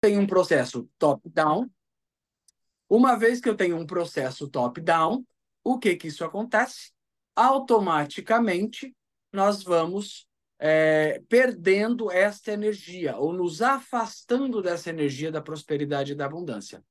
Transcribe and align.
tenho 0.00 0.20
um 0.20 0.26
processo 0.26 0.88
top-down. 0.98 1.68
Uma 2.88 3.16
vez 3.16 3.40
que 3.40 3.48
eu 3.48 3.56
tenho 3.56 3.76
um 3.76 3.86
processo 3.86 4.48
top-down, 4.48 5.24
o 5.62 5.78
que 5.78 5.96
que 5.96 6.08
isso 6.08 6.24
acontece? 6.24 6.92
Automaticamente, 7.36 8.94
nós 9.32 9.62
vamos 9.62 10.26
é, 10.58 11.22
perdendo 11.28 12.10
esta 12.10 12.52
energia 12.52 13.16
ou 13.16 13.32
nos 13.32 13.60
afastando 13.62 14.62
dessa 14.62 14.90
energia 14.90 15.30
da 15.30 15.42
prosperidade 15.42 16.12
e 16.12 16.14
da 16.14 16.26
abundância. 16.26 16.82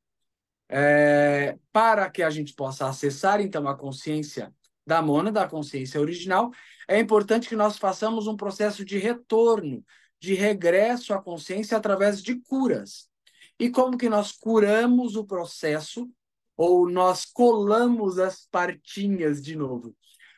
É, 0.70 1.58
para 1.72 2.10
que 2.10 2.22
a 2.22 2.30
gente 2.30 2.54
possa 2.54 2.88
acessar, 2.88 3.42
então, 3.42 3.68
a 3.68 3.76
consciência 3.76 4.54
da 4.86 5.02
mona, 5.02 5.32
da 5.32 5.48
consciência 5.48 6.00
original, 6.00 6.52
é 6.88 7.00
importante 7.00 7.50
que 7.50 7.56
nós 7.56 7.78
façamos 7.78 8.28
um 8.28 8.38
processo 8.38 8.86
de 8.86 8.98
retorno, 8.98 9.84
de 10.20 10.34
regresso 10.34 11.14
à 11.14 11.22
consciência 11.22 11.78
através 11.78 12.22
de 12.22 12.36
curas. 12.42 13.10
E 13.60 13.70
como 13.70 13.98
que 13.98 14.10
nós 14.10 14.32
curamos 14.32 15.16
o 15.16 15.26
processo 15.26 16.10
ou 16.56 16.90
nós 16.90 17.26
colamos 17.26 18.20
as 18.20 18.48
partinhas 18.52 19.42
de 19.42 19.56
novo? 19.56 19.96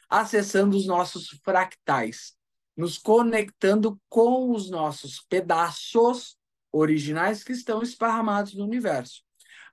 Acessando 0.09 0.75
os 0.75 0.87
nossos 0.87 1.29
fractais, 1.43 2.33
nos 2.75 2.97
conectando 2.97 3.99
com 4.09 4.51
os 4.51 4.69
nossos 4.69 5.21
pedaços 5.29 6.37
originais 6.71 7.43
que 7.43 7.51
estão 7.51 7.81
esparramados 7.81 8.53
no 8.53 8.63
universo. 8.63 9.21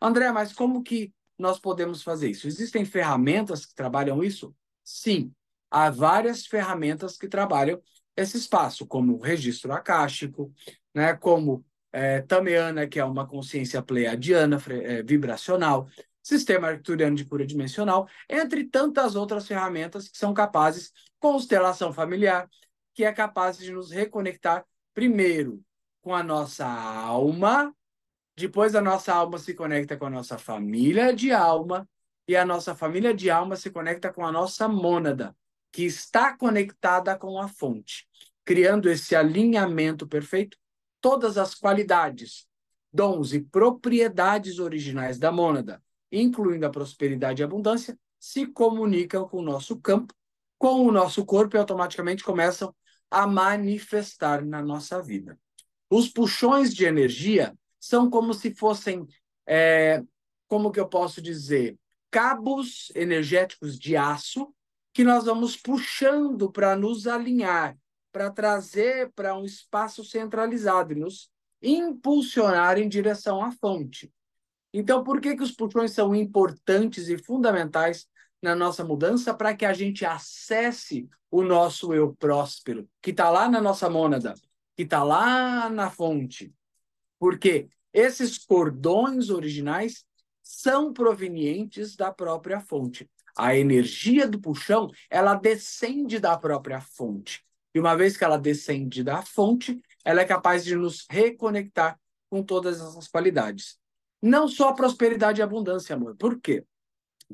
André, 0.01 0.31
mas 0.33 0.53
como 0.53 0.83
que 0.83 1.13
nós 1.39 1.59
podemos 1.59 2.03
fazer 2.03 2.31
isso? 2.31 2.47
Existem 2.47 2.85
ferramentas 2.85 3.65
que 3.65 3.75
trabalham 3.75 4.23
isso? 4.23 4.55
Sim, 4.83 5.33
há 5.71 5.91
várias 5.91 6.47
ferramentas 6.47 7.17
que 7.17 7.29
trabalham 7.29 7.81
esse 8.17 8.37
espaço, 8.37 8.87
como 8.87 9.15
o 9.15 9.21
registro 9.21 9.73
acástico, 9.73 10.53
né, 10.95 11.15
como 11.15 11.65
é, 11.93 12.23
Tameana, 12.23 12.87
que 12.87 12.99
é 12.99 13.05
uma 13.05 13.27
consciência 13.27 13.83
pleiadiana, 13.83 14.61
é, 14.69 15.03
vibracional, 15.03 15.89
sistema 16.23 16.69
arcturiano 16.69 17.15
de 17.15 17.25
cura 17.25 17.47
dimensional, 17.47 18.09
entre 18.29 18.65
tantas 18.65 19.15
outras 19.15 19.47
ferramentas 19.47 20.09
que 20.09 20.19
são 20.19 20.35
capazes, 20.35 20.93
constelação 21.19 21.93
familiar, 21.93 22.49
que 22.95 23.05
é 23.05 23.13
capaz 23.13 23.59
de 23.59 23.71
nos 23.73 23.91
reconectar 23.91 24.65
primeiro 24.93 25.63
com 26.01 26.15
a 26.15 26.23
nossa 26.23 26.67
alma, 26.67 27.75
depois 28.35 28.75
a 28.75 28.81
nossa 28.81 29.15
alma 29.15 29.39
se 29.39 29.55
conecta 29.55 29.97
com 29.97 30.07
a 30.07 30.11
nossa 30.11 30.39
família 30.39 31.15
de 31.15 31.33
alma, 31.33 31.89
e 32.29 32.37
a 32.37 32.45
nossa 32.45 32.75
família 32.75 33.15
de 33.15 33.31
alma 33.31 33.57
se 33.57 33.71
conecta 33.71 34.13
com 34.13 34.25
a 34.27 34.33
nossa 34.33 34.67
mônada, 34.67 35.37
que 35.77 35.85
está 35.85 36.35
conectada 36.35 37.15
com 37.19 37.39
a 37.39 37.49
fonte, 37.49 38.09
criando 38.47 38.89
esse 38.89 39.15
alinhamento 39.15 40.09
perfeito, 40.09 40.57
todas 41.03 41.37
as 41.37 41.55
qualidades, 41.55 42.47
dons 42.91 43.35
e 43.35 43.43
propriedades 43.43 44.59
originais 44.59 45.19
da 45.19 45.31
mônada, 45.31 45.83
incluindo 46.11 46.65
a 46.65 46.71
prosperidade 46.71 47.43
e 47.43 47.45
abundância, 47.45 47.95
se 48.19 48.47
comunicam 48.47 49.29
com 49.29 49.37
o 49.37 49.43
nosso 49.43 49.79
campo, 49.79 50.15
com 50.57 50.87
o 50.87 50.91
nosso 50.91 51.27
corpo 51.27 51.59
e 51.59 51.59
automaticamente 51.59 52.25
começam 52.25 52.75
a 53.11 53.27
manifestar 53.27 54.43
na 54.47 54.63
nossa 54.63 55.03
vida. 55.03 55.39
Os 55.91 56.09
puxões 56.09 56.73
de 56.73 56.87
energia 56.87 57.55
são 57.79 58.09
como 58.09 58.33
se 58.33 58.55
fossem, 58.55 59.07
é, 59.47 60.03
como 60.49 60.73
que 60.73 60.81
eu 60.81 60.89
posso 60.89 61.21
dizer, 61.21 61.77
cabos 62.11 62.91
energéticos 62.95 63.79
de 63.79 63.95
aço 63.95 64.56
que 64.97 65.05
nós 65.05 65.27
vamos 65.27 65.59
puxando 65.59 66.51
para 66.51 66.75
nos 66.75 67.07
alinhar, 67.07 67.77
para 68.11 68.31
trazer 68.31 69.13
para 69.13 69.37
um 69.37 69.45
espaço 69.45 70.03
centralizado 70.03 70.95
e 70.95 70.97
nos 70.97 71.31
impulsionar 71.61 72.79
em 72.79 72.89
direção 72.89 73.45
à 73.45 73.53
fonte. 73.53 74.11
Então, 74.73 75.05
por 75.05 75.21
que, 75.21 75.37
que 75.37 75.43
os 75.43 75.53
puxões 75.53 75.93
são 75.93 76.15
importantes 76.15 77.11
e 77.11 77.19
fundamentais 77.19 78.07
na 78.41 78.57
nossa 78.57 78.83
mudança 78.85 79.35
para 79.35 79.55
que 79.55 79.67
a 79.67 79.75
gente 79.75 80.03
acesse 80.07 81.07
o 81.31 81.43
nosso 81.43 81.93
eu 81.93 82.17
próspero, 82.17 82.89
que 83.03 83.11
está 83.11 83.29
lá 83.29 83.51
na 83.51 83.61
nossa 83.61 83.91
mônada, 83.91 84.33
que 84.75 84.85
está 84.85 85.05
lá 85.05 85.69
na 85.69 85.91
fonte? 85.91 86.55
Porque 87.19 87.69
esses 87.93 88.39
cordões 88.39 89.29
originais 89.29 90.07
são 90.43 90.91
provenientes 90.91 91.97
da 91.97 92.11
própria 92.11 92.61
fonte 92.61 93.07
a 93.37 93.55
energia 93.55 94.27
do 94.27 94.41
puxão, 94.41 94.91
ela 95.11 95.35
descende 95.35 96.19
da 96.19 96.37
própria 96.39 96.81
fonte. 96.81 97.45
E 97.75 97.79
uma 97.79 97.95
vez 97.95 98.17
que 98.17 98.25
ela 98.25 98.39
descende 98.39 99.05
da 99.05 99.21
fonte, 99.21 99.79
ela 100.05 100.23
é 100.23 100.25
capaz 100.25 100.65
de 100.65 100.75
nos 100.75 101.05
reconectar 101.11 101.99
com 102.31 102.43
todas 102.43 102.81
essas 102.81 103.07
qualidades. 103.07 103.79
Não 104.23 104.49
só 104.49 104.73
prosperidade 104.73 105.41
e 105.41 105.43
abundância, 105.43 105.95
amor. 105.95 106.17
Por 106.17 106.41
quê? 106.41 106.65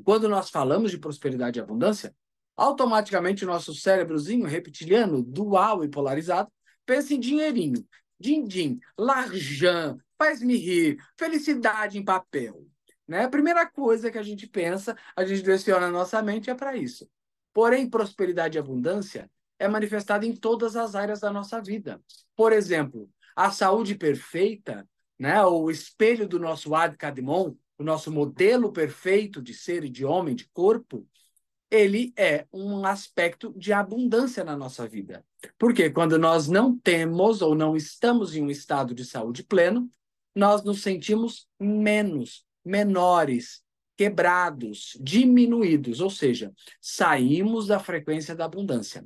Quando 0.03 0.27
nós 0.27 0.49
falamos 0.49 0.91
de 0.91 0.97
prosperidade 0.97 1.59
e 1.59 1.61
abundância, 1.61 2.13
automaticamente 2.55 3.45
o 3.45 3.47
nosso 3.47 3.73
cérebrozinho 3.73 4.45
reptiliano, 4.45 5.23
dual 5.23 5.83
e 5.83 5.89
polarizado, 5.89 6.51
pensa 6.85 7.13
em 7.13 7.19
dinheirinho, 7.19 7.85
din-din, 8.19 8.79
larjan, 8.97 9.97
faz-me 10.17 10.55
rir, 10.57 10.97
felicidade 11.17 11.97
em 11.97 12.03
papel. 12.03 12.67
Né? 13.07 13.25
A 13.25 13.29
primeira 13.29 13.65
coisa 13.65 14.11
que 14.11 14.17
a 14.17 14.23
gente 14.23 14.47
pensa, 14.47 14.97
a 15.15 15.25
gente 15.25 15.41
direciona 15.41 15.87
a 15.87 15.91
nossa 15.91 16.21
mente 16.21 16.49
é 16.49 16.55
para 16.55 16.75
isso. 16.75 17.09
Porém, 17.53 17.89
prosperidade 17.89 18.57
e 18.57 18.59
abundância 18.59 19.29
é 19.59 19.67
manifestada 19.67 20.25
em 20.25 20.35
todas 20.35 20.75
as 20.75 20.95
áreas 20.95 21.19
da 21.19 21.31
nossa 21.31 21.61
vida. 21.61 22.01
Por 22.35 22.51
exemplo, 22.51 23.09
a 23.35 23.51
saúde 23.51 23.95
perfeita, 23.95 24.87
né? 25.17 25.43
o 25.45 25.69
espelho 25.69 26.27
do 26.27 26.39
nosso 26.39 26.73
Ad 26.73 26.97
Kadmon, 26.97 27.55
o 27.77 27.83
nosso 27.83 28.11
modelo 28.11 28.71
perfeito 28.71 29.41
de 29.41 29.53
ser 29.53 29.83
e 29.83 29.89
de 29.89 30.05
homem, 30.05 30.35
de 30.35 30.47
corpo, 30.49 31.07
ele 31.69 32.13
é 32.15 32.45
um 32.53 32.85
aspecto 32.85 33.51
de 33.57 33.73
abundância 33.73 34.43
na 34.43 34.55
nossa 34.55 34.87
vida. 34.87 35.25
Porque 35.57 35.89
quando 35.89 36.19
nós 36.19 36.47
não 36.47 36.77
temos 36.77 37.41
ou 37.41 37.55
não 37.55 37.75
estamos 37.75 38.35
em 38.35 38.43
um 38.43 38.49
estado 38.49 38.93
de 38.93 39.03
saúde 39.03 39.43
pleno, 39.43 39.89
nós 40.35 40.63
nos 40.63 40.83
sentimos 40.83 41.47
menos, 41.59 42.45
menores, 42.65 43.61
quebrados, 43.95 44.97
diminuídos, 44.99 45.99
ou 45.99 46.09
seja, 46.09 46.51
saímos 46.81 47.67
da 47.67 47.79
frequência 47.79 48.35
da 48.35 48.45
abundância. 48.45 49.05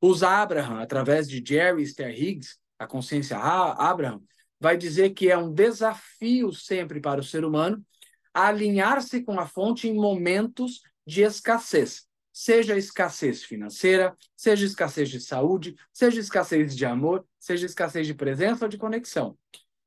Os 0.00 0.22
Abraham, 0.22 0.80
através 0.80 1.28
de 1.28 1.42
Jerry 1.46 1.82
Esther 1.82 2.10
Higgs, 2.10 2.56
a 2.78 2.86
consciência 2.86 3.38
Abraham, 3.38 4.22
vai 4.60 4.76
dizer 4.76 5.10
que 5.10 5.30
é 5.30 5.36
um 5.36 5.52
desafio 5.52 6.52
sempre 6.52 7.00
para 7.00 7.20
o 7.20 7.24
ser 7.24 7.44
humano 7.44 7.84
alinhar-se 8.32 9.22
com 9.22 9.40
a 9.40 9.46
fonte 9.46 9.88
em 9.88 9.94
momentos 9.94 10.82
de 11.06 11.22
escassez, 11.22 12.06
seja 12.30 12.76
escassez 12.76 13.42
financeira, 13.42 14.14
seja 14.36 14.66
escassez 14.66 15.08
de 15.08 15.20
saúde, 15.20 15.74
seja 15.90 16.20
escassez 16.20 16.76
de 16.76 16.84
amor, 16.84 17.26
seja 17.38 17.64
escassez 17.64 18.06
de 18.06 18.12
presença 18.12 18.66
ou 18.66 18.68
de 18.68 18.76
conexão. 18.76 19.38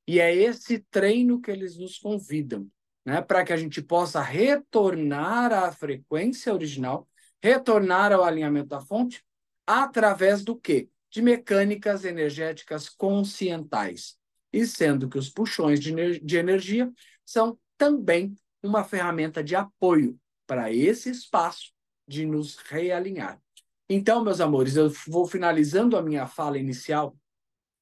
E 0.08 0.20
é 0.20 0.36
esse 0.36 0.80
treino 0.90 1.40
que 1.40 1.52
eles 1.52 1.78
nos 1.78 2.00
convidam 2.00 2.68
né, 3.06 3.22
para 3.22 3.44
que 3.44 3.54
a 3.54 3.58
gente 3.58 3.82
possa 3.82 4.22
retornar 4.22 5.52
à 5.52 5.72
frequência 5.72 6.54
original, 6.54 7.08
retornar 7.42 8.12
ao 8.12 8.24
alinhamento 8.24 8.70
da 8.70 8.82
fonte, 8.82 9.24
através 9.66 10.44
do 10.44 10.56
quê? 10.56 10.90
De 11.10 11.22
mecânicas 11.22 12.06
energéticas 12.06 12.90
conscientais. 12.90 14.18
E 14.52 14.66
sendo 14.66 15.08
que 15.08 15.18
os 15.18 15.30
puxões 15.30 15.80
de, 15.80 16.20
de 16.20 16.38
energia 16.38 16.92
são 17.26 17.58
também 17.78 18.36
uma 18.62 18.84
ferramenta 18.84 19.44
de 19.44 19.56
apoio 19.56 20.20
para 20.46 20.72
esse 20.72 21.10
espaço 21.10 21.72
de 22.08 22.26
nos 22.26 22.58
realinhar. 22.58 23.40
Então, 23.88 24.24
meus 24.24 24.42
amores, 24.42 24.76
eu 24.76 24.92
vou 25.08 25.26
finalizando 25.26 25.96
a 25.96 26.02
minha 26.02 26.28
fala 26.28 26.58
inicial 26.58 27.16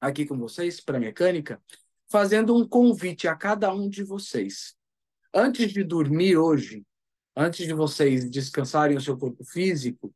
aqui 0.00 0.24
com 0.24 0.38
vocês 0.38 0.80
para 0.80 1.00
mecânica, 1.00 1.60
fazendo 2.06 2.56
um 2.56 2.66
convite 2.66 3.26
a 3.26 3.34
cada 3.34 3.74
um 3.74 3.88
de 3.88 4.02
vocês 4.02 4.77
antes 5.34 5.72
de 5.72 5.84
dormir 5.84 6.36
hoje, 6.36 6.84
antes 7.36 7.66
de 7.66 7.72
vocês 7.72 8.30
descansarem 8.30 8.96
o 8.96 9.00
seu 9.00 9.16
corpo 9.16 9.44
físico, 9.44 10.12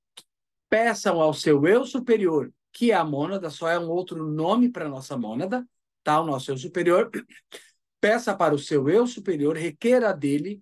peçam 0.68 1.20
ao 1.20 1.34
seu 1.34 1.66
eu 1.66 1.84
superior, 1.84 2.52
que 2.72 2.90
é 2.90 2.94
a 2.94 3.04
mônada, 3.04 3.50
só 3.50 3.68
é 3.68 3.78
um 3.78 3.90
outro 3.90 4.26
nome 4.26 4.70
para 4.70 4.86
a 4.86 4.88
nossa 4.88 5.16
mônada, 5.16 5.66
tá? 6.02 6.20
O 6.20 6.26
nosso 6.26 6.50
eu 6.50 6.56
superior. 6.56 7.10
Peça 8.00 8.34
para 8.34 8.54
o 8.54 8.58
seu 8.58 8.88
eu 8.88 9.06
superior, 9.06 9.56
requeira 9.56 10.12
dele 10.12 10.60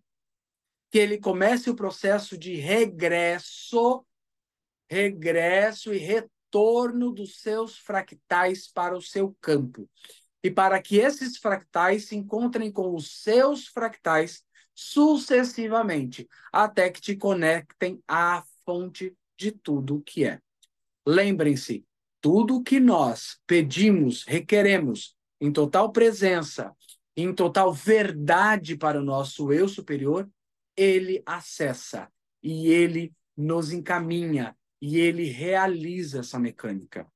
que 0.91 0.99
ele 0.99 1.19
comece 1.19 1.71
o 1.71 1.77
processo 1.77 2.37
de 2.37 2.57
regresso, 2.57 4.05
regresso 4.89 5.95
e 5.95 5.99
retorno 5.99 7.13
dos 7.13 7.41
seus 7.41 7.79
fractais 7.79 8.67
para 8.67 8.97
o 8.97 9.01
seu 9.01 9.35
campo. 9.41 9.89
E 10.43 10.51
para 10.51 10.81
que 10.81 10.97
esses 10.97 11.37
fractais 11.37 12.07
se 12.07 12.17
encontrem 12.17 12.73
com 12.73 12.95
os 12.95 13.23
seus 13.23 13.67
fractais 13.67 14.43
sucessivamente, 14.75 16.27
até 16.53 16.89
que 16.89 17.01
te 17.01 17.15
conectem 17.15 18.03
à 18.09 18.43
fonte 18.65 19.15
de 19.37 19.53
tudo 19.53 19.97
o 19.97 20.03
que 20.03 20.25
é. 20.25 20.41
Lembrem-se, 21.07 21.85
tudo 22.21 22.57
o 22.57 22.63
que 22.63 22.81
nós 22.81 23.39
pedimos, 23.47 24.25
requeremos, 24.25 25.15
em 25.41 25.53
total 25.53 25.91
presença, 25.91 26.75
em 27.17 27.35
total 27.35 27.73
verdade 27.73 28.77
para 28.77 29.01
o 29.01 29.05
nosso 29.05 29.53
eu 29.53 29.69
superior, 29.69 30.29
ele 30.77 31.23
acessa 31.27 32.11
e 32.43 32.69
ele 32.69 33.13
nos 33.37 33.73
encaminha 33.73 34.57
e 34.81 34.99
ele 34.99 35.25
realiza 35.25 36.21
essa 36.21 36.39
mecânica. 36.39 37.07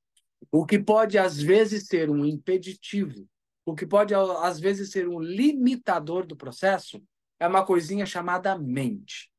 O 0.51 0.65
que 0.65 0.79
pode 0.79 1.17
às 1.17 1.41
vezes 1.41 1.87
ser 1.87 2.09
um 2.09 2.25
impeditivo, 2.25 3.27
o 3.65 3.73
que 3.75 3.85
pode 3.85 4.13
às 4.13 4.59
vezes 4.59 4.91
ser 4.91 5.07
um 5.07 5.19
limitador 5.19 6.25
do 6.25 6.35
processo, 6.35 7.03
é 7.39 7.47
uma 7.47 7.65
coisinha 7.65 8.05
chamada 8.05 8.57
mente. 8.57 9.31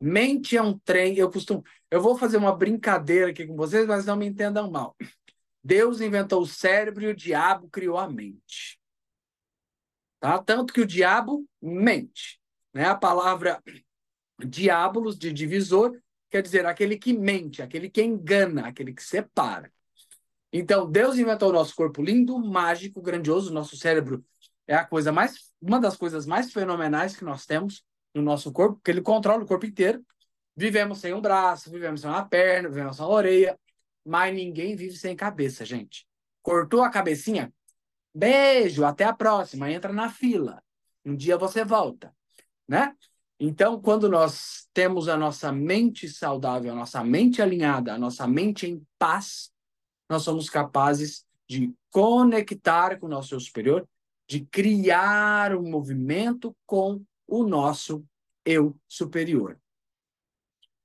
Mente 0.00 0.56
é 0.56 0.62
um 0.62 0.78
trem, 0.78 1.16
eu 1.16 1.30
costumo, 1.30 1.64
eu 1.90 2.00
vou 2.00 2.16
fazer 2.16 2.36
uma 2.36 2.54
brincadeira 2.54 3.30
aqui 3.30 3.46
com 3.46 3.56
vocês, 3.56 3.86
mas 3.86 4.04
não 4.04 4.16
me 4.16 4.26
entendam 4.26 4.70
mal. 4.70 4.94
Deus 5.64 6.00
inventou 6.00 6.42
o 6.42 6.46
cérebro 6.46 7.04
e 7.04 7.08
o 7.08 7.16
diabo 7.16 7.68
criou 7.68 7.98
a 7.98 8.08
mente. 8.08 8.78
Tá? 10.20 10.38
Tanto 10.38 10.72
que 10.72 10.80
o 10.80 10.86
diabo 10.86 11.46
mente. 11.60 12.40
Né? 12.74 12.84
A 12.84 12.94
palavra 12.94 13.62
diabolos, 14.38 15.18
de 15.18 15.32
divisor, 15.32 15.98
quer 16.30 16.42
dizer 16.42 16.66
aquele 16.66 16.98
que 16.98 17.12
mente, 17.12 17.62
aquele 17.62 17.88
que 17.88 18.02
engana, 18.02 18.68
aquele 18.68 18.92
que 18.92 19.02
separa. 19.02 19.72
Então, 20.58 20.90
Deus 20.90 21.18
inventou 21.18 21.50
o 21.50 21.52
nosso 21.52 21.74
corpo 21.76 22.02
lindo, 22.02 22.38
mágico, 22.38 23.02
grandioso. 23.02 23.52
Nosso 23.52 23.76
cérebro 23.76 24.24
é 24.66 24.74
a 24.74 24.86
coisa 24.86 25.12
mais, 25.12 25.52
uma 25.60 25.78
das 25.78 25.98
coisas 25.98 26.24
mais 26.24 26.50
fenomenais 26.50 27.14
que 27.14 27.26
nós 27.26 27.44
temos 27.44 27.84
no 28.14 28.22
nosso 28.22 28.50
corpo, 28.50 28.76
porque 28.76 28.90
ele 28.90 29.02
controla 29.02 29.42
o 29.42 29.46
corpo 29.46 29.66
inteiro. 29.66 30.02
Vivemos 30.56 31.00
sem 31.00 31.12
um 31.12 31.20
braço, 31.20 31.70
vivemos 31.70 32.00
sem 32.00 32.08
uma 32.08 32.24
perna, 32.24 32.70
vivemos 32.70 32.96
sem 32.96 33.04
uma 33.04 33.12
orelha, 33.12 33.58
mas 34.02 34.34
ninguém 34.34 34.74
vive 34.74 34.96
sem 34.96 35.14
cabeça, 35.14 35.62
gente. 35.62 36.06
Cortou 36.40 36.82
a 36.82 36.88
cabecinha? 36.88 37.52
Beijo, 38.14 38.82
até 38.82 39.04
a 39.04 39.12
próxima, 39.12 39.70
entra 39.70 39.92
na 39.92 40.08
fila. 40.08 40.62
Um 41.04 41.14
dia 41.14 41.36
você 41.36 41.66
volta, 41.66 42.14
né? 42.66 42.94
Então, 43.38 43.78
quando 43.78 44.08
nós 44.08 44.66
temos 44.72 45.06
a 45.06 45.18
nossa 45.18 45.52
mente 45.52 46.08
saudável, 46.08 46.72
a 46.72 46.74
nossa 46.74 47.04
mente 47.04 47.42
alinhada, 47.42 47.92
a 47.92 47.98
nossa 47.98 48.26
mente 48.26 48.66
em 48.66 48.82
paz, 48.98 49.54
nós 50.08 50.22
somos 50.22 50.48
capazes 50.48 51.24
de 51.48 51.72
conectar 51.90 52.98
com 52.98 53.06
o 53.06 53.08
nosso 53.08 53.34
eu 53.34 53.40
superior, 53.40 53.88
de 54.28 54.44
criar 54.44 55.54
um 55.54 55.70
movimento 55.70 56.54
com 56.66 57.02
o 57.26 57.44
nosso 57.44 58.04
eu 58.44 58.76
superior. 58.88 59.58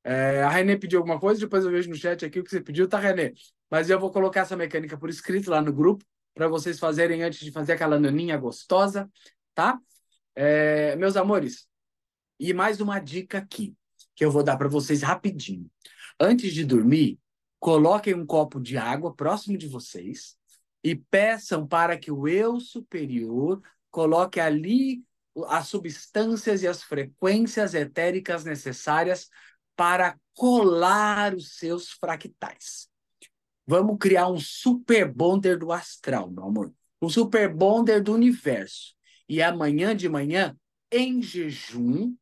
É, 0.03 0.41
a 0.41 0.49
Renê 0.49 0.77
pediu 0.77 0.99
alguma 0.99 1.19
coisa, 1.19 1.39
depois 1.39 1.63
eu 1.63 1.71
vejo 1.71 1.89
no 1.89 1.95
chat 1.95 2.25
aqui 2.25 2.39
o 2.39 2.43
que 2.43 2.49
você 2.49 2.61
pediu, 2.61 2.87
tá, 2.87 2.99
Renê? 2.99 3.33
Mas 3.69 3.89
eu 3.89 3.99
vou 3.99 4.11
colocar 4.11 4.41
essa 4.41 4.57
mecânica 4.57 4.97
por 4.97 5.09
escrito 5.09 5.49
lá 5.49 5.61
no 5.61 5.71
grupo, 5.71 6.03
para 6.33 6.47
vocês 6.47 6.79
fazerem 6.79 7.23
antes 7.23 7.39
de 7.39 7.51
fazer 7.51 7.73
aquela 7.73 7.99
naninha 7.99 8.37
gostosa, 8.37 9.09
tá? 9.53 9.79
É, 10.35 10.95
meus 10.95 11.15
amores, 11.15 11.67
e 12.39 12.53
mais 12.53 12.81
uma 12.81 12.99
dica 12.99 13.37
aqui, 13.37 13.75
que 14.15 14.25
eu 14.25 14.31
vou 14.31 14.43
dar 14.43 14.57
para 14.57 14.67
vocês 14.67 15.01
rapidinho. 15.01 15.69
Antes 16.19 16.53
de 16.53 16.65
dormir, 16.65 17.19
coloquem 17.61 18.15
um 18.15 18.25
copo 18.25 18.59
de 18.59 18.75
água 18.75 19.13
próximo 19.13 19.55
de 19.55 19.67
vocês 19.67 20.35
e 20.83 20.95
peçam 20.95 21.65
para 21.65 21.95
que 21.95 22.11
o 22.11 22.27
eu 22.27 22.59
superior 22.59 23.61
coloque 23.91 24.39
ali 24.39 25.03
as 25.45 25.67
substâncias 25.67 26.63
e 26.63 26.67
as 26.67 26.81
frequências 26.81 27.75
etéricas 27.75 28.43
necessárias 28.43 29.29
para 29.75 30.19
colar 30.33 31.35
os 31.35 31.55
seus 31.57 31.91
fractais. 31.91 32.89
Vamos 33.67 33.97
criar 33.99 34.27
um 34.27 34.39
super 34.39 35.13
bonder 35.13 35.59
do 35.59 35.71
astral, 35.71 36.31
meu 36.31 36.45
amor. 36.45 36.73
Um 36.99 37.09
super 37.09 37.53
bonder 37.53 38.01
do 38.01 38.13
universo. 38.13 38.95
E 39.29 39.39
amanhã 39.39 39.95
de 39.95 40.09
manhã, 40.09 40.57
em 40.91 41.21
jejum, 41.21 42.15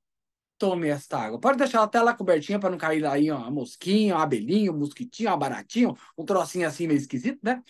tome 0.60 0.90
esta 0.90 1.18
água. 1.18 1.40
Pode 1.40 1.58
deixar 1.58 1.82
até 1.82 2.02
lá 2.02 2.14
cobertinha 2.14 2.60
para 2.60 2.70
não 2.70 2.78
cair 2.78 3.02
lá 3.02 3.14
aí 3.14 3.32
uma 3.32 3.50
mosquinha, 3.50 4.16
uma 4.16 4.24
abelhinha, 4.24 4.72
um 4.72 4.78
mosquitinho, 4.78 5.30
uma 5.30 5.38
baratinho, 5.38 5.96
um 6.18 6.26
trocinho 6.26 6.68
assim 6.68 6.86
meio 6.88 7.00
esquisito, 7.00 7.40
né? 7.42 7.64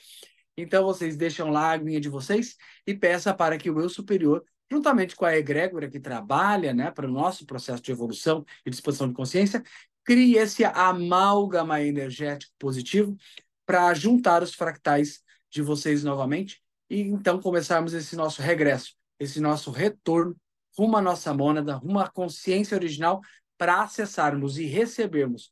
Então 0.57 0.83
vocês 0.83 1.15
deixam 1.15 1.50
lá 1.50 1.68
a 1.69 1.71
aguinha 1.74 2.01
de 2.01 2.09
vocês 2.09 2.57
e 2.86 2.94
peça 2.94 3.33
para 3.33 3.57
que 3.57 3.69
o 3.69 3.80
eu 3.80 3.88
superior 3.88 4.44
juntamente 4.71 5.15
com 5.15 5.25
a 5.25 5.36
egrégora 5.36 5.89
que 5.89 6.00
trabalha 6.00 6.74
né, 6.74 6.91
para 6.91 7.07
o 7.07 7.12
nosso 7.12 7.45
processo 7.45 7.81
de 7.81 7.91
evolução 7.91 8.45
e 8.65 8.69
expansão 8.69 9.07
de 9.07 9.15
consciência, 9.15 9.63
crie 10.03 10.38
esse 10.38 10.63
amálgama 10.63 11.81
energético 11.81 12.53
positivo 12.59 13.18
para 13.65 13.94
juntar 13.94 14.44
os 14.44 14.53
fractais 14.53 15.21
de 15.50 15.62
vocês 15.62 16.03
novamente 16.03 16.62
e 16.89 17.01
então 17.01 17.39
começarmos 17.42 17.94
esse 17.94 18.15
nosso 18.15 18.42
regresso, 18.42 18.94
esse 19.19 19.39
nosso 19.39 19.71
retorno 19.71 20.35
rumo 20.79 20.95
à 20.95 21.01
nossa 21.01 21.33
mônada, 21.33 21.75
rumo 21.75 21.99
à 21.99 22.07
consciência 22.07 22.77
original 22.77 23.19
para 23.57 23.83
acessarmos 23.83 24.57
e 24.57 24.65
recebermos 24.65 25.51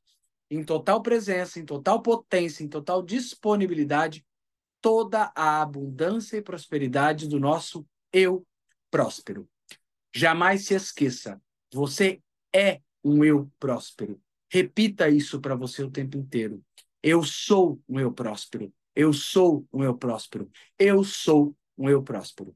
em 0.50 0.64
total 0.64 1.02
presença, 1.02 1.60
em 1.60 1.66
total 1.66 2.02
potência, 2.02 2.64
em 2.64 2.70
total 2.70 3.04
disponibilidade 3.04 4.26
toda 4.80 5.30
a 5.36 5.62
abundância 5.62 6.38
e 6.38 6.42
prosperidade 6.42 7.28
do 7.28 7.42
nosso 7.42 7.86
eu 8.14 8.48
próspero. 8.90 9.46
Jamais 10.16 10.66
se 10.66 10.74
esqueça, 10.74 11.42
você 11.74 12.22
é 12.56 12.80
um 13.04 13.22
eu 13.22 13.52
próspero. 13.60 14.22
Repita 14.50 15.10
isso 15.10 15.42
para 15.42 15.56
você 15.56 15.84
o 15.84 15.92
tempo 15.92 16.18
inteiro. 16.18 16.64
Eu 17.04 17.22
sou 17.22 17.82
um 17.90 18.00
eu 18.00 18.14
próspero. 18.14 18.74
Eu 18.96 19.12
sou 19.12 19.68
um 19.74 19.84
eu 19.84 19.98
próspero. 19.98 20.50
Eu 20.80 21.04
sou 21.04 21.54
um 21.78 21.90
eu 21.90 22.02
próspero. 22.02 22.56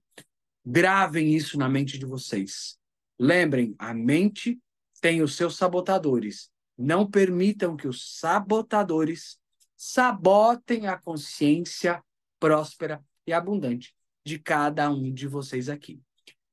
Gravem 0.65 1.35
isso 1.35 1.57
na 1.57 1.67
mente 1.67 1.97
de 1.97 2.05
vocês. 2.05 2.77
Lembrem, 3.19 3.75
a 3.77 3.93
mente 3.93 4.59
tem 5.01 5.21
os 5.21 5.35
seus 5.35 5.57
sabotadores. 5.57 6.49
Não 6.77 7.09
permitam 7.09 7.75
que 7.75 7.87
os 7.87 8.19
sabotadores 8.19 9.39
sabotem 9.75 10.87
a 10.87 10.97
consciência 10.97 12.03
próspera 12.39 13.03
e 13.25 13.33
abundante 13.33 13.95
de 14.25 14.37
cada 14.37 14.89
um 14.89 15.11
de 15.11 15.27
vocês 15.27 15.69
aqui. 15.69 15.99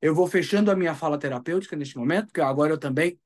Eu 0.01 0.15
vou 0.15 0.27
fechando 0.27 0.71
a 0.71 0.75
minha 0.75 0.95
fala 0.95 1.17
terapêutica 1.17 1.75
neste 1.75 1.97
momento, 1.97 2.27
porque 2.27 2.41
agora 2.41 2.73
eu 2.73 2.77
também 2.77 3.19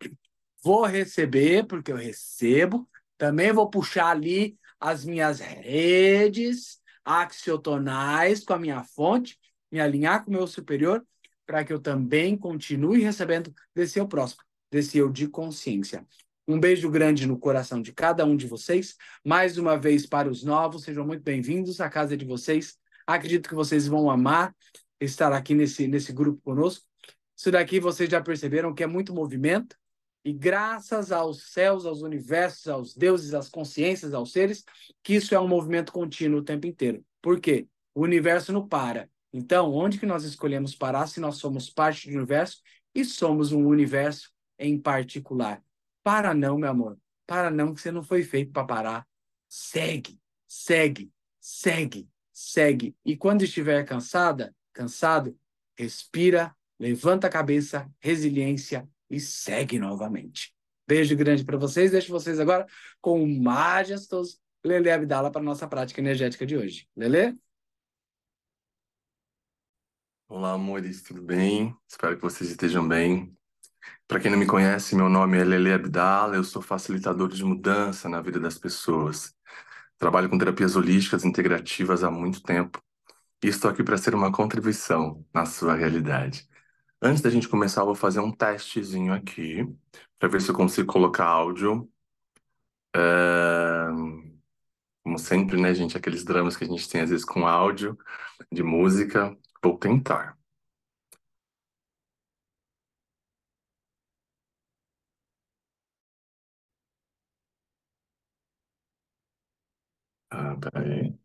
vou 0.64 0.86
receber, 0.86 1.66
porque 1.68 1.92
eu 1.92 1.96
recebo. 1.96 2.90
Também 3.18 3.54
vou 3.54 3.70
puxar 3.70 4.08
ali 4.08 4.58
as 4.80 5.06
minhas 5.06 5.40
redes 5.40 6.82
axiotonais 7.06 8.44
com 8.44 8.54
a 8.54 8.60
minha 8.60 8.84
fonte, 8.84 9.38
me 9.74 9.80
alinhar 9.80 10.24
com 10.24 10.30
o 10.30 10.34
meu 10.36 10.46
superior, 10.46 11.04
para 11.48 11.66
que 11.66 11.74
eu 11.74 11.80
também 11.80 12.38
continue 12.38 13.02
recebendo 13.02 13.52
desse 13.74 13.98
eu 13.98 14.08
próximo, 14.08 14.44
desse 14.72 15.00
eu 15.00 15.10
de 15.10 15.28
consciência. 15.28 16.06
Um 16.48 16.60
beijo 16.60 16.92
grande 16.92 17.26
no 17.26 17.40
coração 17.40 17.82
de 17.82 17.92
cada 17.92 18.24
um 18.24 18.36
de 18.36 18.46
vocês. 18.46 18.96
Mais 19.26 19.58
uma 19.58 19.76
vez 19.76 20.06
para 20.06 20.30
os 20.30 20.44
novos, 20.44 20.84
sejam 20.84 21.04
muito 21.04 21.24
bem-vindos 21.24 21.82
à 21.82 21.90
casa 21.90 22.16
de 22.16 22.24
vocês. 22.24 22.78
Acredito 23.08 23.50
que 23.50 23.56
vocês 23.56 23.88
vão 23.88 24.12
amar 24.12 24.56
estar 25.00 25.34
aqui 25.34 25.56
nesse, 25.56 25.88
nesse 25.88 26.14
grupo 26.14 26.40
conosco. 26.44 26.86
Isso 27.36 27.50
daqui 27.50 27.80
vocês 27.80 28.08
já 28.08 28.22
perceberam 28.22 28.76
que 28.76 28.84
é 28.84 28.88
muito 28.88 29.12
movimento, 29.12 29.76
e 30.24 30.32
graças 30.32 31.12
aos 31.12 31.52
céus, 31.52 31.84
aos 31.86 32.04
universos, 32.04 32.68
aos 32.68 32.96
deuses, 32.96 33.34
às 33.34 33.50
consciências, 33.50 34.14
aos 34.14 34.32
seres, 34.32 34.64
que 35.02 35.16
isso 35.16 35.34
é 35.34 35.40
um 35.40 35.48
movimento 35.48 35.92
contínuo 35.92 36.42
o 36.42 36.44
tempo 36.44 36.68
inteiro. 36.68 37.04
Por 37.22 37.40
quê? 37.42 37.68
O 37.96 38.02
universo 38.04 38.54
não 38.54 38.68
para. 38.68 39.10
Então, 39.34 39.74
onde 39.74 40.00
que 40.00 40.06
nós 40.06 40.24
escolhemos 40.24 40.76
parar 40.76 41.08
se 41.08 41.20
nós 41.20 41.38
somos 41.38 41.70
parte 41.70 42.08
do 42.08 42.16
universo 42.16 42.62
e 42.94 43.04
somos 43.04 43.52
um 43.52 43.66
universo 43.66 44.32
em 44.60 44.80
particular? 44.80 45.64
Para 46.04 46.36
não, 46.36 46.58
meu 46.58 46.70
amor. 46.70 47.00
Para 47.26 47.50
não, 47.50 47.74
que 47.74 47.82
você 47.82 47.92
não 47.92 48.04
foi 48.04 48.22
feito 48.22 48.52
para 48.52 48.68
parar. 48.68 49.08
Segue, 49.50 50.20
segue, 50.48 51.12
segue, 51.40 52.08
segue. 52.32 52.96
E 53.04 53.18
quando 53.18 53.44
estiver 53.44 53.84
cansada, 53.86 54.56
cansado, 54.72 55.36
respira, 55.76 56.56
levanta 56.80 57.26
a 57.26 57.30
cabeça, 57.30 57.90
resiliência 58.00 58.88
e 59.10 59.20
segue 59.20 59.80
novamente. 59.80 60.54
Beijo 60.88 61.16
grande 61.16 61.44
para 61.44 61.58
vocês. 61.58 61.92
Deixo 61.92 62.12
vocês 62.12 62.40
agora 62.40 62.68
com 63.02 63.24
o 63.24 63.42
majestoso 63.42 64.38
Lele 64.64 64.92
Abdala 64.92 65.32
para 65.32 65.42
nossa 65.42 65.68
prática 65.68 66.00
energética 66.00 66.46
de 66.46 66.56
hoje. 66.56 66.88
Lele? 66.96 67.38
Olá, 70.28 70.54
amores, 70.54 71.04
tudo 71.04 71.22
bem? 71.22 71.76
Espero 71.88 72.16
que 72.16 72.22
vocês 72.22 72.50
estejam 72.50 72.88
bem. 72.88 73.38
Para 74.08 74.20
quem 74.20 74.32
não 74.32 74.38
me 74.38 74.48
conhece, 74.48 74.96
meu 74.96 75.10
nome 75.10 75.38
é 75.40 75.44
Lele 75.44 75.74
Abdala, 75.74 76.36
eu 76.36 76.44
sou 76.44 76.62
facilitador 76.62 77.30
de 77.30 77.44
mudança 77.44 78.10
na 78.10 78.22
vida 78.22 78.40
das 78.40 78.58
pessoas. 78.58 79.36
Trabalho 79.98 80.30
com 80.30 80.38
terapias 80.38 80.76
holísticas 80.76 81.26
integrativas 81.26 82.04
há 82.04 82.12
muito 82.12 82.42
tempo 82.44 82.82
e 83.44 83.48
estou 83.48 83.72
aqui 83.72 83.84
para 83.84 83.98
ser 83.98 84.16
uma 84.16 84.32
contribuição 84.32 85.26
na 85.34 85.46
sua 85.46 85.76
realidade. 85.76 86.48
Antes 87.02 87.22
da 87.22 87.30
gente 87.30 87.50
começar, 87.50 87.82
eu 87.82 87.88
vou 87.88 87.96
fazer 87.96 88.20
um 88.22 88.32
testezinho 88.32 89.14
aqui, 89.14 89.68
para 90.20 90.30
ver 90.30 90.42
se 90.42 90.50
eu 90.50 90.56
consigo 90.56 90.92
colocar 90.92 91.26
áudio. 91.26 91.90
Como 95.04 95.20
sempre, 95.20 95.60
né, 95.62 95.74
gente? 95.74 95.98
Aqueles 95.98 96.24
dramas 96.24 96.56
que 96.58 96.64
a 96.64 96.68
gente 96.68 96.88
tem 96.90 97.02
às 97.02 97.10
vezes 97.10 97.26
com 97.26 97.48
áudio, 97.48 97.98
de 98.52 98.64
música. 98.64 99.38
Vou 99.64 99.80
tentar. 99.80 100.38
Ah, 110.30 110.56
peraí. 110.60 111.18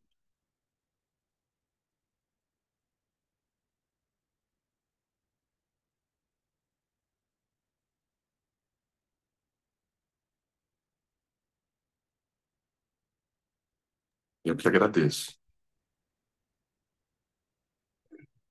Eu 14.45 14.57
que 14.57 14.66
agradeço. 14.68 15.38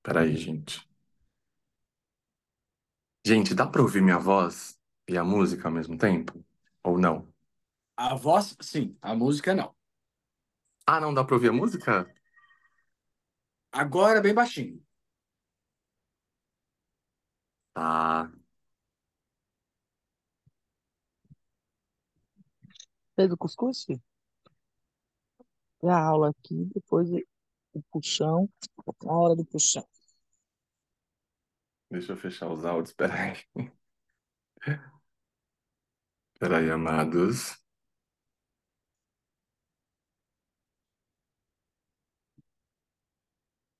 Peraí, 0.08 0.34
gente. 0.38 0.88
Gente, 3.26 3.54
dá 3.54 3.66
pra 3.66 3.82
ouvir 3.82 4.00
minha 4.00 4.18
voz 4.18 4.80
e 5.06 5.18
a 5.18 5.22
música 5.22 5.68
ao 5.68 5.74
mesmo 5.74 5.98
tempo? 5.98 6.42
Ou 6.82 6.96
não? 6.98 7.30
A 7.94 8.14
voz, 8.14 8.56
sim, 8.58 8.96
a 9.02 9.14
música 9.14 9.54
não. 9.54 9.76
Ah, 10.86 10.98
não 10.98 11.12
dá 11.12 11.22
pra 11.22 11.34
ouvir 11.34 11.50
a 11.50 11.52
música? 11.52 12.10
Agora 13.70 14.22
bem 14.22 14.32
baixinho. 14.32 14.82
Tá. 17.74 18.30
Fez 23.14 23.30
o 23.30 23.36
cuscuz, 23.36 23.84
filho? 23.84 24.02
E 25.82 25.86
a 25.86 25.98
aula 25.98 26.30
aqui, 26.30 26.64
depois 26.74 27.10
o 27.74 27.82
puxão, 27.92 28.48
a 29.06 29.12
hora 29.12 29.36
do 29.36 29.44
puxão. 29.44 29.86
Deixa 31.90 32.12
eu 32.12 32.16
fechar 32.16 32.50
os 32.50 32.64
áudios, 32.64 32.92
peraí. 32.94 33.36
Peraí, 36.38 36.70
amados. 36.70 37.58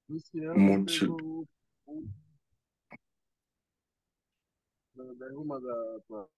Luciano 0.08 0.58
Multi... 0.58 1.00
pegou 1.00 1.46
o. 1.86 2.08
Derruma 5.18 5.60
da 5.60 6.00
tua. 6.06 6.28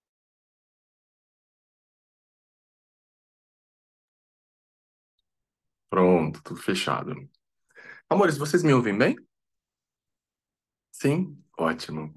Pronto, 5.89 6.43
tudo 6.43 6.61
fechado. 6.61 7.15
Amores, 8.09 8.37
vocês 8.37 8.63
me 8.63 8.73
ouvem 8.75 8.97
bem? 8.97 9.17
Sim? 10.93 11.43
Ótimo. 11.61 12.15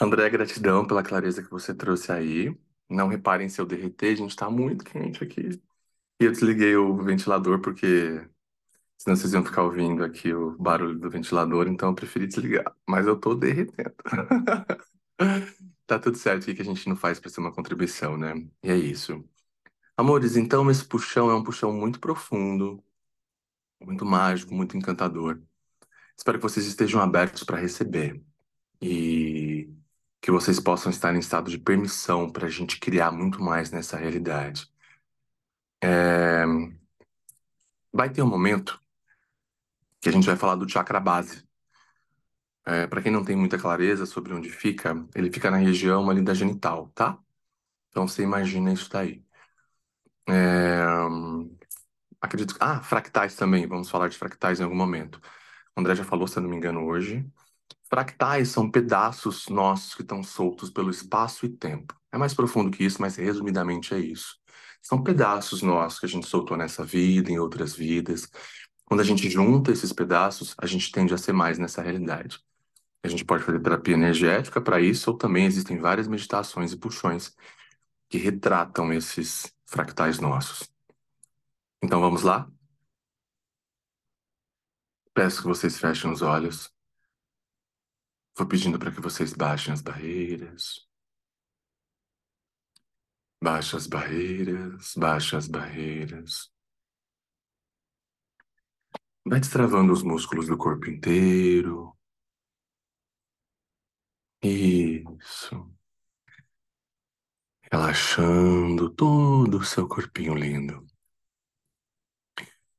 André, 0.00 0.30
gratidão 0.30 0.86
pela 0.86 1.02
clareza 1.02 1.42
que 1.42 1.50
você 1.50 1.74
trouxe 1.74 2.12
aí. 2.12 2.56
Não 2.88 3.08
reparem 3.08 3.48
se 3.48 3.60
eu 3.60 3.66
derreter, 3.66 4.16
gente, 4.16 4.36
tá 4.36 4.50
muito 4.50 4.84
quente 4.84 5.24
aqui. 5.24 5.50
E 6.20 6.24
eu 6.24 6.32
desliguei 6.32 6.76
o 6.76 6.96
ventilador 7.02 7.60
porque 7.60 8.28
senão 8.98 9.16
vocês 9.16 9.32
iam 9.34 9.44
ficar 9.44 9.62
ouvindo 9.64 10.04
aqui 10.04 10.34
o 10.34 10.56
barulho 10.58 10.98
do 10.98 11.10
ventilador, 11.10 11.68
então 11.68 11.90
eu 11.90 11.94
preferi 11.94 12.26
desligar. 12.26 12.76
Mas 12.88 13.06
eu 13.06 13.18
tô 13.20 13.34
derretendo. 13.34 13.94
Tá 15.86 15.98
tudo 15.98 16.16
certo, 16.18 16.50
o 16.50 16.54
que 16.54 16.62
a 16.62 16.64
gente 16.64 16.88
não 16.88 16.96
faz 16.96 17.20
para 17.20 17.30
ser 17.30 17.40
uma 17.40 17.52
contribuição, 17.52 18.16
né? 18.18 18.34
E 18.62 18.70
é 18.70 18.76
isso. 18.76 19.24
Amores, 19.96 20.36
então 20.36 20.70
esse 20.70 20.84
puxão 20.84 21.30
é 21.30 21.34
um 21.34 21.44
puxão 21.44 21.72
muito 21.72 22.00
profundo, 22.00 22.82
muito 23.80 24.04
mágico, 24.04 24.54
muito 24.54 24.76
encantador. 24.76 25.42
Espero 26.18 26.38
que 26.38 26.44
vocês 26.44 26.66
estejam 26.66 27.00
abertos 27.02 27.44
para 27.44 27.58
receber 27.58 28.24
e 28.80 29.70
que 30.20 30.30
vocês 30.30 30.60
possam 30.60 30.90
estar 30.90 31.14
em 31.14 31.18
estado 31.20 31.50
de 31.50 31.58
permissão 31.58 32.30
para 32.30 32.46
a 32.46 32.50
gente 32.50 32.78
criar 32.80 33.12
muito 33.12 33.42
mais 33.42 33.70
nessa 33.70 33.96
realidade. 33.98 34.68
É, 35.82 36.44
Vai 37.92 38.08
ter 38.12 38.22
um 38.22 38.28
momento 38.28 38.80
que 40.00 40.08
a 40.08 40.12
gente 40.12 40.26
vai 40.26 40.36
falar 40.36 40.54
do 40.56 40.66
chakra 40.68 40.98
base. 41.00 41.44
É, 42.64 42.86
para 42.86 43.00
quem 43.02 43.12
não 43.12 43.24
tem 43.24 43.36
muita 43.36 43.56
clareza 43.58 44.06
sobre 44.06 44.34
onde 44.34 44.50
fica, 44.50 45.06
ele 45.14 45.30
fica 45.32 45.50
na 45.50 45.56
região 45.56 46.10
ali 46.10 46.20
da 46.22 46.34
genital, 46.34 46.88
tá? 46.94 47.16
Então 47.90 48.08
você 48.08 48.22
imagina 48.22 48.72
isso 48.72 48.90
daí. 48.90 49.24
É, 50.28 51.06
Acredito. 52.20 52.56
Ah, 52.60 52.82
fractais 52.82 53.36
também. 53.36 53.66
Vamos 53.66 53.90
falar 53.90 54.08
de 54.08 54.16
fractais 54.18 54.60
em 54.60 54.64
algum 54.64 54.76
momento. 54.76 55.20
O 55.76 55.80
André 55.80 55.94
já 55.94 56.04
falou, 56.04 56.26
se 56.28 56.38
eu 56.38 56.42
não 56.42 56.50
me 56.50 56.56
engano, 56.56 56.84
hoje. 56.86 57.24
Fractais 57.88 58.48
são 58.48 58.70
pedaços 58.70 59.48
nossos 59.48 59.94
que 59.94 60.02
estão 60.02 60.22
soltos 60.22 60.70
pelo 60.70 60.90
espaço 60.90 61.46
e 61.46 61.48
tempo. 61.48 61.94
É 62.10 62.18
mais 62.18 62.34
profundo 62.34 62.70
que 62.70 62.84
isso, 62.84 63.00
mas 63.00 63.16
resumidamente 63.16 63.94
é 63.94 63.98
isso. 63.98 64.36
São 64.82 65.02
pedaços 65.02 65.62
nossos 65.62 66.00
que 66.00 66.06
a 66.06 66.08
gente 66.08 66.26
soltou 66.26 66.56
nessa 66.56 66.84
vida, 66.84 67.30
em 67.30 67.38
outras 67.38 67.74
vidas. 67.74 68.28
Quando 68.84 69.00
a 69.00 69.04
gente 69.04 69.28
junta 69.30 69.72
esses 69.72 69.92
pedaços, 69.92 70.54
a 70.58 70.66
gente 70.66 70.90
tende 70.90 71.14
a 71.14 71.18
ser 71.18 71.32
mais 71.32 71.58
nessa 71.58 71.82
realidade. 71.82 72.40
A 73.02 73.08
gente 73.08 73.24
pode 73.24 73.44
fazer 73.44 73.60
terapia 73.60 73.94
energética 73.94 74.60
para 74.60 74.80
isso, 74.80 75.10
ou 75.10 75.16
também 75.16 75.46
existem 75.46 75.78
várias 75.78 76.08
meditações 76.08 76.72
e 76.72 76.76
puxões 76.76 77.36
que 78.08 78.18
retratam 78.18 78.92
esses 78.92 79.52
fractais 79.64 80.18
nossos. 80.18 80.68
Então 81.82 82.00
vamos 82.00 82.22
lá? 82.22 82.50
Peço 85.14 85.42
que 85.42 85.48
vocês 85.48 85.78
fechem 85.78 86.10
os 86.10 86.22
olhos. 86.22 86.75
Vou 88.36 88.46
pedindo 88.46 88.78
para 88.78 88.92
que 88.92 89.00
vocês 89.00 89.32
baixem 89.32 89.72
as 89.72 89.80
barreiras. 89.80 90.86
Baixa 93.42 93.76
as 93.78 93.86
barreiras, 93.86 94.92
baixa 94.94 95.38
as 95.38 95.48
barreiras. 95.48 96.52
Vai 99.24 99.40
destravando 99.40 99.92
os 99.92 100.02
músculos 100.02 100.48
do 100.48 100.56
corpo 100.58 100.90
inteiro. 100.90 101.96
Isso. 104.42 105.74
Relaxando 107.72 108.90
todo 108.90 109.58
o 109.58 109.64
seu 109.64 109.88
corpinho 109.88 110.34
lindo. 110.34 110.86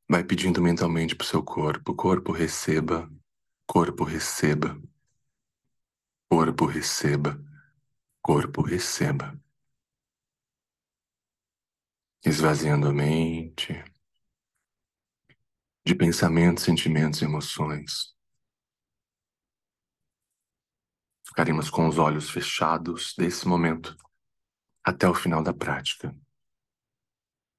Vai 0.10 0.24
pedindo 0.24 0.62
mentalmente 0.62 1.16
pro 1.16 1.26
seu 1.28 1.44
corpo. 1.44 1.96
Corpo 1.96 2.32
receba. 2.32 3.12
Corpo 3.66 4.04
receba. 4.04 4.80
Corpo 6.29 6.65
receba. 6.65 7.41
Corpo 8.22 8.62
receba. 8.62 9.39
Esvaziando 12.25 12.89
a 12.89 12.93
mente 12.93 13.84
de 15.86 15.96
pensamentos, 15.96 16.65
sentimentos 16.65 17.22
e 17.22 17.25
emoções. 17.25 18.13
Ficaremos 21.25 21.69
com 21.69 21.88
os 21.88 21.98
olhos 21.98 22.29
fechados 22.29 23.13
desse 23.17 23.48
momento 23.48 23.96
até 24.84 25.07
o 25.07 25.13
final 25.13 25.41
da 25.41 25.53
prática. 25.53 26.13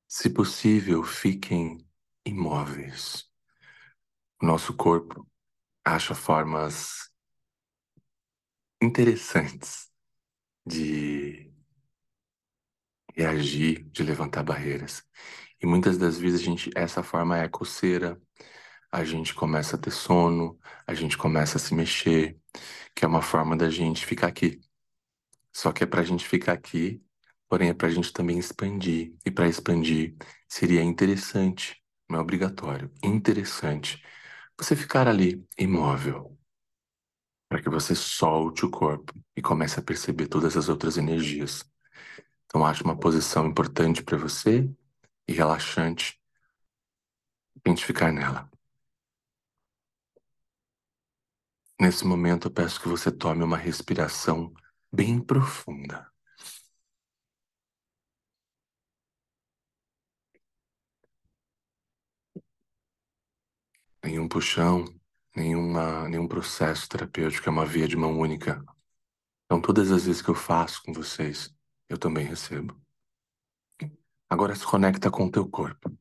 Se 0.06 0.28
possível, 0.28 1.02
fiquem 1.02 1.78
imóveis. 2.22 3.30
O 4.42 4.46
nosso 4.46 4.76
corpo 4.76 5.26
acha 5.82 6.14
formas 6.14 7.07
interessantes 8.82 9.88
de 10.66 11.52
reagir, 13.14 13.84
de 13.90 14.02
levantar 14.02 14.42
barreiras. 14.42 15.02
E 15.62 15.66
muitas 15.66 15.98
das 15.98 16.18
vezes 16.18 16.40
a 16.40 16.44
gente, 16.44 16.70
essa 16.76 17.02
forma 17.02 17.38
é 17.38 17.48
coceira, 17.48 18.20
a 18.92 19.04
gente 19.04 19.34
começa 19.34 19.76
a 19.76 19.80
ter 19.80 19.90
sono, 19.92 20.58
a 20.86 20.94
gente 20.94 21.18
começa 21.18 21.58
a 21.58 21.60
se 21.60 21.74
mexer, 21.74 22.38
que 22.94 23.04
é 23.04 23.08
uma 23.08 23.22
forma 23.22 23.56
da 23.56 23.70
gente 23.70 24.06
ficar 24.06 24.28
aqui. 24.28 24.60
Só 25.54 25.72
que 25.72 25.84
é 25.84 25.86
pra 25.86 26.04
gente 26.04 26.26
ficar 26.26 26.54
aqui, 26.54 27.02
porém 27.48 27.70
é 27.70 27.74
pra 27.74 27.90
gente 27.90 28.12
também 28.12 28.38
expandir. 28.38 29.14
E 29.26 29.30
para 29.30 29.48
expandir 29.48 30.16
seria 30.48 30.82
interessante, 30.82 31.76
não 32.08 32.18
é 32.18 32.22
obrigatório, 32.22 32.92
interessante 33.04 34.02
você 34.58 34.76
ficar 34.76 35.08
ali 35.08 35.44
imóvel, 35.58 36.37
para 37.48 37.62
que 37.62 37.70
você 37.70 37.94
solte 37.94 38.64
o 38.64 38.70
corpo 38.70 39.12
e 39.36 39.42
comece 39.42 39.80
a 39.80 39.82
perceber 39.82 40.28
todas 40.28 40.56
as 40.56 40.68
outras 40.68 40.96
energias. 40.98 41.64
Então 42.46 42.64
acho 42.64 42.84
uma 42.84 42.98
posição 42.98 43.46
importante 43.46 44.02
para 44.02 44.18
você 44.18 44.68
e 45.28 45.32
relaxante. 45.32 46.20
Tente 47.62 47.84
ficar 47.84 48.12
nela. 48.12 48.50
Nesse 51.80 52.04
momento, 52.06 52.46
eu 52.46 52.52
peço 52.52 52.80
que 52.80 52.86
você 52.88 53.10
tome 53.10 53.42
uma 53.42 53.56
respiração 53.56 54.52
bem 54.92 55.20
profunda. 55.20 56.08
Nenhum 64.02 64.26
puxão, 64.28 64.84
Nenhuma, 65.38 66.08
nenhum 66.08 66.26
processo 66.26 66.88
terapêutico 66.88 67.48
é 67.48 67.52
uma 67.52 67.64
via 67.64 67.86
de 67.86 67.96
mão 67.96 68.18
única. 68.18 68.60
Então, 69.46 69.60
todas 69.60 69.92
as 69.92 70.04
vezes 70.06 70.20
que 70.20 70.30
eu 70.30 70.34
faço 70.34 70.82
com 70.82 70.92
vocês, 70.92 71.54
eu 71.88 71.96
também 71.96 72.26
recebo. 72.26 72.76
Agora 74.28 74.54
se 74.56 74.66
conecta 74.66 75.10
com 75.10 75.26
o 75.26 75.30
teu 75.30 75.48
corpo. 75.48 75.96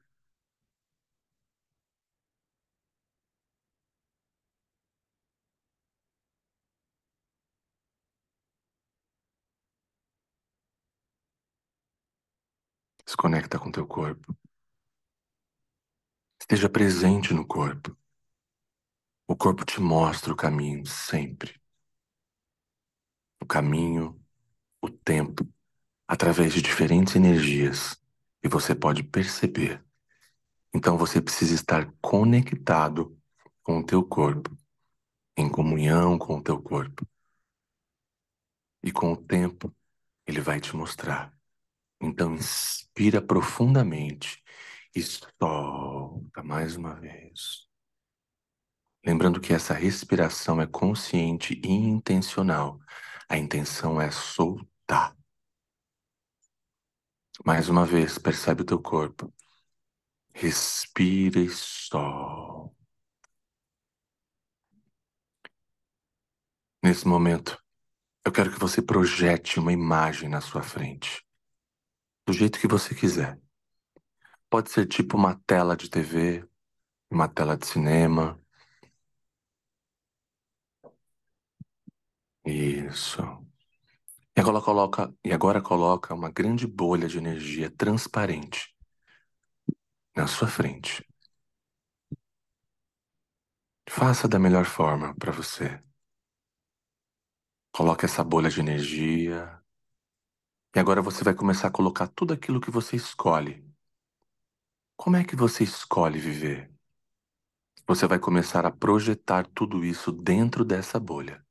Se 13.06 13.16
conecta 13.16 13.60
com 13.60 13.72
teu 13.72 13.86
corpo. 13.88 14.36
Esteja 16.42 16.68
presente 16.70 17.34
no 17.36 17.46
corpo. 17.46 17.96
O 19.28 19.36
corpo 19.36 19.66
te 19.66 19.80
mostra 19.82 20.32
o 20.34 20.36
caminho 20.36 20.86
sempre. 20.86 21.60
O 23.42 23.46
caminho, 23.46 24.20
o 24.82 24.90
tempo, 24.90 25.48
através 26.08 26.54
de 26.54 26.62
diferentes 26.62 27.16
energias. 27.16 28.02
E 28.44 28.48
você 28.50 28.76
pode 28.76 29.04
perceber. 29.04 29.84
Então 30.74 30.98
você 30.98 31.22
precisa 31.22 31.56
estar 31.56 31.92
conectado 32.02 33.18
com 33.64 33.80
o 33.80 33.86
teu 33.86 34.04
corpo, 34.04 34.56
em 35.38 35.50
comunhão 35.50 36.18
com 36.18 36.38
o 36.38 36.44
teu 36.44 36.62
corpo. 36.62 37.08
E 38.84 38.92
com 38.92 39.12
o 39.14 39.18
tempo, 39.18 39.76
ele 40.26 40.42
vai 40.42 40.60
te 40.62 40.76
mostrar. 40.76 41.34
Então 42.02 42.36
inspira 42.36 43.22
profundamente 43.22 44.44
e 44.96 45.02
solta 45.04 46.44
mais 46.44 46.76
uma 46.78 46.96
vez. 46.96 47.67
Lembrando 49.08 49.40
que 49.40 49.54
essa 49.54 49.74
respiração 49.74 50.60
é 50.60 50.68
consciente 50.68 51.54
e 51.64 51.72
intencional. 51.72 52.78
A 53.30 53.38
intenção 53.38 54.02
é 54.02 54.12
soltar. 54.12 55.16
Mais 57.46 57.70
uma 57.70 57.86
vez, 57.86 58.18
percebe 58.18 58.64
o 58.64 58.66
teu 58.66 58.82
corpo. 58.82 59.34
Respira 60.34 61.40
e 61.40 61.50
solta. 61.50 62.76
Nesse 66.84 67.08
momento, 67.08 67.58
eu 68.26 68.32
quero 68.34 68.52
que 68.52 68.60
você 68.60 68.82
projete 68.82 69.58
uma 69.58 69.72
imagem 69.72 70.28
na 70.28 70.42
sua 70.42 70.62
frente. 70.62 71.26
Do 72.26 72.34
jeito 72.34 72.60
que 72.60 72.68
você 72.68 72.94
quiser. 72.94 73.40
Pode 74.50 74.70
ser 74.70 74.86
tipo 74.86 75.16
uma 75.16 75.40
tela 75.48 75.78
de 75.78 75.90
TV, 75.90 76.46
uma 77.10 77.30
tela 77.30 77.56
de 77.56 77.66
cinema. 77.66 78.38
Isso. 82.48 83.22
E 84.38 84.40
agora 84.40 84.62
coloca, 84.62 85.14
e 85.26 85.34
agora 85.34 85.62
coloca 85.62 86.14
uma 86.14 86.32
grande 86.32 86.66
bolha 86.66 87.08
de 87.10 87.18
energia 87.18 87.70
transparente 87.70 88.74
na 90.16 90.28
sua 90.28 90.48
frente. 90.50 91.04
Faça 93.90 94.30
da 94.30 94.40
melhor 94.40 94.64
forma 94.64 95.14
para 95.16 95.32
você. 95.34 95.82
Coloque 97.72 98.04
essa 98.06 98.26
bolha 98.26 98.50
de 98.50 98.60
energia. 98.60 99.62
E 100.74 100.80
agora 100.80 101.02
você 101.02 101.26
vai 101.26 101.34
começar 101.34 101.68
a 101.68 101.72
colocar 101.72 102.08
tudo 102.08 102.34
aquilo 102.34 102.62
que 102.62 102.72
você 102.72 102.96
escolhe. 102.96 103.66
Como 104.96 105.16
é 105.16 105.24
que 105.24 105.36
você 105.36 105.64
escolhe 105.64 106.20
viver? 106.20 106.70
Você 107.88 108.06
vai 108.06 108.20
começar 108.20 108.68
a 108.68 108.72
projetar 108.72 109.48
tudo 109.48 109.84
isso 109.84 110.12
dentro 110.12 110.64
dessa 110.64 111.00
bolha. 111.00 111.44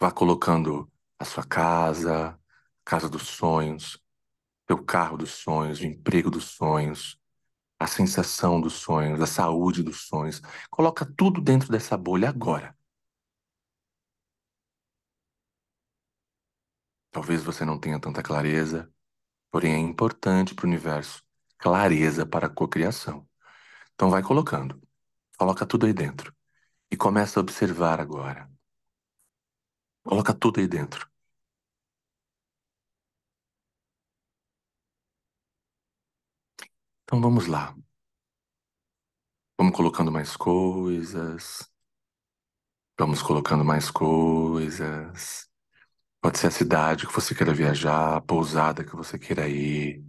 Vá 0.00 0.10
colocando 0.10 0.90
a 1.18 1.24
sua 1.24 1.44
casa, 1.44 2.38
casa 2.84 3.08
dos 3.08 3.22
sonhos, 3.28 3.98
teu 4.66 4.84
carro 4.84 5.18
dos 5.18 5.30
sonhos, 5.32 5.80
o 5.80 5.86
emprego 5.86 6.30
dos 6.30 6.44
sonhos, 6.46 7.18
a 7.78 7.86
sensação 7.86 8.60
dos 8.60 8.74
sonhos, 8.74 9.20
a 9.22 9.26
saúde 9.26 9.82
dos 9.82 10.02
sonhos. 10.08 10.42
Coloca 10.70 11.06
tudo 11.16 11.40
dentro 11.40 11.70
dessa 11.72 11.96
bolha 11.96 12.28
agora. 12.30 12.76
Talvez 17.10 17.42
você 17.42 17.64
não 17.64 17.78
tenha 17.78 18.00
tanta 18.00 18.22
clareza, 18.22 18.90
porém 19.50 19.74
é 19.74 19.78
importante 19.78 20.54
para 20.54 20.66
o 20.66 20.68
universo 20.68 21.22
clareza 21.58 22.26
para 22.26 22.46
a 22.48 22.50
cocriação. 22.50 23.28
Então 23.94 24.10
vai 24.10 24.22
colocando, 24.22 24.82
coloca 25.38 25.66
tudo 25.66 25.86
aí 25.86 25.94
dentro 25.94 26.34
e 26.90 26.96
começa 26.96 27.40
a 27.40 27.42
observar 27.42 28.00
agora. 28.00 28.49
Coloca 30.10 30.34
tudo 30.34 30.60
aí 30.60 30.68
dentro. 30.68 31.08
Então 37.04 37.20
vamos 37.20 37.46
lá. 37.46 37.74
Vamos 39.56 39.76
colocando 39.76 40.10
mais 40.10 40.36
coisas. 40.36 41.70
Vamos 42.98 43.22
colocando 43.22 43.64
mais 43.64 43.90
coisas. 43.90 45.48
Pode 46.22 46.38
ser 46.38 46.48
a 46.48 46.52
cidade 46.52 47.06
que 47.06 47.14
você 47.14 47.34
queira 47.34 47.54
viajar, 47.54 48.16
a 48.18 48.20
pousada 48.22 48.84
que 48.84 48.96
você 48.96 49.18
queira 49.18 49.48
ir, 49.48 50.04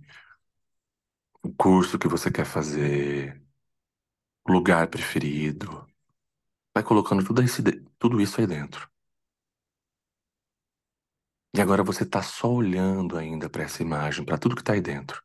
o 1.44 1.54
curso 1.54 2.00
que 2.00 2.08
você 2.08 2.32
quer 2.32 2.46
fazer, 2.46 3.40
o 4.48 4.52
lugar 4.54 4.88
preferido. 4.88 5.88
Vai 6.76 6.84
colocando 6.84 7.26
tudo, 7.26 7.44
esse, 7.44 7.64
tudo 8.00 8.22
isso 8.22 8.42
aí 8.42 8.48
dentro. 8.48 8.91
E 11.54 11.60
agora 11.60 11.84
você 11.84 12.04
está 12.04 12.22
só 12.22 12.50
olhando 12.50 13.18
ainda 13.18 13.50
para 13.50 13.64
essa 13.64 13.82
imagem, 13.82 14.24
para 14.24 14.38
tudo 14.38 14.56
que 14.56 14.62
está 14.62 14.74
aí 14.74 14.82
dentro. 14.82 15.22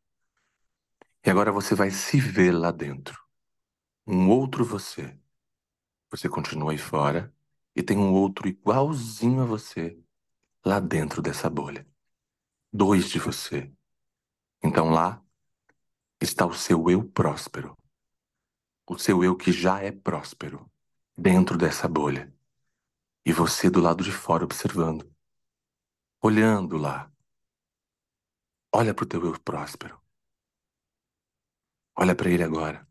E 1.24 1.30
agora 1.30 1.52
você 1.52 1.74
vai 1.74 1.90
se 1.90 2.20
ver 2.20 2.52
lá 2.52 2.70
dentro. 2.70 3.20
Um 4.06 4.28
outro 4.30 4.64
você. 4.64 5.16
Você 6.10 6.28
continua 6.28 6.72
aí 6.72 6.78
fora 6.78 7.32
e 7.74 7.82
tem 7.82 7.96
um 7.96 8.12
outro 8.12 8.48
igualzinho 8.48 9.42
a 9.42 9.44
você 9.44 9.98
lá 10.64 10.80
dentro 10.80 11.22
dessa 11.22 11.48
bolha. 11.48 11.86
Dois 12.72 13.08
de 13.08 13.18
você. 13.18 13.72
Então 14.62 14.90
lá 14.90 15.22
está 16.20 16.44
o 16.44 16.52
seu 16.52 16.90
eu 16.90 17.04
próspero. 17.04 17.76
O 18.88 18.98
seu 18.98 19.22
eu 19.22 19.36
que 19.36 19.52
já 19.52 19.80
é 19.80 19.92
próspero, 19.92 20.70
dentro 21.16 21.56
dessa 21.56 21.86
bolha. 21.88 22.32
E 23.24 23.32
você 23.32 23.68
do 23.68 23.80
lado 23.80 24.02
de 24.02 24.12
fora 24.12 24.44
observando. 24.44 25.15
Olhando 26.26 26.76
lá. 26.76 27.08
Olha 28.72 28.92
para 28.92 29.04
o 29.04 29.06
teu 29.06 29.24
eu 29.24 29.40
próspero. 29.40 30.02
Olha 31.94 32.16
para 32.16 32.28
ele 32.28 32.42
agora. 32.42 32.84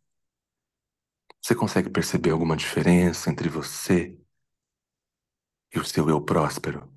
Você 1.42 1.54
consegue 1.54 1.90
perceber 1.90 2.30
alguma 2.32 2.56
diferença 2.56 3.30
entre 3.30 3.50
você 3.50 4.18
e 5.74 5.78
o 5.78 5.84
seu 5.84 6.08
eu 6.10 6.24
próspero? 6.24 6.90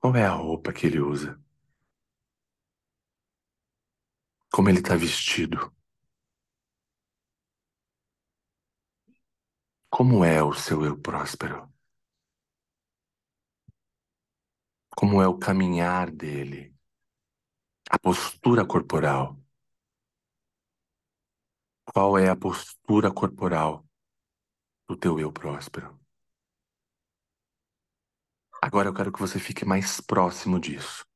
Qual 0.00 0.16
é 0.16 0.24
a 0.26 0.32
roupa 0.32 0.72
que 0.72 0.86
ele 0.88 0.98
usa? 0.98 1.40
Como 4.50 4.68
ele 4.68 4.80
está 4.80 4.96
vestido? 4.96 5.72
Como 9.88 10.24
é 10.24 10.42
o 10.42 10.52
seu 10.52 10.84
eu 10.84 10.96
próspero? 10.98 11.75
Como 14.98 15.22
é 15.22 15.28
o 15.28 15.38
caminhar 15.38 16.10
dele? 16.10 16.74
A 17.90 17.98
postura 17.98 18.64
corporal? 18.64 19.24
Qual 21.84 22.16
é 22.18 22.28
a 22.28 22.36
postura 22.36 23.10
corporal 23.10 23.84
do 24.88 24.96
teu 24.96 25.20
eu 25.20 25.30
próspero? 25.32 25.98
Agora 28.60 28.88
eu 28.88 28.94
quero 28.94 29.12
que 29.12 29.20
você 29.20 29.38
fique 29.38 29.64
mais 29.64 30.00
próximo 30.00 30.58
disso. 30.58 31.06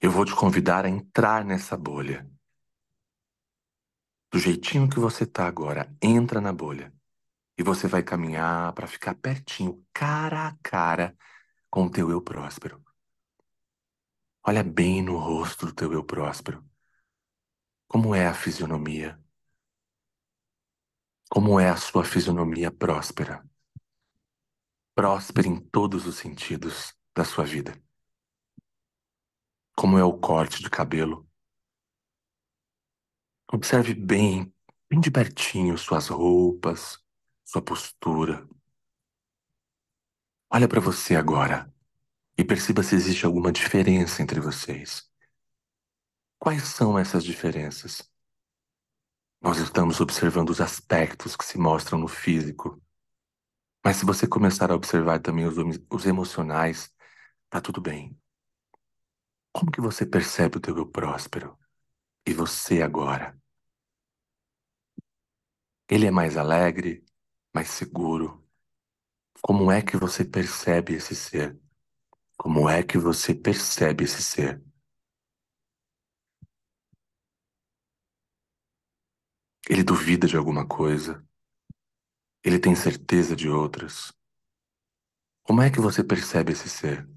Eu 0.00 0.10
vou 0.10 0.24
te 0.24 0.34
convidar 0.34 0.84
a 0.84 0.88
entrar 0.88 1.44
nessa 1.44 1.76
bolha. 1.76 2.28
Do 4.30 4.38
jeitinho 4.38 4.90
que 4.90 4.98
você 4.98 5.24
tá 5.24 5.46
agora, 5.46 5.90
entra 6.02 6.40
na 6.40 6.52
bolha. 6.52 6.92
E 7.58 7.62
você 7.62 7.88
vai 7.88 8.02
caminhar 8.02 8.72
para 8.74 8.86
ficar 8.86 9.14
pertinho, 9.14 9.84
cara 9.94 10.48
a 10.48 10.56
cara, 10.62 11.16
com 11.70 11.86
o 11.86 11.90
teu 11.90 12.10
eu 12.10 12.22
próspero. 12.22 12.83
Olha 14.46 14.62
bem 14.62 15.02
no 15.02 15.16
rosto 15.18 15.66
do 15.66 15.74
teu 15.74 15.92
eu 15.92 16.04
próspero. 16.04 16.64
Como 17.88 18.14
é 18.14 18.26
a 18.26 18.34
fisionomia? 18.34 19.18
Como 21.30 21.58
é 21.58 21.68
a 21.68 21.76
sua 21.76 22.04
fisionomia 22.04 22.70
próspera? 22.70 23.42
próspera 24.94 25.48
em 25.48 25.58
todos 25.58 26.06
os 26.06 26.16
sentidos 26.16 26.94
da 27.14 27.24
sua 27.24 27.44
vida. 27.44 27.74
Como 29.76 29.98
é 29.98 30.04
o 30.04 30.16
corte 30.16 30.62
de 30.62 30.70
cabelo. 30.70 31.28
Observe 33.52 33.94
bem, 33.94 34.52
bem 34.88 35.00
de 35.00 35.10
pertinho, 35.10 35.76
suas 35.76 36.08
roupas, 36.08 36.98
sua 37.44 37.60
postura. 37.60 38.48
Olha 40.48 40.68
para 40.68 40.80
você 40.80 41.16
agora 41.16 41.73
e 42.38 42.44
perceba 42.44 42.82
se 42.82 42.94
existe 42.94 43.26
alguma 43.26 43.52
diferença 43.52 44.22
entre 44.22 44.40
vocês. 44.40 45.08
Quais 46.38 46.62
são 46.62 46.96
essas 46.96 47.24
diferenças? 47.24 48.08
Nós 49.40 49.58
estamos 49.58 50.00
observando 50.00 50.50
os 50.50 50.60
aspectos 50.60 51.36
que 51.36 51.44
se 51.44 51.56
mostram 51.58 51.98
no 51.98 52.08
físico 52.08 52.80
mas 53.84 53.98
se 53.98 54.06
você 54.06 54.26
começar 54.26 54.70
a 54.70 54.74
observar 54.74 55.20
também 55.20 55.46
os, 55.46 55.56
os 55.90 56.06
emocionais, 56.06 56.90
tá 57.50 57.60
tudo 57.60 57.80
bem. 57.80 58.18
Como 59.52 59.70
que 59.72 59.80
você 59.80 60.04
percebe 60.04 60.58
o 60.58 60.60
teu 60.60 60.76
eu 60.76 60.86
próspero? 60.86 61.58
E 62.26 62.32
você 62.34 62.82
agora? 62.82 63.38
Ele 65.88 66.06
é 66.06 66.10
mais 66.10 66.36
alegre, 66.36 67.04
mais 67.54 67.68
seguro? 67.70 68.46
Como 69.42 69.70
é 69.72 69.82
que 69.82 69.96
você 69.96 70.24
percebe 70.24 70.94
esse 70.94 71.14
ser? 71.16 71.58
Como 72.36 72.68
é 72.70 72.80
que 72.84 72.96
você 72.96 73.34
percebe 73.34 74.04
esse 74.04 74.22
ser? 74.22 74.62
Ele 79.68 79.82
duvida 79.84 80.26
de 80.26 80.38
alguma 80.38 80.66
coisa? 80.66 81.22
Ele 82.44 82.60
tem 82.60 82.76
certeza 82.76 83.34
de 83.34 83.48
outras? 83.48 84.12
Como 85.42 85.62
é 85.62 85.70
que 85.70 85.80
você 85.80 86.04
percebe 86.04 86.52
esse 86.52 86.68
ser? 86.68 87.08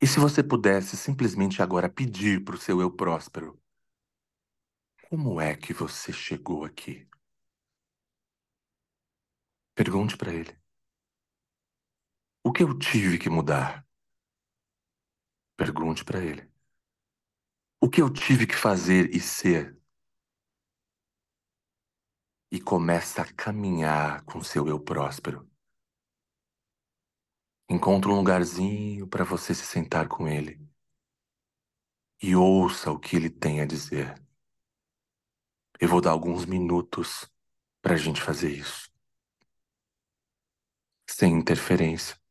E 0.00 0.06
se 0.06 0.18
você 0.18 0.42
pudesse 0.42 0.96
simplesmente 0.96 1.60
agora 1.60 1.86
pedir 1.88 2.42
para 2.42 2.54
o 2.54 2.58
seu 2.58 2.80
eu 2.80 2.90
próspero, 2.90 3.58
como 5.08 5.40
é 5.40 5.56
que 5.56 5.72
você 5.72 6.12
chegou 6.12 6.64
aqui? 6.64 7.08
Pergunte 9.76 10.16
para 10.16 10.32
ele. 10.34 10.52
O 12.46 12.52
que 12.52 12.62
eu 12.62 12.78
tive 12.78 13.18
que 13.18 13.28
mudar? 13.28 13.84
Pergunte 15.56 16.04
para 16.04 16.24
ele. 16.24 16.48
O 17.80 17.90
que 17.90 18.00
eu 18.00 18.08
tive 18.08 18.46
que 18.46 18.54
fazer 18.54 19.12
e 19.12 19.18
ser? 19.18 19.76
E 22.48 22.60
começa 22.60 23.22
a 23.22 23.34
caminhar 23.34 24.24
com 24.24 24.44
seu 24.44 24.68
eu 24.68 24.78
próspero. 24.78 25.50
Encontre 27.68 28.12
um 28.12 28.14
lugarzinho 28.14 29.08
para 29.08 29.24
você 29.24 29.52
se 29.52 29.66
sentar 29.66 30.06
com 30.06 30.28
ele 30.28 30.64
e 32.22 32.36
ouça 32.36 32.92
o 32.92 33.00
que 33.00 33.16
ele 33.16 33.28
tem 33.28 33.60
a 33.60 33.66
dizer. 33.66 34.14
Eu 35.80 35.88
vou 35.88 36.00
dar 36.00 36.12
alguns 36.12 36.46
minutos 36.46 37.28
para 37.82 37.94
a 37.94 37.98
gente 37.98 38.22
fazer 38.22 38.52
isso. 38.52 38.88
Sem 41.10 41.34
interferência. 41.34 42.24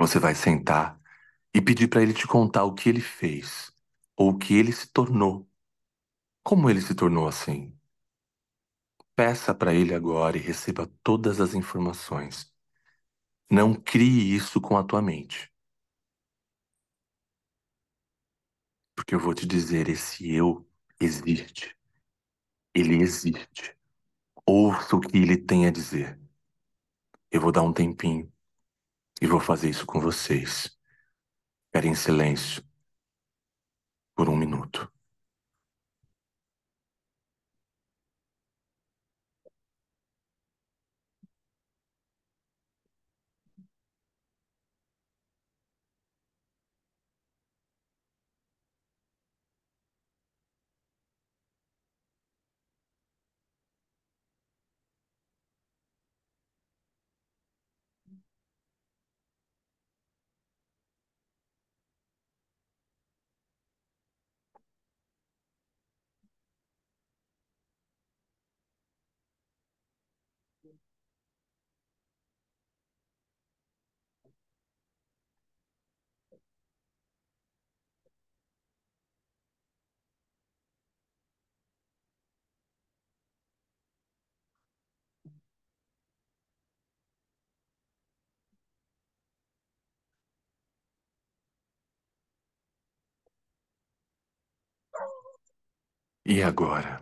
Você 0.00 0.18
vai 0.18 0.34
sentar 0.34 1.00
e 1.54 1.60
pedir 1.62 1.88
para 1.88 2.02
ele 2.02 2.14
te 2.14 2.26
contar 2.26 2.64
o 2.64 2.74
que 2.74 2.88
ele 2.88 3.00
fez 3.00 3.72
ou 4.16 4.30
o 4.32 4.38
que 4.38 4.54
ele 4.56 4.72
se 4.72 4.88
tornou. 4.88 5.48
Como 6.44 6.70
ele 6.70 6.80
se 6.82 6.94
tornou 6.94 7.28
assim? 7.28 7.76
Peça 9.14 9.54
para 9.54 9.72
ele 9.72 9.94
agora 9.94 10.36
e 10.36 10.40
receba 10.40 10.90
todas 11.04 11.40
as 11.40 11.54
informações. 11.54 12.52
Não 13.50 13.74
crie 13.74 14.34
isso 14.34 14.60
com 14.60 14.78
a 14.78 14.84
tua 14.84 15.02
mente. 15.02 15.52
Porque 18.94 19.16
eu 19.16 19.18
vou 19.20 19.34
te 19.34 19.46
dizer, 19.46 19.88
esse 19.88 20.32
eu 20.32 20.64
existe. 21.00 21.76
Ele 22.74 22.96
existe. 23.02 23.76
Ouça 24.46 24.96
o 24.96 25.00
que 25.00 25.16
ele 25.18 25.36
tem 25.38 25.66
a 25.66 25.70
dizer. 25.72 26.18
Eu 27.30 27.40
vou 27.40 27.50
dar 27.50 27.62
um 27.62 27.72
tempinho 27.72 28.29
e 29.20 29.26
vou 29.26 29.40
fazer 29.40 29.68
isso 29.70 29.86
com 29.86 30.00
vocês. 30.00 30.70
Ficar 31.66 31.86
em 31.86 31.94
silêncio 31.94 32.62
por 34.14 34.28
um 34.28 34.36
minuto. 34.36 34.90
E 96.34 96.36
agora? 96.50 96.92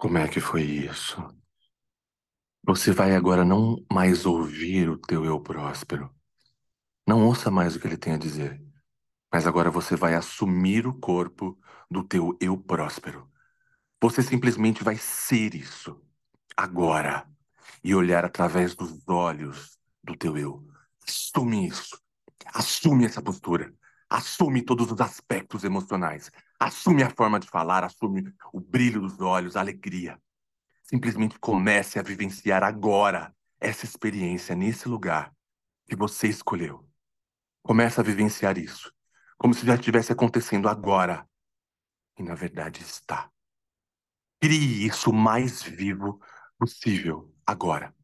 Como 0.00 0.18
é 0.18 0.28
que 0.28 0.38
foi 0.48 0.64
isso? 0.64 1.16
Você 2.64 2.92
vai 2.92 3.14
agora 3.14 3.44
não 3.44 3.84
mais 3.92 4.24
ouvir 4.26 4.88
o 4.88 4.96
teu 4.98 5.24
eu 5.24 5.40
próspero. 5.40 6.10
Não 7.06 7.26
ouça 7.26 7.50
mais 7.50 7.76
o 7.76 7.80
que 7.80 7.86
ele 7.86 7.96
tem 7.98 8.14
a 8.14 8.18
dizer. 8.18 8.62
Mas 9.32 9.46
agora 9.46 9.70
você 9.70 9.96
vai 9.96 10.14
assumir 10.14 10.86
o 10.86 10.94
corpo 10.98 11.58
do 11.90 12.04
teu 12.04 12.36
eu 12.40 12.58
próspero. 12.58 13.30
Você 14.02 14.22
simplesmente 14.22 14.84
vai 14.84 14.96
ser 14.96 15.54
isso. 15.54 16.00
Agora. 16.56 17.28
E 17.84 17.94
olhar 17.94 18.24
através 18.24 18.74
dos 18.74 19.06
olhos 19.08 19.78
do 20.02 20.16
teu 20.16 20.36
eu. 20.36 20.64
Assume 21.06 21.66
isso. 21.66 22.00
Assume 22.46 23.04
essa 23.06 23.22
postura. 23.22 23.74
Assume 24.08 24.62
todos 24.62 24.92
os 24.92 25.00
aspectos 25.00 25.64
emocionais. 25.64 26.30
Assume 26.60 27.02
a 27.02 27.10
forma 27.10 27.40
de 27.40 27.48
falar, 27.48 27.82
assume 27.82 28.32
o 28.52 28.60
brilho 28.60 29.00
dos 29.00 29.20
olhos, 29.20 29.56
a 29.56 29.60
alegria. 29.60 30.20
Simplesmente 30.84 31.38
comece 31.38 31.98
a 31.98 32.02
vivenciar 32.02 32.62
agora 32.62 33.34
essa 33.58 33.84
experiência 33.84 34.54
nesse 34.54 34.88
lugar 34.88 35.32
que 35.86 35.96
você 35.96 36.28
escolheu. 36.28 36.86
Comece 37.62 38.00
a 38.00 38.02
vivenciar 38.02 38.58
isso, 38.58 38.92
como 39.38 39.54
se 39.54 39.64
já 39.64 39.74
estivesse 39.74 40.12
acontecendo 40.12 40.68
agora. 40.68 41.26
E 42.18 42.22
na 42.22 42.34
verdade 42.34 42.82
está. 42.82 43.30
Crie 44.40 44.86
isso 44.86 45.10
o 45.10 45.14
mais 45.14 45.62
vivo 45.62 46.20
possível 46.58 47.31
agora. 47.46 47.94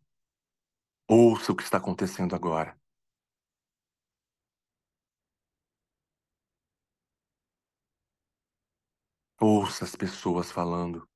Ouça 1.09 1.53
o 1.53 1.57
que 1.57 1.62
está 1.62 1.79
acontecendo 1.79 2.35
agora. 2.35 2.79
Ouça 9.40 9.85
as 9.85 9.94
pessoas 9.94 10.51
falando. 10.51 11.09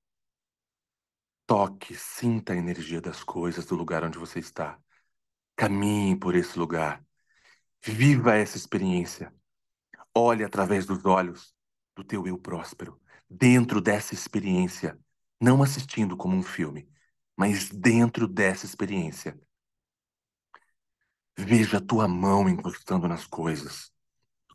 Toque, 1.46 1.94
sinta 1.94 2.52
a 2.52 2.56
energia 2.56 3.00
das 3.00 3.22
coisas 3.24 3.66
do 3.66 3.74
lugar 3.74 4.04
onde 4.04 4.18
você 4.18 4.38
está. 4.38 4.80
Caminhe 5.56 6.16
por 6.16 6.34
esse 6.34 6.58
lugar. 6.58 7.04
Viva 7.84 8.36
essa 8.36 8.56
experiência. 8.56 9.34
Olhe 10.14 10.44
através 10.44 10.86
dos 10.86 11.04
olhos 11.04 11.54
do 11.94 12.04
teu 12.04 12.26
eu 12.26 12.38
próspero, 12.38 13.00
dentro 13.28 13.80
dessa 13.80 14.14
experiência, 14.14 14.98
não 15.40 15.62
assistindo 15.62 16.16
como 16.16 16.36
um 16.36 16.42
filme, 16.42 16.88
mas 17.36 17.70
dentro 17.70 18.28
dessa 18.28 18.66
experiência. 18.66 19.38
Veja 21.36 21.78
a 21.78 21.80
tua 21.80 22.06
mão 22.06 22.48
encostando 22.48 23.08
nas 23.08 23.26
coisas. 23.26 23.90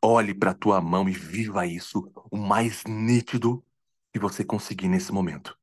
Olhe 0.04 0.34
para 0.34 0.52
a 0.52 0.56
tua 0.56 0.82
mão 0.82 1.10
e 1.10 1.14
viva 1.14 1.66
isso 1.66 2.12
o 2.32 2.38
mais 2.38 2.84
nítido 2.86 3.66
que 4.14 4.20
você 4.20 4.44
conseguir 4.46 4.88
nesse 4.88 5.12
momento. 5.12 5.58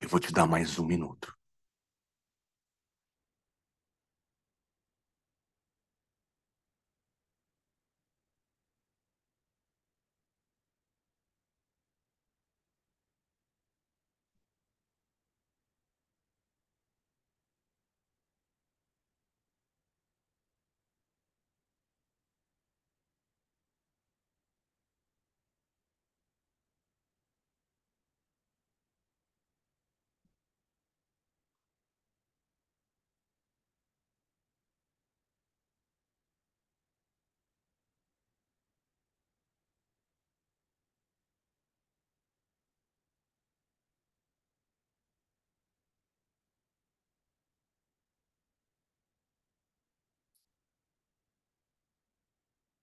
Eu 0.00 0.08
vou 0.08 0.20
te 0.20 0.32
dar 0.32 0.46
mais 0.46 0.78
um 0.78 0.86
minuto. 0.86 1.34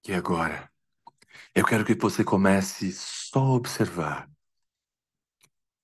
E 0.08 0.14
agora, 0.14 0.72
eu 1.54 1.64
quero 1.64 1.86
que 1.86 1.94
você 1.94 2.24
comece 2.24 2.92
só 2.92 3.40
a 3.40 3.54
observar 3.54 4.28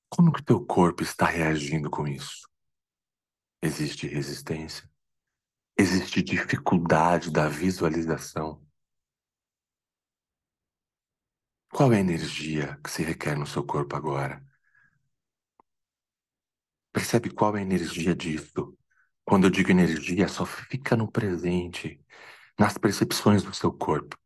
como 0.10 0.32
que 0.32 0.44
teu 0.44 0.66
corpo 0.66 1.04
está 1.04 1.26
reagindo 1.28 1.90
com 1.90 2.08
isso. 2.08 2.48
Existe 3.62 4.08
resistência? 4.08 4.90
Existe 5.78 6.24
dificuldade 6.24 7.30
da 7.32 7.48
visualização? 7.48 8.66
Qual 11.70 11.94
é 11.94 11.98
a 11.98 12.00
energia 12.00 12.80
que 12.84 12.90
se 12.90 13.04
requer 13.04 13.38
no 13.38 13.46
seu 13.46 13.64
corpo 13.64 13.96
agora? 13.96 14.44
Percebe 16.92 17.30
qual 17.30 17.56
é 17.56 17.60
a 17.60 17.62
energia 17.62 18.16
disso? 18.16 18.76
Quando 19.24 19.46
eu 19.46 19.52
digo 19.52 19.70
energia, 19.70 20.28
só 20.28 20.46
fica 20.46 20.96
no 20.96 21.12
presente, 21.12 22.04
nas 22.60 22.78
percepções 22.78 23.44
do 23.44 23.54
seu 23.54 23.72
corpo. 23.72 24.18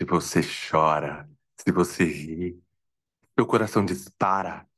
Se 0.00 0.04
você 0.06 0.40
chora, 0.42 1.28
se 1.60 1.72
você 1.72 2.04
ri, 2.04 2.62
seu 3.36 3.46
coração 3.46 3.84
dispara, 3.84 4.68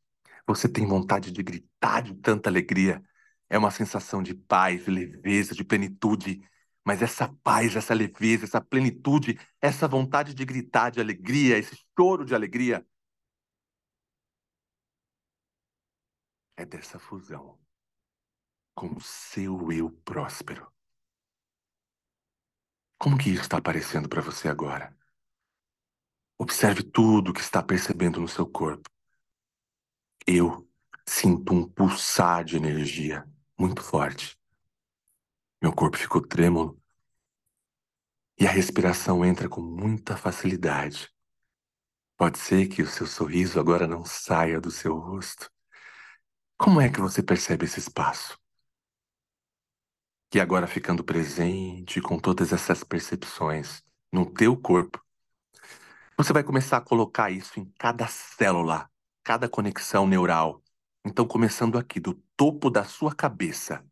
você 0.47 0.69
tem 0.69 0.87
vontade 0.87 1.31
de 1.31 1.43
gritar 1.43 2.03
de 2.03 2.15
tanta 2.15 2.51
alegria. 2.51 3.03
É 3.49 3.59
uma 3.59 3.71
sensação 3.71 4.23
de 4.23 4.35
paz, 4.35 4.85
de 4.85 4.91
leveza, 4.91 5.55
de 5.55 5.65
plenitude. 5.65 6.43
Mas 6.85 7.03
essa 7.03 7.29
paz, 7.43 7.77
essa 7.77 7.95
leveza, 7.95 8.45
essa 8.47 8.61
plenitude, 8.61 9.39
essa 9.61 9.87
vontade 9.87 10.35
de 10.35 10.45
gritar 10.45 10.91
de 10.91 11.01
alegria, 11.01 11.59
esse 11.59 11.77
choro 11.97 12.25
de 12.25 12.35
alegria, 12.35 12.85
é 16.57 16.65
dessa 16.65 16.99
fusão 16.99 17.59
com 18.75 18.95
o 18.97 19.01
seu 19.01 19.73
eu 19.73 19.91
próspero. 20.05 20.71
Como 23.03 23.17
que 23.17 23.31
isso 23.31 23.41
está 23.41 23.57
aparecendo 23.57 24.11
para 24.11 24.21
você 24.21 24.47
agora? 24.47 24.95
Observe 26.39 26.83
tudo 26.83 27.33
que 27.33 27.41
está 27.41 27.63
percebendo 27.63 28.21
no 28.21 28.29
seu 28.29 28.47
corpo. 28.47 28.91
Eu 30.27 30.69
sinto 31.09 31.55
um 31.55 31.67
pulsar 31.67 32.45
de 32.45 32.57
energia 32.59 33.27
muito 33.59 33.83
forte. 33.83 34.39
Meu 35.63 35.73
corpo 35.73 35.97
ficou 35.97 36.21
trêmulo 36.21 36.79
e 38.39 38.47
a 38.47 38.51
respiração 38.51 39.25
entra 39.25 39.49
com 39.49 39.63
muita 39.63 40.15
facilidade. 40.15 41.11
Pode 42.19 42.39
ser 42.39 42.69
que 42.69 42.83
o 42.83 42.87
seu 42.87 43.07
sorriso 43.07 43.59
agora 43.59 43.87
não 43.87 44.05
saia 44.05 44.61
do 44.61 44.71
seu 44.71 44.99
rosto. 44.99 45.51
Como 46.59 46.83
é 46.83 46.91
que 46.91 47.01
você 47.01 47.23
percebe 47.23 47.65
esse 47.65 47.79
espaço? 47.79 48.40
Que 50.31 50.39
agora 50.39 50.67
ficando 50.69 51.03
presente 51.03 52.01
com 52.01 52.17
todas 52.17 52.53
essas 52.53 52.85
percepções 52.85 53.83
no 54.13 54.25
teu 54.25 54.57
corpo, 54.57 55.05
você 56.17 56.33
vai 56.33 56.45
começar 56.45 56.77
a 56.77 56.81
colocar 56.81 57.31
isso 57.31 57.59
em 57.59 57.65
cada 57.79 58.07
célula, 58.07 58.89
cada 59.25 59.49
conexão 59.49 60.07
neural. 60.07 60.63
Então, 61.05 61.27
começando 61.27 61.77
aqui 61.77 61.99
do 61.99 62.15
topo 62.37 62.71
da 62.71 62.85
sua 62.85 63.15
cabeça, 63.15 63.85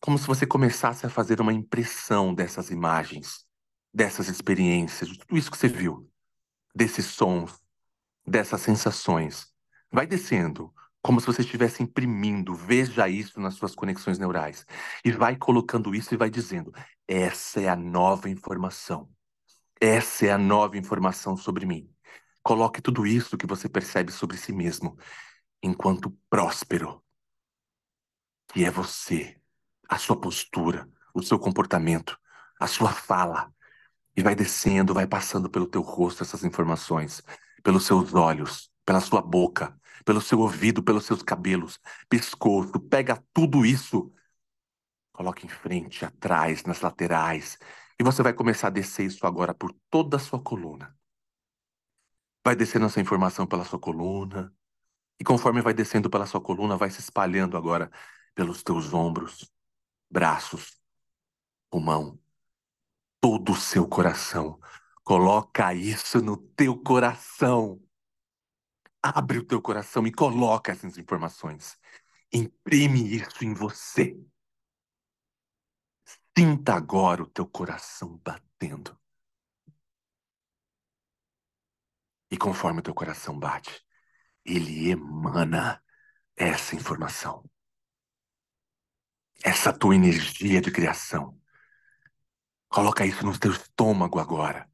como 0.00 0.18
se 0.18 0.26
você 0.26 0.46
começasse 0.46 1.06
a 1.06 1.10
fazer 1.10 1.40
uma 1.40 1.52
impressão 1.52 2.34
dessas 2.34 2.70
imagens, 2.70 3.44
dessas 3.92 4.28
experiências, 4.28 5.10
de 5.10 5.18
tudo 5.18 5.36
isso 5.36 5.50
que 5.50 5.58
você 5.58 5.68
viu, 5.68 6.10
desses 6.74 7.06
sons, 7.06 7.60
dessas 8.26 8.62
sensações. 8.62 9.46
Vai 9.92 10.06
descendo, 10.06 10.74
como 11.06 11.20
se 11.20 11.26
você 11.28 11.42
estivesse 11.42 11.84
imprimindo, 11.84 12.52
veja 12.52 13.08
isso 13.08 13.38
nas 13.38 13.54
suas 13.54 13.76
conexões 13.76 14.18
neurais. 14.18 14.66
E 15.04 15.12
vai 15.12 15.36
colocando 15.36 15.94
isso 15.94 16.12
e 16.12 16.16
vai 16.16 16.28
dizendo: 16.28 16.72
essa 17.06 17.60
é 17.60 17.68
a 17.68 17.76
nova 17.76 18.28
informação. 18.28 19.08
Essa 19.80 20.26
é 20.26 20.32
a 20.32 20.38
nova 20.38 20.76
informação 20.76 21.36
sobre 21.36 21.64
mim. 21.64 21.88
Coloque 22.42 22.82
tudo 22.82 23.06
isso 23.06 23.38
que 23.38 23.46
você 23.46 23.68
percebe 23.68 24.10
sobre 24.10 24.36
si 24.36 24.52
mesmo 24.52 24.98
enquanto 25.62 26.10
próspero, 26.28 27.00
que 28.48 28.64
é 28.64 28.70
você, 28.70 29.40
a 29.88 29.98
sua 29.98 30.20
postura, 30.20 30.88
o 31.14 31.22
seu 31.22 31.38
comportamento, 31.38 32.18
a 32.58 32.66
sua 32.66 32.90
fala. 32.90 33.52
E 34.16 34.24
vai 34.24 34.34
descendo, 34.34 34.92
vai 34.92 35.06
passando 35.06 35.48
pelo 35.48 35.68
teu 35.68 35.82
rosto 35.82 36.24
essas 36.24 36.42
informações, 36.42 37.22
pelos 37.62 37.86
seus 37.86 38.12
olhos, 38.12 38.72
pela 38.84 39.00
sua 39.00 39.22
boca, 39.22 39.78
pelo 40.04 40.20
seu 40.20 40.40
ouvido, 40.40 40.82
pelos 40.82 41.04
seus 41.04 41.22
cabelos, 41.22 41.78
pescoço. 42.08 42.78
Pega 42.80 43.22
tudo 43.32 43.64
isso, 43.64 44.12
coloca 45.12 45.44
em 45.44 45.48
frente, 45.48 46.04
atrás, 46.04 46.64
nas 46.64 46.80
laterais. 46.80 47.58
E 47.98 48.04
você 48.04 48.22
vai 48.22 48.32
começar 48.32 48.68
a 48.68 48.70
descer 48.70 49.06
isso 49.06 49.26
agora 49.26 49.54
por 49.54 49.72
toda 49.90 50.16
a 50.16 50.20
sua 50.20 50.40
coluna. 50.40 50.94
Vai 52.44 52.54
descendo 52.54 52.86
essa 52.86 53.00
informação 53.00 53.46
pela 53.46 53.64
sua 53.64 53.78
coluna. 53.78 54.54
E 55.18 55.24
conforme 55.24 55.62
vai 55.62 55.72
descendo 55.74 56.10
pela 56.10 56.26
sua 56.26 56.40
coluna, 56.40 56.76
vai 56.76 56.90
se 56.90 57.00
espalhando 57.00 57.56
agora 57.56 57.90
pelos 58.34 58.62
teus 58.62 58.92
ombros, 58.92 59.50
braços, 60.10 60.78
pulmão, 61.70 62.20
todo 63.20 63.52
o 63.52 63.56
seu 63.56 63.88
coração. 63.88 64.60
Coloca 65.02 65.72
isso 65.74 66.20
no 66.20 66.36
teu 66.36 66.76
coração. 66.76 67.80
Abre 69.14 69.38
o 69.38 69.44
teu 69.44 69.62
coração 69.62 70.04
e 70.06 70.12
coloca 70.12 70.72
essas 70.72 70.98
informações. 70.98 71.78
Imprime 72.32 73.14
isso 73.14 73.44
em 73.44 73.54
você. 73.54 74.18
Sinta 76.36 76.74
agora 76.74 77.22
o 77.22 77.30
teu 77.30 77.46
coração 77.46 78.18
batendo. 78.18 78.98
E 82.30 82.36
conforme 82.36 82.80
o 82.80 82.82
teu 82.82 82.92
coração 82.94 83.38
bate, 83.38 83.80
ele 84.44 84.90
emana 84.90 85.80
essa 86.34 86.74
informação. 86.74 87.48
Essa 89.44 89.72
tua 89.72 89.94
energia 89.94 90.60
de 90.60 90.72
criação. 90.72 91.40
Coloca 92.68 93.06
isso 93.06 93.24
no 93.24 93.38
teu 93.38 93.52
estômago 93.52 94.18
agora. 94.18 94.68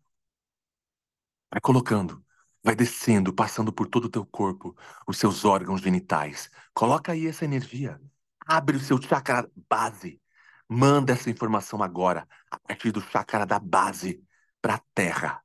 Vai 1.50 1.60
colocando, 1.60 2.24
vai 2.62 2.75
descendo, 2.77 3.33
passando 3.35 3.72
por 3.72 3.87
todo 3.88 4.07
o 4.07 4.11
teu 4.11 4.25
corpo, 4.25 4.77
os 5.07 5.18
seus 5.18 5.44
órgãos 5.44 5.81
genitais. 5.81 6.51
Coloca 6.72 7.12
aí 7.12 7.27
essa 7.27 7.44
energia. 7.44 8.01
Abre 8.46 8.77
o 8.77 8.81
seu 8.81 9.01
chakra 9.01 9.51
base. 9.68 10.20
Manda 10.68 11.12
essa 11.12 11.31
informação 11.31 11.83
agora, 11.83 12.27
a 12.51 12.59
partir 12.59 12.92
do 12.92 13.01
chakra 13.01 13.44
da 13.44 13.59
base, 13.59 14.25
para 14.61 14.77
a 14.77 14.83
terra. 14.94 15.42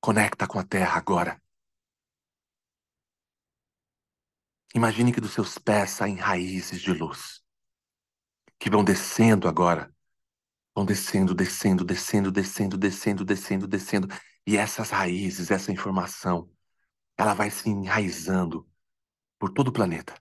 Conecta 0.00 0.46
com 0.46 0.58
a 0.58 0.64
terra 0.64 0.98
agora. 0.98 1.40
Imagine 4.74 5.12
que 5.12 5.20
dos 5.20 5.32
seus 5.32 5.58
pés 5.58 5.90
saem 5.90 6.16
raízes 6.16 6.80
de 6.80 6.92
luz, 6.92 7.42
que 8.58 8.70
vão 8.70 8.82
descendo 8.82 9.46
agora. 9.46 9.94
Vão 10.74 10.84
descendo, 10.84 11.34
descendo, 11.34 11.84
descendo, 11.84 12.30
descendo, 12.30 12.76
descendo, 12.78 13.24
descendo, 13.24 13.66
descendo. 13.66 14.08
E 14.46 14.56
essas 14.56 14.90
raízes, 14.90 15.50
essa 15.50 15.70
informação, 15.70 16.50
ela 17.16 17.34
vai 17.34 17.50
se 17.50 17.68
enraizando 17.68 18.68
por 19.38 19.50
todo 19.50 19.68
o 19.68 19.72
planeta. 19.72 20.14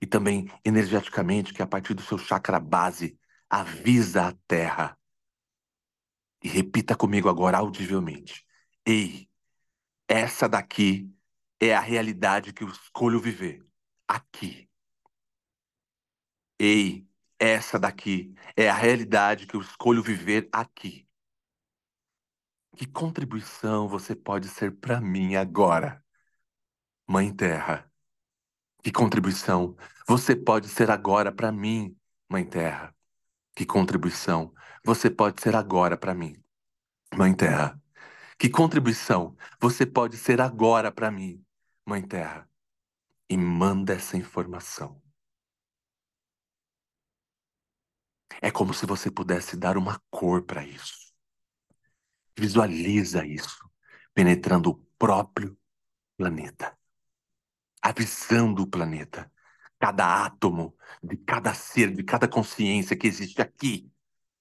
E 0.00 0.06
também 0.06 0.50
energeticamente, 0.64 1.54
que 1.54 1.62
a 1.62 1.66
partir 1.66 1.94
do 1.94 2.02
seu 2.02 2.18
chakra 2.18 2.58
base, 2.58 3.18
avisa 3.48 4.28
a 4.28 4.34
Terra. 4.48 4.98
E 6.42 6.48
repita 6.48 6.96
comigo 6.96 7.28
agora 7.28 7.58
audivelmente. 7.58 8.44
Ei, 8.84 9.28
essa 10.08 10.48
daqui 10.48 11.08
é 11.60 11.74
a 11.74 11.80
realidade 11.80 12.52
que 12.52 12.64
eu 12.64 12.68
escolho 12.68 13.20
viver. 13.20 13.64
Aqui. 14.08 14.68
Ei, 16.58 17.06
essa 17.42 17.76
daqui 17.76 18.32
é 18.56 18.68
a 18.70 18.74
realidade 18.74 19.48
que 19.48 19.56
eu 19.56 19.60
escolho 19.60 20.00
viver 20.00 20.48
aqui. 20.52 21.08
Que 22.76 22.86
contribuição 22.86 23.88
você 23.88 24.14
pode 24.14 24.48
ser 24.48 24.76
para 24.78 25.00
mim 25.00 25.34
agora, 25.34 26.02
Mãe 27.06 27.34
Terra? 27.34 27.90
Que 28.80 28.92
contribuição 28.92 29.76
você 30.06 30.36
pode 30.36 30.68
ser 30.68 30.88
agora 30.88 31.32
para 31.32 31.50
mim, 31.50 31.96
Mãe 32.30 32.44
Terra? 32.44 32.94
Que 33.56 33.66
contribuição 33.66 34.54
você 34.84 35.10
pode 35.10 35.42
ser 35.42 35.56
agora 35.56 35.96
para 35.96 36.14
mim, 36.14 36.40
Mãe 37.12 37.34
Terra? 37.34 37.80
Que 38.38 38.48
contribuição 38.48 39.36
você 39.60 39.84
pode 39.84 40.16
ser 40.16 40.40
agora 40.40 40.92
para 40.92 41.10
mim, 41.10 41.44
Mãe 41.84 42.02
Terra? 42.02 42.48
E 43.28 43.36
manda 43.36 43.94
essa 43.94 44.16
informação. 44.16 45.02
É 48.40 48.50
como 48.50 48.74
se 48.74 48.86
você 48.86 49.10
pudesse 49.10 49.56
dar 49.56 49.76
uma 49.76 50.00
cor 50.10 50.42
para 50.42 50.64
isso. 50.64 51.12
Visualiza 52.38 53.26
isso 53.26 53.70
penetrando 54.14 54.70
o 54.70 54.74
próprio 54.98 55.56
planeta, 56.16 56.76
avisando 57.80 58.62
o 58.62 58.66
planeta, 58.66 59.30
cada 59.78 60.24
átomo 60.24 60.76
de 61.02 61.16
cada 61.16 61.54
ser, 61.54 61.94
de 61.94 62.02
cada 62.04 62.28
consciência 62.28 62.96
que 62.96 63.06
existe 63.06 63.40
aqui, 63.42 63.90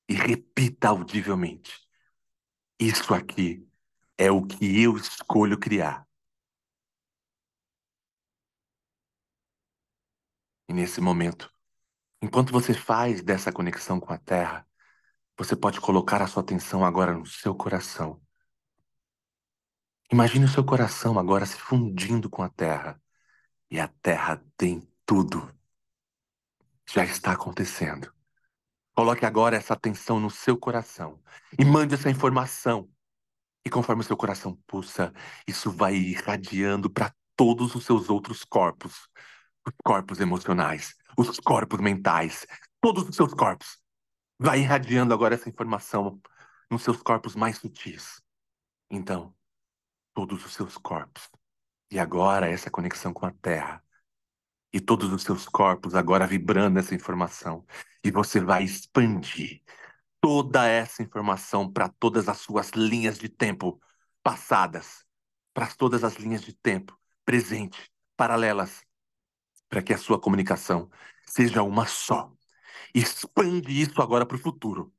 e 0.08 0.14
repita 0.14 0.90
audivelmente: 0.90 1.74
Isso 2.80 3.14
aqui 3.14 3.68
é 4.18 4.32
o 4.32 4.46
que 4.46 4.82
eu 4.82 4.98
escolho 4.98 5.60
criar. 5.60 6.08
E 10.68 10.74
nesse 10.74 11.00
momento, 11.02 11.51
enquanto 12.22 12.52
você 12.52 12.74
faz 12.74 13.22
dessa 13.22 13.52
conexão 13.52 14.00
com 14.00 14.14
a 14.14 14.18
Terra, 14.18 14.66
você 15.38 15.56
pode 15.56 15.82
colocar 15.82 16.22
a 16.22 16.28
sua 16.28 16.44
atenção 16.44 16.86
agora 16.86 17.14
no 17.14 17.26
seu 17.26 17.56
coração. 17.56 18.22
Imagine 20.12 20.46
o 20.46 20.50
seu 20.50 20.64
coração 20.64 21.18
agora 21.18 21.46
se 21.46 21.58
fundindo 21.58 22.30
com 22.30 22.44
a 22.44 22.50
Terra. 22.50 23.02
E 23.70 23.80
a 23.80 23.88
Terra 23.88 24.44
tem 24.58 24.88
tudo. 25.06 25.50
Já 26.88 27.04
está 27.06 27.32
acontecendo. 27.32 28.14
Coloque 28.94 29.26
agora 29.26 29.56
essa 29.56 29.74
atenção 29.74 30.20
no 30.20 30.30
seu 30.30 30.58
coração 30.58 31.20
e 31.58 31.64
mande 31.64 31.96
essa 31.96 32.10
informação. 32.10 32.90
E 33.66 33.70
conforme 33.70 34.02
o 34.02 34.06
seu 34.06 34.18
coração 34.18 34.56
pulsa, 34.68 35.14
isso 35.48 35.72
vai 35.72 35.96
irradiando 35.96 36.90
para 36.90 37.14
todos 37.36 37.74
os 37.74 37.86
seus 37.86 38.10
outros 38.10 38.44
corpos 38.44 39.08
os 39.66 39.74
corpos 39.84 40.20
emocionais, 40.20 40.96
os 41.18 41.40
corpos 41.40 41.80
mentais, 41.80 42.46
todos 42.80 43.08
os 43.08 43.16
seus 43.16 43.34
corpos. 43.34 43.80
Vai 44.40 44.60
irradiando 44.62 45.14
agora 45.14 45.36
essa 45.36 45.50
informação 45.50 46.20
nos 46.70 46.84
seus 46.84 47.02
corpos 47.02 47.36
mais 47.36 47.58
sutis. 47.58 48.22
Então, 48.90 49.36
todos 50.14 50.46
os 50.46 50.54
seus 50.54 50.78
corpos. 50.78 51.30
E 51.92 52.00
agora 52.00 52.50
essa 52.50 52.72
conexão 52.72 53.14
com 53.14 53.26
a 53.26 53.32
Terra. 53.32 53.84
E 54.74 54.80
todos 54.80 55.12
os 55.12 55.24
seus 55.24 55.48
corpos 55.48 55.96
agora 55.96 56.26
vibrando 56.26 56.80
essa 56.80 56.96
informação. 56.96 57.66
E 58.04 58.10
você 58.10 58.40
vai 58.40 58.64
expandir 58.64 59.62
toda 60.22 60.68
essa 60.68 61.04
informação 61.04 61.72
para 61.72 61.90
todas 61.90 62.30
as 62.30 62.38
suas 62.38 62.70
linhas 62.70 63.18
de 63.18 63.28
tempo 63.28 63.82
passadas, 64.24 65.04
para 65.54 65.68
todas 65.68 66.04
as 66.04 66.16
linhas 66.16 66.42
de 66.42 66.54
tempo 66.54 66.98
presente, 67.26 67.92
paralelas, 68.16 68.84
para 69.72 69.82
que 69.82 69.94
a 69.94 69.98
sua 69.98 70.20
comunicação 70.20 70.92
seja 71.26 71.64
uma 71.64 71.88
só. 71.88 72.30
Expande 72.94 73.72
isso 73.72 74.02
agora 74.02 74.26
para 74.26 74.36
o 74.36 74.40
futuro, 74.40 74.94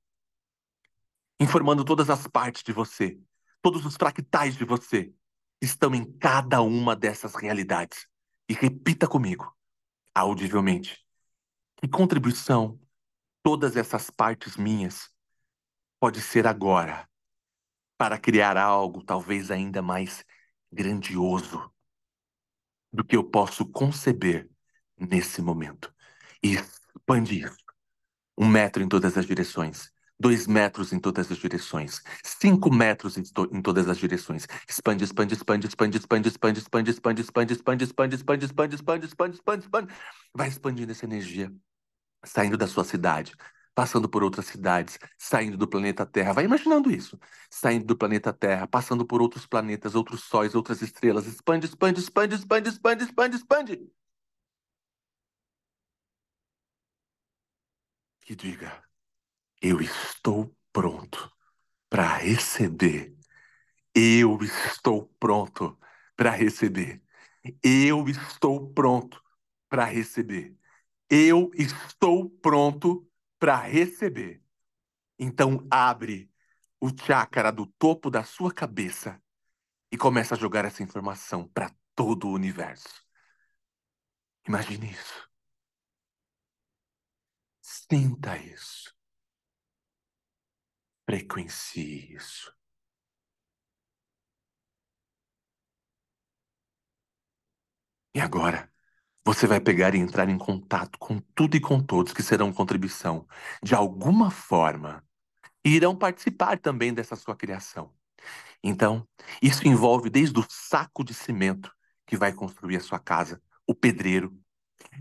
informando 1.39 1.85
todas 1.85 2.09
as 2.09 2.27
partes 2.27 2.63
de 2.63 2.73
você, 2.73 3.21
todos 3.61 3.85
os 3.85 3.97
fractais 3.97 4.57
de 4.57 4.65
você 4.65 5.13
estão 5.61 5.95
em 5.95 6.11
cada 6.19 6.63
uma 6.63 6.97
dessas 6.97 7.35
realidades. 7.35 8.09
E 8.49 8.55
repita 8.55 9.07
comigo, 9.07 9.55
audivelmente, 10.15 11.07
que 11.77 11.87
contribuição 11.87 12.81
todas 13.43 13.77
essas 13.77 14.09
partes 14.09 14.57
minhas 14.57 15.11
pode 16.01 16.23
ser 16.23 16.47
agora 16.47 17.07
para 17.99 18.19
criar 18.19 18.57
algo 18.57 19.05
talvez 19.05 19.51
ainda 19.51 19.83
mais 19.83 20.25
grandioso 20.73 21.71
do 22.91 23.05
que 23.05 23.17
eu 23.17 23.23
posso 23.23 23.67
conceber 23.67 24.52
nesse 25.11 25.43
momento. 25.43 25.93
E 26.43 26.55
expande 26.55 27.41
isso. 27.41 27.57
Um 28.37 28.49
metro 28.49 28.83
em 28.83 28.89
todas 28.89 29.17
as 29.17 29.27
direções. 29.27 29.91
Dois 30.19 30.47
metros 30.47 30.93
em 30.93 31.01
todas 31.01 31.31
as 31.31 31.39
direções. 31.39 32.01
Cinco 32.23 32.73
metros 32.73 33.17
em, 33.17 33.23
em 33.53 33.61
todas 33.61 33.89
as 33.89 33.99
direções. 33.99 34.47
Expande, 34.69 35.05
expande, 35.05 35.35
expande, 35.35 35.67
expande, 35.67 35.99
expande, 35.99 36.29
expande, 36.29 36.61
expande, 36.61 36.91
expande, 36.91 37.23
expande, 37.23 37.53
expande, 37.53 37.85
expande, 37.85 38.15
expande, 38.15 38.45
expande, 38.45 38.75
expande, 38.75 39.07
expande, 39.07 39.35
expande, 39.37 39.65
expande. 39.65 39.95
Vai 40.35 40.49
expandindo 40.49 40.93
essa 40.93 41.05
energia. 41.05 41.53
Saindo 42.25 42.57
da 42.57 42.69
sua 42.69 42.85
cidade, 42.85 43.35
passando 43.75 44.09
por 44.09 44.23
outras 44.23 44.47
cidades, 44.47 44.97
saindo 45.19 45.57
do 45.57 45.67
planeta 45.67 46.07
Terra. 46.07 46.33
Vai 46.33 46.45
imaginando 46.45 46.91
isso. 46.91 47.19
Saindo 47.51 47.85
do 47.85 47.97
planeta 47.97 48.33
Terra, 48.33 48.67
passando 48.69 49.05
por 49.05 49.21
outros 49.21 49.45
planetas, 49.47 49.97
outros 49.97 50.23
sóis, 50.23 50.55
outras 50.55 50.83
estrelas. 50.83 51.27
Expande, 51.27 51.67
expande, 51.67 52.01
expande, 52.01 52.35
expande, 52.37 52.69
expande, 52.69 53.05
expande, 53.05 53.37
expande. 53.37 53.93
Que 58.25 58.35
diga: 58.35 58.83
Eu 59.61 59.81
estou 59.81 60.57
pronto 60.73 61.31
para 61.89 62.17
receber. 62.17 63.17
Eu 63.95 64.39
estou 64.43 65.07
pronto 65.21 65.79
para 66.17 66.31
receber. 66.31 67.03
Eu 67.63 68.09
estou 68.09 68.73
pronto 68.73 69.23
para 69.69 69.85
receber. 69.85 70.57
Eu 71.11 71.51
estou 71.55 72.31
pronto 72.31 73.09
para 73.39 73.57
receber. 73.57 74.43
Então 75.19 75.67
abre 75.71 76.31
o 76.81 76.89
chakra 76.89 77.53
do 77.53 77.67
topo 77.67 78.11
da 78.11 78.25
sua 78.25 78.53
cabeça 78.53 79.21
e 79.91 79.97
começa 79.97 80.35
a 80.35 80.39
jogar 80.39 80.65
essa 80.65 80.83
informação 80.83 81.47
para 81.49 81.71
todo 81.95 82.29
o 82.29 82.33
universo. 82.33 83.05
Imagine 84.47 84.91
isso. 84.91 85.32
Sinta 87.93 88.39
isso. 88.39 88.91
Frequencie 91.05 92.15
isso. 92.15 92.51
E 98.15 98.21
agora, 98.21 98.73
você 99.27 99.47
vai 99.47 99.61
pegar 99.61 99.95
e 99.95 99.99
entrar 99.99 100.31
em 100.31 100.39
contato 100.39 100.99
com 100.99 101.19
tudo 101.35 101.55
e 101.57 101.61
com 101.61 101.83
todos 101.83 102.15
que 102.15 102.23
serão 102.23 102.51
contribuição 102.51 103.27
de 103.63 103.75
alguma 103.75 104.31
forma 104.31 105.05
e 105.63 105.71
irão 105.77 105.95
participar 105.95 106.59
também 106.59 106.95
dessa 106.95 107.17
sua 107.17 107.37
criação. 107.37 107.95
Então, 108.65 109.07
isso 109.43 109.69
envolve 109.69 110.11
desde 110.11 110.41
o 110.41 110.47
saco 110.49 111.05
de 111.05 111.15
cimento 111.15 111.71
que 112.07 112.17
vai 112.17 112.33
construir 112.33 112.77
a 112.77 112.81
sua 112.81 112.99
casa, 112.99 113.43
o 113.67 113.75
pedreiro, 113.75 114.35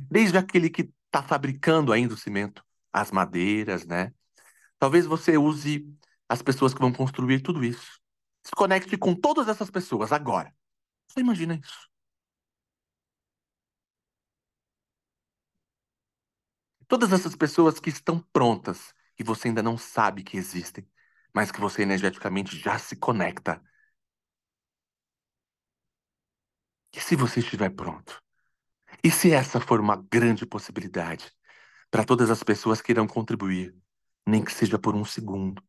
desde 0.09 0.37
aquele 0.37 0.69
que 0.69 0.93
está 1.05 1.23
fabricando 1.23 1.93
ainda 1.93 2.13
o 2.13 2.17
cimento, 2.17 2.65
as 2.93 3.11
madeiras, 3.11 3.85
né? 3.85 4.13
Talvez 4.79 5.05
você 5.05 5.37
use 5.37 5.87
as 6.29 6.41
pessoas 6.41 6.73
que 6.73 6.81
vão 6.81 6.93
construir 6.93 7.41
tudo 7.41 7.63
isso. 7.63 7.99
Se 8.43 8.51
conecte 8.55 8.97
com 8.97 9.15
todas 9.15 9.47
essas 9.47 9.71
pessoas 9.71 10.11
agora. 10.11 10.53
Você 11.09 11.21
imagina 11.21 11.55
isso? 11.55 11.89
Todas 16.87 17.11
essas 17.13 17.35
pessoas 17.35 17.79
que 17.79 17.89
estão 17.89 18.19
prontas 18.33 18.93
e 19.17 19.23
você 19.23 19.47
ainda 19.47 19.63
não 19.63 19.77
sabe 19.77 20.23
que 20.23 20.37
existem, 20.37 20.87
mas 21.33 21.51
que 21.51 21.59
você 21.61 21.81
energeticamente 21.83 22.57
já 22.57 22.77
se 22.77 22.95
conecta. 22.95 23.61
E 26.93 26.99
se 27.01 27.15
você 27.17 27.39
estiver 27.41 27.69
pronto? 27.69 28.21
E 29.03 29.11
se 29.11 29.31
essa 29.33 29.59
for 29.61 29.79
uma 29.81 29.97
grande 29.97 30.45
possibilidade? 30.45 31.31
Para 31.91 32.05
todas 32.05 32.31
as 32.31 32.41
pessoas 32.41 32.81
que 32.81 32.91
irão 32.91 33.05
contribuir, 33.05 33.75
nem 34.25 34.43
que 34.43 34.51
seja 34.51 34.79
por 34.79 34.95
um 34.95 35.05
segundo. 35.05 35.61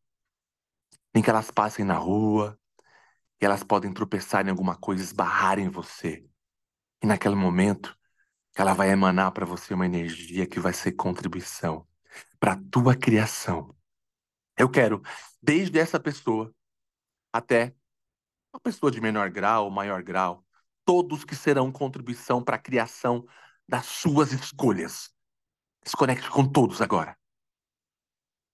Nem 1.13 1.23
que 1.23 1.29
elas 1.29 1.51
passem 1.51 1.85
na 1.85 1.95
rua, 1.95 2.57
e 3.41 3.45
elas 3.45 3.63
podem 3.63 3.93
tropeçar 3.93 4.47
em 4.47 4.49
alguma 4.49 4.75
coisa, 4.75 5.03
esbarrar 5.03 5.59
em 5.59 5.69
você. 5.69 6.25
E 7.03 7.05
naquele 7.05 7.35
momento, 7.35 7.95
ela 8.55 8.73
vai 8.73 8.89
emanar 8.89 9.31
para 9.33 9.45
você 9.45 9.73
uma 9.73 9.85
energia 9.85 10.47
que 10.47 10.59
vai 10.59 10.73
ser 10.73 10.93
contribuição 10.93 11.85
para 12.39 12.53
a 12.53 12.61
tua 12.71 12.95
criação. 12.95 13.75
Eu 14.57 14.69
quero, 14.69 15.01
desde 15.41 15.77
essa 15.77 15.99
pessoa 15.99 16.53
até 17.33 17.75
uma 18.53 18.59
pessoa 18.59 18.91
de 18.91 19.01
menor 19.01 19.29
grau 19.29 19.69
maior 19.69 20.03
grau, 20.03 20.45
todos 20.85 21.25
que 21.25 21.35
serão 21.35 21.71
contribuição 21.71 22.43
para 22.43 22.55
a 22.55 22.59
criação 22.59 23.25
das 23.67 23.85
suas 23.85 24.31
escolhas. 24.31 25.12
Se 25.85 25.95
conecte 25.97 26.29
com 26.29 26.47
todos 26.47 26.81
agora. 26.81 27.17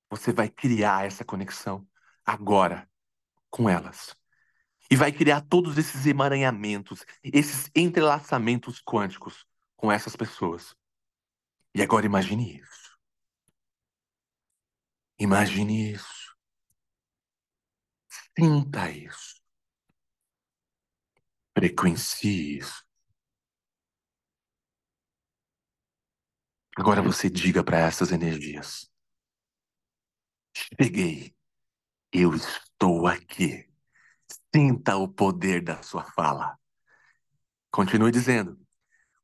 Você 0.09 0.33
vai 0.33 0.49
criar 0.49 1.05
essa 1.05 1.23
conexão 1.23 1.87
agora 2.25 2.89
com 3.49 3.69
elas. 3.69 4.15
E 4.89 4.95
vai 4.95 5.11
criar 5.11 5.41
todos 5.41 5.77
esses 5.77 6.07
emaranhamentos, 6.07 7.05
esses 7.23 7.69
entrelaçamentos 7.75 8.81
quânticos 8.81 9.45
com 9.75 9.91
essas 9.91 10.15
pessoas. 10.15 10.75
E 11.75 11.81
agora 11.81 12.07
imagine 12.07 12.57
isso. 12.57 12.97
Imagine 15.19 15.91
isso. 15.93 16.35
Sinta 18.37 18.89
isso. 18.89 19.39
Frequencie 21.55 22.57
isso. 22.57 22.88
Agora 26.77 27.01
você 27.01 27.29
diga 27.29 27.63
para 27.63 27.79
essas 27.79 28.11
energias: 28.11 28.89
Cheguei, 30.53 31.35
eu 32.11 32.33
estou 32.33 33.07
aqui. 33.07 33.67
Sinta 34.53 34.95
o 34.97 35.07
poder 35.07 35.63
da 35.63 35.81
sua 35.81 36.03
fala. 36.03 36.57
Continue 37.71 38.11
dizendo: 38.11 38.59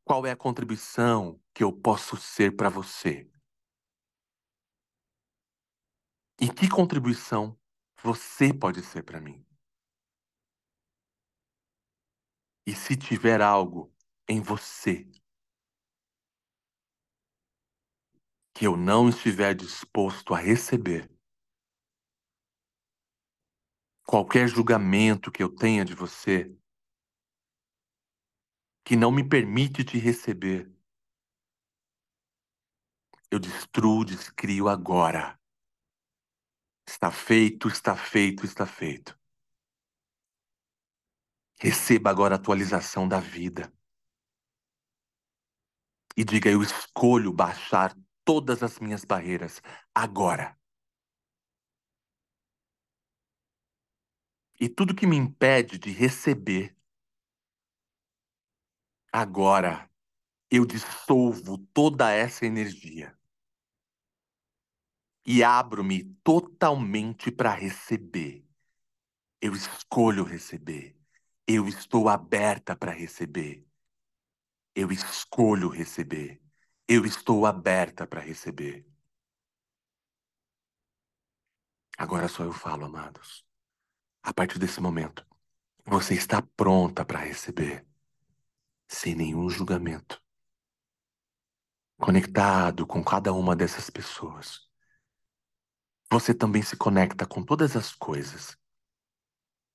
qual 0.04 0.26
é 0.26 0.32
a 0.32 0.36
contribuição 0.36 1.42
que 1.54 1.64
eu 1.64 1.74
posso 1.74 2.16
ser 2.18 2.56
para 2.56 2.70
você? 2.70 3.30
E 6.40 6.50
que 6.50 6.70
contribuição 6.70 7.58
você 8.04 8.54
pode 8.54 8.84
ser 8.84 9.04
para 9.04 9.22
mim? 9.22 9.46
E 12.68 12.76
se 12.76 12.96
tiver 12.96 13.42
algo 13.42 13.94
em 14.28 14.42
você 14.42 15.10
que 18.56 18.66
eu 18.66 18.78
não 18.78 19.10
estiver 19.10 19.54
disposto 19.54 20.34
a 20.34 20.40
receber, 20.40 21.12
qualquer 24.08 24.48
julgamento 24.48 25.30
que 25.30 25.44
eu 25.44 25.54
tenha 25.54 25.84
de 25.84 25.94
você 25.94 26.58
que 28.86 28.96
não 28.96 29.12
me 29.12 29.28
permite 29.28 29.84
te 29.84 29.98
receber, 29.98 30.74
eu 33.30 33.40
destruo, 33.40 34.06
descrio 34.06 34.70
agora. 34.70 35.38
Está 36.88 37.12
feito, 37.12 37.68
está 37.68 37.94
feito, 37.94 38.46
está 38.46 38.66
feito. 38.66 39.20
Receba 41.60 42.10
agora 42.10 42.36
a 42.36 42.38
atualização 42.38 43.06
da 43.06 43.20
vida. 43.20 43.74
E 46.16 46.24
diga: 46.24 46.50
Eu 46.50 46.62
escolho 46.62 47.34
baixar 47.34 47.94
todas 48.26 48.64
as 48.64 48.80
minhas 48.80 49.06
barreiras 49.06 49.62
agora. 49.94 50.58
E 54.60 54.68
tudo 54.70 54.96
que 54.96 55.08
me 55.08 55.16
impede 55.18 55.78
de 55.78 55.92
receber, 55.92 56.76
agora 59.12 59.90
eu 60.50 60.66
dissolvo 60.66 61.58
toda 61.74 62.12
essa 62.12 62.46
energia 62.46 63.18
e 65.26 65.44
abro-me 65.44 66.04
totalmente 66.24 67.32
para 67.32 67.52
receber. 67.54 68.46
Eu 69.42 69.54
escolho 69.56 70.24
receber. 70.24 70.96
Eu 71.48 71.68
estou 71.68 72.10
aberta 72.10 72.76
para 72.76 72.92
receber. 72.92 73.66
Eu 74.76 74.92
escolho 74.92 75.70
receber. 75.70 76.45
Eu 76.88 77.04
estou 77.06 77.46
aberta 77.48 78.06
para 78.06 78.22
receber. 78.22 78.86
Agora 81.98 82.28
só 82.28 82.44
eu 82.44 82.54
falo, 82.54 82.86
amados. 82.86 83.44
A 84.22 84.34
partir 84.34 84.60
desse 84.60 84.80
momento, 84.82 85.26
você 85.86 86.14
está 86.14 86.42
pronta 86.42 87.06
para 87.06 87.20
receber, 87.20 87.88
sem 88.88 89.16
nenhum 89.16 89.50
julgamento. 89.50 90.22
Conectado 91.98 92.86
com 92.86 93.04
cada 93.04 93.34
uma 93.34 93.56
dessas 93.56 93.90
pessoas. 93.90 94.70
Você 96.12 96.34
também 96.36 96.62
se 96.62 96.78
conecta 96.78 97.26
com 97.26 97.44
todas 97.44 97.76
as 97.76 97.94
coisas. 97.96 98.58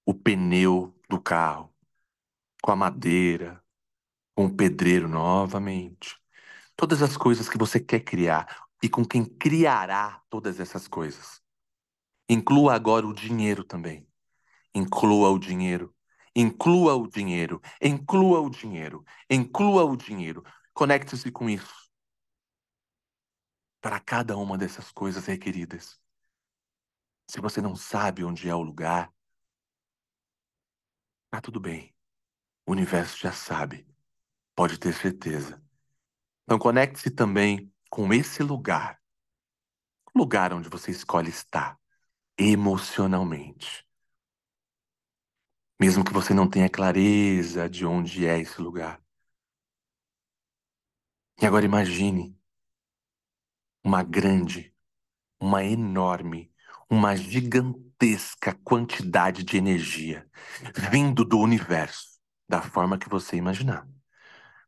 O 0.05 0.15
pneu 0.15 0.95
do 1.09 1.21
carro, 1.21 1.75
com 2.63 2.71
a 2.71 2.77
madeira, 2.77 3.65
com 4.35 4.47
o 4.47 4.57
pedreiro 4.57 5.09
novamente. 5.09 6.20
Todas 6.81 7.03
as 7.03 7.15
coisas 7.15 7.47
que 7.47 7.59
você 7.59 7.79
quer 7.79 8.01
criar 8.01 8.67
e 8.83 8.89
com 8.89 9.05
quem 9.05 9.23
criará 9.23 10.25
todas 10.31 10.59
essas 10.59 10.89
coisas. 10.89 11.43
Inclua 12.27 12.75
agora 12.75 13.07
o 13.07 13.13
dinheiro 13.13 13.63
também. 13.63 14.09
Inclua 14.75 15.29
o 15.29 15.39
dinheiro. 15.39 15.95
Inclua 16.35 16.95
o 16.95 17.07
dinheiro. 17.07 17.61
Inclua 17.83 18.41
o 18.41 18.49
dinheiro. 18.49 19.05
Inclua 19.29 19.85
o 19.85 19.95
dinheiro. 19.95 20.43
Conecte-se 20.73 21.31
com 21.31 21.51
isso. 21.51 21.91
Para 23.83 24.01
cada 24.01 24.35
uma 24.39 24.57
dessas 24.57 24.91
coisas 24.91 25.27
requeridas. 25.27 26.01
Se 27.31 27.43
você 27.43 27.61
não 27.61 27.77
sabe 27.77 28.25
onde 28.25 28.49
é 28.49 28.55
o 28.55 28.63
lugar, 28.63 29.13
tá 31.29 31.43
tudo 31.43 31.61
bem. 31.61 31.95
O 32.65 32.73
universo 32.73 33.19
já 33.19 33.33
sabe. 33.33 33.87
Pode 34.55 34.79
ter 34.79 34.95
certeza. 34.95 35.63
Então 36.51 36.59
conecte-se 36.59 37.13
também 37.13 37.73
com 37.89 38.13
esse 38.13 38.43
lugar. 38.43 39.01
Lugar 40.13 40.53
onde 40.53 40.69
você 40.69 40.91
escolhe 40.91 41.29
estar 41.29 41.79
emocionalmente. 42.37 43.87
Mesmo 45.81 46.05
que 46.05 46.13
você 46.13 46.35
não 46.35 46.51
tenha 46.51 46.69
clareza 46.69 47.71
de 47.71 47.87
onde 47.87 48.27
é 48.27 48.37
esse 48.41 48.61
lugar. 48.61 49.01
E 51.41 51.47
agora 51.47 51.65
imagine 51.65 52.37
uma 53.85 54.03
grande, 54.03 54.75
uma 55.39 55.63
enorme, 55.63 56.53
uma 56.91 57.15
gigantesca 57.15 58.59
quantidade 58.65 59.45
de 59.45 59.57
energia 59.57 60.29
vindo 60.91 61.25
do 61.25 61.39
universo, 61.39 62.19
da 62.49 62.61
forma 62.61 62.99
que 62.99 63.09
você 63.09 63.37
imaginar. 63.37 63.87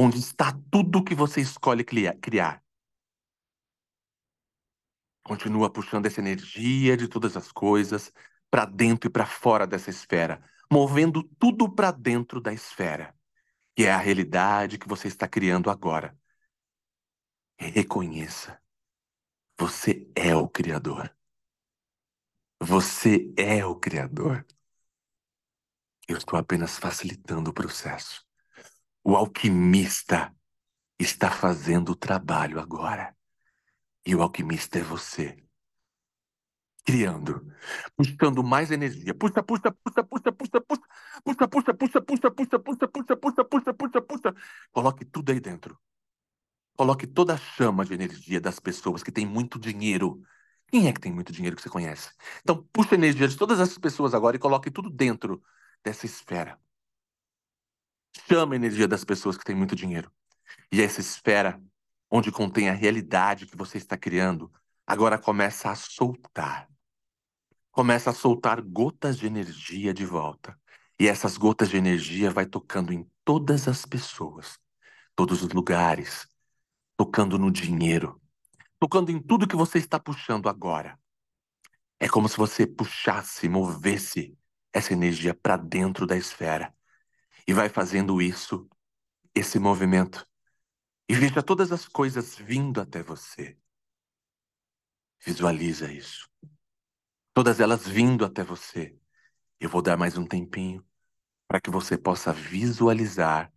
Onde 0.00 0.20
está 0.20 0.52
tudo 0.70 1.02
que 1.02 1.12
você 1.12 1.40
escolhe 1.40 1.82
criar? 1.82 2.62
Continua 5.24 5.68
puxando 5.68 6.06
essa 6.06 6.20
energia 6.20 6.96
de 6.96 7.08
todas 7.08 7.36
as 7.36 7.50
coisas 7.50 8.12
para 8.48 8.64
dentro 8.64 9.08
e 9.08 9.12
para 9.12 9.26
fora 9.26 9.66
dessa 9.66 9.90
esfera, 9.90 10.40
movendo 10.72 11.24
tudo 11.36 11.68
para 11.68 11.90
dentro 11.90 12.40
da 12.40 12.52
esfera, 12.52 13.12
que 13.74 13.86
é 13.86 13.90
a 13.90 13.98
realidade 13.98 14.78
que 14.78 14.86
você 14.86 15.08
está 15.08 15.26
criando 15.26 15.68
agora. 15.68 16.16
Reconheça. 17.58 18.62
Você 19.58 20.08
é 20.14 20.32
o 20.32 20.48
Criador. 20.48 21.12
Você 22.60 23.34
é 23.36 23.66
o 23.66 23.74
Criador. 23.74 24.46
Eu 26.06 26.16
estou 26.16 26.38
apenas 26.38 26.78
facilitando 26.78 27.50
o 27.50 27.52
processo. 27.52 28.27
O 29.10 29.16
alquimista 29.16 30.36
está 30.98 31.30
fazendo 31.30 31.92
o 31.92 31.96
trabalho 31.96 32.60
agora. 32.60 33.16
E 34.04 34.14
o 34.14 34.20
alquimista 34.20 34.80
é 34.80 34.82
você. 34.82 35.34
Criando, 36.84 37.50
puxando 37.96 38.44
mais 38.44 38.70
energia. 38.70 39.14
Puxa, 39.14 39.42
puxa, 39.42 39.72
puxa, 39.82 40.02
puxa, 40.04 40.30
puxa, 40.30 40.60
puxa, 40.60 41.48
puxa, 41.48 41.48
puxa, 41.48 41.74
puxa, 41.74 42.00
puxa, 42.02 42.30
puxa, 42.30 42.58
puxa, 42.58 42.86
puxa, 42.86 43.16
puxa, 43.16 43.44
puxa, 43.46 43.72
puxa, 43.72 44.02
puxa. 44.02 44.34
Coloque 44.72 45.06
tudo 45.06 45.32
aí 45.32 45.40
dentro. 45.40 45.80
Coloque 46.76 47.06
toda 47.06 47.32
a 47.32 47.38
chama 47.38 47.86
de 47.86 47.94
energia 47.94 48.38
das 48.42 48.60
pessoas 48.60 49.02
que 49.02 49.10
têm 49.10 49.24
muito 49.24 49.58
dinheiro. 49.58 50.20
Quem 50.66 50.86
é 50.86 50.92
que 50.92 51.00
tem 51.00 51.10
muito 51.10 51.32
dinheiro 51.32 51.56
que 51.56 51.62
você 51.62 51.70
conhece? 51.70 52.10
Então, 52.42 52.62
puxa 52.74 52.94
a 52.94 52.98
energia 52.98 53.26
de 53.26 53.38
todas 53.38 53.58
essas 53.58 53.78
pessoas 53.78 54.12
agora 54.12 54.36
e 54.36 54.38
coloque 54.38 54.70
tudo 54.70 54.90
dentro 54.90 55.42
dessa 55.82 56.04
esfera. 56.04 56.60
Chama 58.28 58.54
a 58.54 58.56
energia 58.56 58.88
das 58.88 59.04
pessoas 59.04 59.36
que 59.36 59.44
têm 59.44 59.56
muito 59.56 59.76
dinheiro. 59.76 60.10
E 60.72 60.82
essa 60.82 61.00
esfera, 61.00 61.60
onde 62.10 62.30
contém 62.30 62.68
a 62.68 62.74
realidade 62.74 63.46
que 63.46 63.56
você 63.56 63.78
está 63.78 63.96
criando, 63.96 64.52
agora 64.86 65.18
começa 65.18 65.70
a 65.70 65.74
soltar. 65.74 66.68
Começa 67.70 68.10
a 68.10 68.14
soltar 68.14 68.60
gotas 68.60 69.18
de 69.18 69.26
energia 69.26 69.94
de 69.94 70.04
volta. 70.04 70.58
E 70.98 71.06
essas 71.06 71.36
gotas 71.36 71.70
de 71.70 71.76
energia 71.76 72.30
vai 72.30 72.44
tocando 72.44 72.92
em 72.92 73.08
todas 73.24 73.68
as 73.68 73.84
pessoas, 73.86 74.58
todos 75.14 75.42
os 75.42 75.50
lugares, 75.50 76.26
tocando 76.96 77.38
no 77.38 77.50
dinheiro, 77.50 78.20
tocando 78.80 79.10
em 79.10 79.20
tudo 79.20 79.46
que 79.46 79.54
você 79.54 79.78
está 79.78 80.00
puxando 80.00 80.48
agora. 80.48 80.98
É 82.00 82.08
como 82.08 82.28
se 82.28 82.36
você 82.36 82.66
puxasse, 82.66 83.48
movesse 83.48 84.36
essa 84.72 84.92
energia 84.92 85.34
para 85.34 85.56
dentro 85.56 86.06
da 86.06 86.16
esfera 86.16 86.74
e 87.48 87.54
vai 87.54 87.70
fazendo 87.70 88.20
isso, 88.20 88.68
esse 89.34 89.58
movimento. 89.58 90.28
E 91.08 91.14
veja 91.14 91.42
todas 91.42 91.72
as 91.72 91.88
coisas 91.88 92.36
vindo 92.36 92.78
até 92.78 93.02
você. 93.02 93.56
Visualiza 95.24 95.90
isso. 95.90 96.28
Todas 97.32 97.58
elas 97.58 97.88
vindo 97.88 98.22
até 98.26 98.44
você. 98.44 98.94
Eu 99.58 99.70
vou 99.70 99.80
dar 99.80 99.96
mais 99.96 100.18
um 100.18 100.26
tempinho 100.26 100.86
para 101.46 101.58
que 101.58 101.70
você 101.70 101.96
possa 101.96 102.34
visualizar 102.34 103.50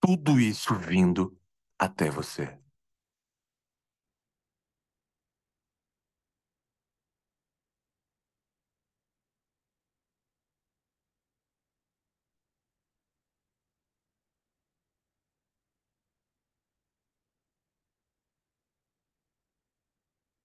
tudo 0.00 0.40
isso 0.40 0.74
vindo 0.74 1.38
até 1.78 2.10
você. 2.10 2.59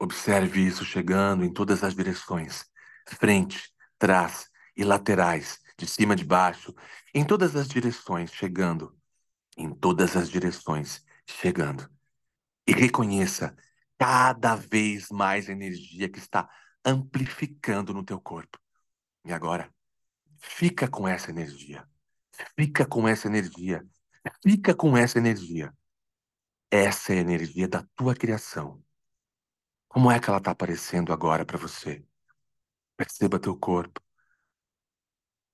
Observe 0.06 0.62
isso 0.62 0.86
chegando 0.86 1.44
em 1.44 1.52
todas 1.52 1.84
as 1.84 1.96
direções: 1.96 2.64
frente, 3.08 3.74
trás 3.98 4.48
e 4.78 4.84
laterais, 4.84 5.60
de 5.76 5.88
cima, 5.88 6.16
de 6.16 6.24
baixo, 6.24 6.76
em 7.12 7.26
todas 7.26 7.56
as 7.56 7.68
direções, 7.68 8.32
chegando, 8.32 8.96
em 9.58 9.74
todas 9.74 10.16
as 10.16 10.30
direções, 10.30 11.04
chegando. 11.26 11.90
E 12.68 12.72
reconheça 12.72 13.56
cada 13.98 14.56
vez 14.56 15.10
mais 15.10 15.50
energia 15.50 16.08
que 16.08 16.20
está 16.20 16.48
amplificando 16.86 17.92
no 17.92 18.06
teu 18.06 18.22
corpo. 18.22 18.60
E 19.26 19.34
agora, 19.34 19.74
fica 20.38 20.88
com 20.88 21.08
essa 21.08 21.32
energia. 21.32 21.84
Fica 22.56 22.86
com 22.86 23.08
essa 23.08 23.28
energia. 23.28 23.84
Fica 24.44 24.76
com 24.76 24.96
essa 24.96 25.18
energia. 25.18 25.74
Essa 26.70 27.14
é 27.16 27.18
a 27.18 27.22
energia 27.22 27.68
da 27.68 27.82
tua 27.96 28.14
criação. 28.14 28.85
Como 29.96 30.12
é 30.12 30.20
que 30.20 30.30
ela 30.30 30.40
está 30.40 30.52
aparecendo 30.52 31.14
agora 31.14 31.46
para 31.46 31.58
você? 31.58 32.06
Perceba 32.98 33.40
teu 33.40 33.58
corpo. 33.58 34.02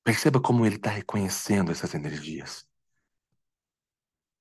Perceba 0.04 0.42
como 0.42 0.66
ele 0.66 0.78
está 0.78 0.90
reconhecendo 0.90 1.72
essas 1.72 1.94
energias. 1.94 2.68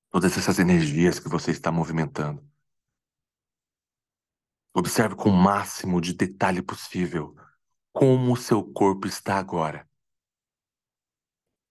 Todas 0.09 0.35
essas 0.35 0.57
energias 0.57 1.19
que 1.19 1.29
você 1.29 1.51
está 1.51 1.71
movimentando. 1.71 2.43
Observe 4.73 5.15
com 5.15 5.29
o 5.29 5.37
máximo 5.37 6.01
de 6.01 6.15
detalhe 6.15 6.63
possível 6.63 7.35
como 7.93 8.33
o 8.33 8.37
seu 8.37 8.63
corpo 8.73 9.05
está 9.05 9.37
agora. 9.37 9.87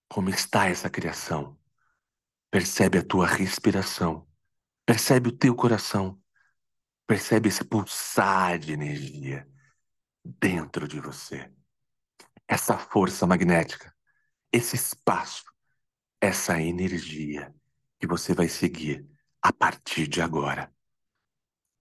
Como 0.09 0.31
está 0.31 0.69
essa 0.69 0.89
criação. 0.89 1.59
Percebe 2.49 2.99
a 2.99 3.05
tua 3.05 3.27
respiração. 3.27 4.25
Percebe 4.87 5.31
o 5.31 5.37
teu 5.37 5.53
coração. 5.57 6.23
Percebe 7.11 7.49
esse 7.49 7.65
pulsar 7.65 8.57
de 8.57 8.73
energia 8.73 9.45
dentro 10.25 10.87
de 10.87 11.01
você. 11.01 11.53
Essa 12.47 12.79
força 12.79 13.27
magnética, 13.27 13.93
esse 14.53 14.77
espaço, 14.77 15.43
essa 16.21 16.63
energia 16.63 17.53
que 17.99 18.07
você 18.07 18.33
vai 18.33 18.49
seguir 18.49 19.05
a 19.43 19.53
partir 19.53 20.07
de 20.07 20.23
agora. 20.23 20.73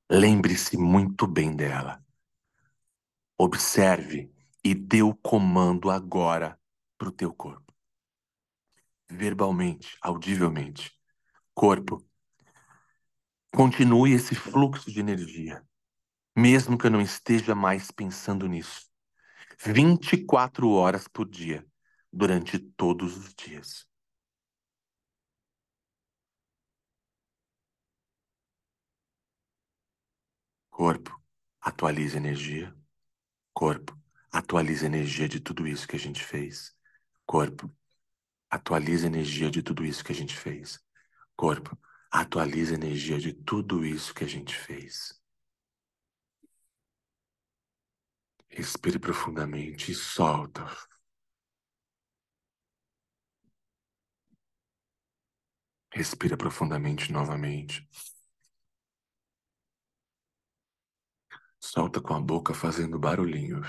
Lembre-se 0.09 0.75
muito 0.75 1.27
bem 1.27 1.55
dela. 1.55 2.03
Observe 3.37 4.33
e 4.63 4.73
dê 4.73 5.03
o 5.03 5.13
comando 5.13 5.91
agora 5.91 6.59
para 6.97 7.09
o 7.09 7.11
teu 7.11 7.31
corpo. 7.31 7.71
Verbalmente, 9.07 9.95
audivelmente. 10.01 10.91
Corpo, 11.53 12.03
continue 13.53 14.13
esse 14.13 14.35
fluxo 14.35 14.91
de 14.91 14.99
energia, 14.99 15.63
mesmo 16.35 16.77
que 16.77 16.87
eu 16.87 16.91
não 16.91 17.01
esteja 17.01 17.55
mais 17.55 17.91
pensando 17.91 18.47
nisso. 18.47 18.87
24 19.65 20.69
horas 20.71 21.07
por 21.07 21.27
dia, 21.27 21.65
durante 22.11 22.59
todos 22.59 23.17
os 23.17 23.33
dias. 23.33 23.87
Corpo, 30.69 31.21
atualiza 31.59 32.17
energia. 32.17 32.73
Corpo, 33.53 33.99
atualiza 34.31 34.85
energia 34.85 35.27
de 35.27 35.39
tudo 35.39 35.67
isso 35.67 35.87
que 35.87 35.95
a 35.97 35.99
gente 35.99 36.23
fez. 36.23 36.73
Corpo, 37.25 37.69
atualiza 38.49 39.07
energia 39.07 39.51
de 39.51 39.61
tudo 39.61 39.85
isso 39.85 40.03
que 40.03 40.11
a 40.11 40.15
gente 40.15 40.35
fez. 40.37 40.79
Corpo, 41.35 41.77
atualiza 42.11 42.75
energia 42.75 43.17
de 43.17 43.33
tudo 43.33 43.83
isso 43.85 44.13
que 44.13 44.23
a 44.23 44.27
gente 44.27 44.55
fez. 44.55 45.19
Respire 48.51 48.99
profundamente 48.99 49.91
e 49.91 49.95
solta. 49.95 50.63
Respira 55.93 56.35
profundamente 56.35 57.11
novamente. 57.11 57.87
Solta 61.59 62.01
com 62.01 62.13
a 62.15 62.19
boca 62.19 62.53
fazendo 62.53 62.99
barulhinho. 62.99 63.61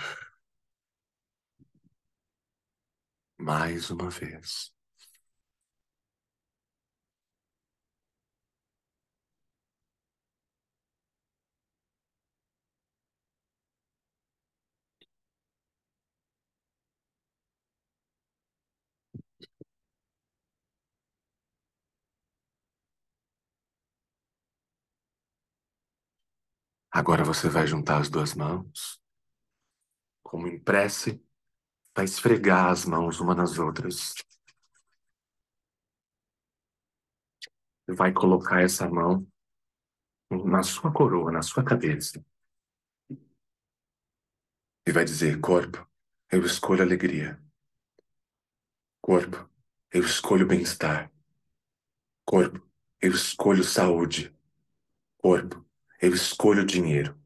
Mais 3.38 3.90
uma 3.90 4.08
vez. 4.08 4.72
Agora 26.90 27.24
você 27.24 27.48
vai 27.48 27.66
juntar 27.66 28.00
as 28.00 28.08
duas 28.08 28.34
mãos, 28.34 29.00
como 30.22 30.48
em 30.48 30.58
prece, 30.58 31.22
vai 31.94 32.04
esfregar 32.04 32.70
as 32.70 32.84
mãos 32.84 33.20
uma 33.20 33.34
nas 33.34 33.58
outras. 33.58 34.14
Vai 37.88 38.12
colocar 38.12 38.62
essa 38.62 38.88
mão 38.88 39.26
na 40.44 40.62
sua 40.62 40.92
coroa, 40.92 41.32
na 41.32 41.42
sua 41.42 41.64
cabeça. 41.64 42.24
E 44.86 44.92
vai 44.92 45.04
dizer: 45.04 45.40
Corpo, 45.40 45.86
eu 46.30 46.44
escolho 46.44 46.82
alegria. 46.82 47.40
Corpo, 49.00 49.48
eu 49.92 50.02
escolho 50.02 50.46
bem-estar. 50.46 51.10
Corpo, 52.24 52.60
eu 53.00 53.10
escolho 53.12 53.64
saúde. 53.64 54.34
Corpo, 55.18 55.64
eu 56.00 56.14
escolho 56.14 56.64
dinheiro. 56.64 57.18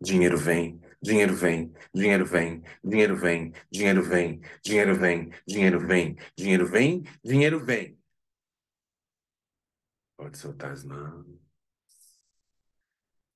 Dinheiro 0.00 0.36
vem, 0.36 0.80
dinheiro 1.00 1.34
vem, 1.34 1.72
dinheiro 1.94 2.26
vem, 2.26 2.62
dinheiro 2.84 3.16
vem, 3.16 3.52
dinheiro 3.70 4.02
vem, 4.04 4.40
dinheiro 4.62 4.94
vem, 4.94 5.30
dinheiro 5.46 5.86
vem, 5.86 6.16
dinheiro 6.36 6.66
vem, 6.66 7.04
dinheiro 7.24 7.64
vem. 7.64 7.98
Pode 10.16 10.36
soltar 10.36 10.72
as 10.72 10.84
mãos. 10.84 11.26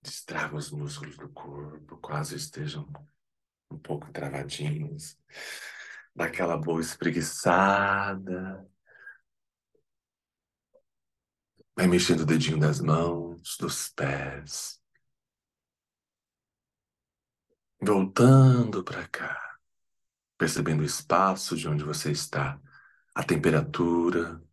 Destrava 0.02 0.56
os 0.56 0.70
músculos 0.70 1.16
do 1.16 1.28
corpo, 1.28 1.98
quase 1.98 2.36
estejam 2.36 2.88
um 3.70 3.78
pouco 3.78 4.10
travadinhos. 4.12 5.16
Dá 6.14 6.24
aquela 6.24 6.56
boa 6.56 6.80
espreguiçada. 6.80 8.66
Vai 11.80 11.88
mexendo 11.88 12.20
o 12.20 12.26
dedinho 12.26 12.60
das 12.60 12.78
mãos, 12.78 13.56
dos 13.56 13.88
pés. 13.88 14.82
Voltando 17.80 18.84
para 18.84 19.08
cá. 19.08 19.58
Percebendo 20.36 20.82
o 20.82 20.84
espaço 20.84 21.56
de 21.56 21.66
onde 21.66 21.82
você 21.82 22.12
está, 22.12 22.60
a 23.14 23.24
temperatura, 23.24 24.44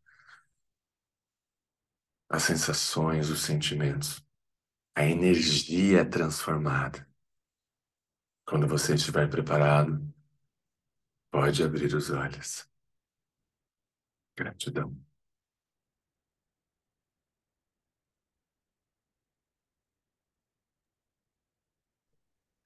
as 2.29 2.43
sensações, 2.43 3.29
os 3.29 3.41
sentimentos. 3.41 4.25
A 4.95 5.03
energia 5.03 5.99
é 5.99 6.05
transformada. 6.05 7.05
Quando 8.45 8.69
você 8.69 8.95
estiver 8.95 9.29
preparado, 9.29 10.01
pode 11.29 11.61
abrir 11.61 11.93
os 11.93 12.09
olhos. 12.09 12.65
Gratidão. 14.33 15.06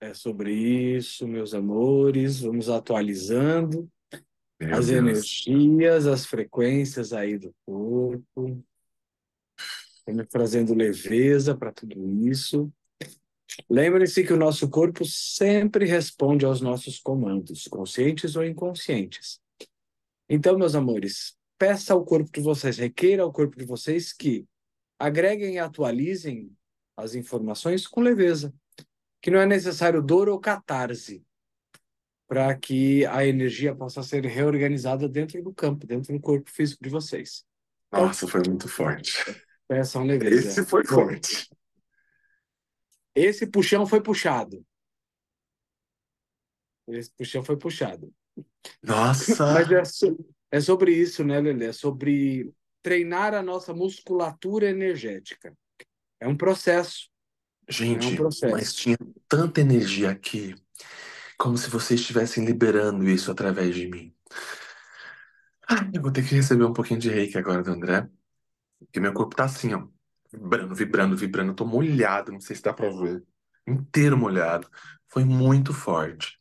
É 0.03 0.15
sobre 0.15 0.51
isso, 0.51 1.27
meus 1.27 1.53
amores. 1.53 2.39
Vamos 2.39 2.69
atualizando 2.69 3.87
Meu 4.59 4.75
as 4.75 4.87
Deus. 4.87 4.97
energias, 4.97 6.07
as 6.07 6.25
frequências 6.25 7.13
aí 7.13 7.37
do 7.37 7.53
corpo. 7.63 8.65
Vamos 10.07 10.25
trazendo 10.27 10.73
leveza 10.73 11.55
para 11.55 11.71
tudo 11.71 11.95
isso. 12.27 12.73
Lembre-se 13.69 14.23
que 14.23 14.33
o 14.33 14.37
nosso 14.37 14.67
corpo 14.71 15.05
sempre 15.05 15.85
responde 15.85 16.45
aos 16.45 16.61
nossos 16.61 16.99
comandos, 16.99 17.67
conscientes 17.67 18.35
ou 18.35 18.43
inconscientes. 18.43 19.39
Então, 20.27 20.57
meus 20.57 20.73
amores, 20.73 21.37
peça 21.59 21.93
ao 21.93 22.03
corpo 22.03 22.31
de 22.31 22.41
vocês, 22.41 22.79
requeira 22.79 23.21
ao 23.21 23.31
corpo 23.31 23.55
de 23.55 23.65
vocês 23.65 24.11
que 24.11 24.47
agreguem 24.97 25.55
e 25.55 25.59
atualizem 25.59 26.51
as 26.97 27.13
informações 27.13 27.85
com 27.85 28.01
leveza, 28.01 28.51
que 29.21 29.29
não 29.29 29.39
é 29.39 29.45
necessário 29.45 30.01
dor 30.01 30.27
ou 30.27 30.39
catarse 30.39 31.23
para 32.27 32.55
que 32.57 33.05
a 33.07 33.25
energia 33.25 33.75
possa 33.75 34.01
ser 34.01 34.25
reorganizada 34.25 35.07
dentro 35.07 35.43
do 35.43 35.53
campo, 35.53 35.85
dentro 35.85 36.13
do 36.13 36.19
corpo 36.19 36.49
físico 36.49 36.81
de 36.83 36.89
vocês. 36.89 37.45
Nossa, 37.91 38.25
foi 38.27 38.41
muito 38.47 38.69
forte. 38.69 39.13
Peçam 39.67 40.05
leveza. 40.05 40.47
Esse 40.47 40.65
foi 40.65 40.83
Bom, 40.83 40.89
forte. 40.89 41.49
Esse 43.13 43.45
puxão 43.45 43.85
foi 43.85 44.01
puxado. 44.01 44.65
Esse 46.87 47.11
puxão 47.11 47.43
foi 47.43 47.57
puxado. 47.57 48.13
Nossa! 48.81 49.53
Mas 49.53 49.69
é, 49.69 49.83
so- 49.83 50.17
é 50.49 50.61
sobre 50.61 50.93
isso, 50.93 51.23
né, 51.23 51.39
Lelê? 51.39 51.65
É 51.65 51.73
sobre 51.73 52.53
treinar 52.81 53.33
a 53.33 53.43
nossa 53.43 53.73
musculatura 53.73 54.69
energética. 54.69 55.53
É 56.17 56.27
um 56.27 56.37
processo. 56.37 57.10
É 57.71 57.83
um 57.83 58.01
Gente, 58.01 58.17
mas 58.51 58.73
tinha 58.73 58.97
tanta 59.27 59.61
energia 59.61 60.11
aqui, 60.11 60.55
como 61.37 61.57
se 61.57 61.69
vocês 61.69 62.01
estivessem 62.01 62.45
liberando 62.45 63.07
isso 63.07 63.31
através 63.31 63.73
de 63.73 63.87
mim. 63.87 64.13
Ah, 65.69 65.89
eu 65.93 66.01
vou 66.01 66.11
ter 66.11 66.27
que 66.27 66.35
receber 66.35 66.65
um 66.65 66.73
pouquinho 66.73 66.99
de 66.99 67.09
reiki 67.09 67.37
agora 67.37 67.63
do 67.63 67.71
André, 67.71 68.09
porque 68.79 68.99
meu 68.99 69.13
corpo 69.13 69.35
tá 69.35 69.45
assim, 69.45 69.73
ó, 69.73 69.87
vibrando, 70.33 70.75
vibrando, 70.75 71.15
vibrando. 71.15 71.51
Eu 71.51 71.55
tô 71.55 71.65
molhado, 71.65 72.31
não 72.31 72.41
sei 72.41 72.55
se 72.55 72.61
dá 72.61 72.73
pra 72.73 72.89
ver. 72.89 73.23
Inteiro 73.65 74.17
molhado. 74.17 74.69
Foi 75.07 75.23
muito 75.23 75.73
forte. 75.73 76.37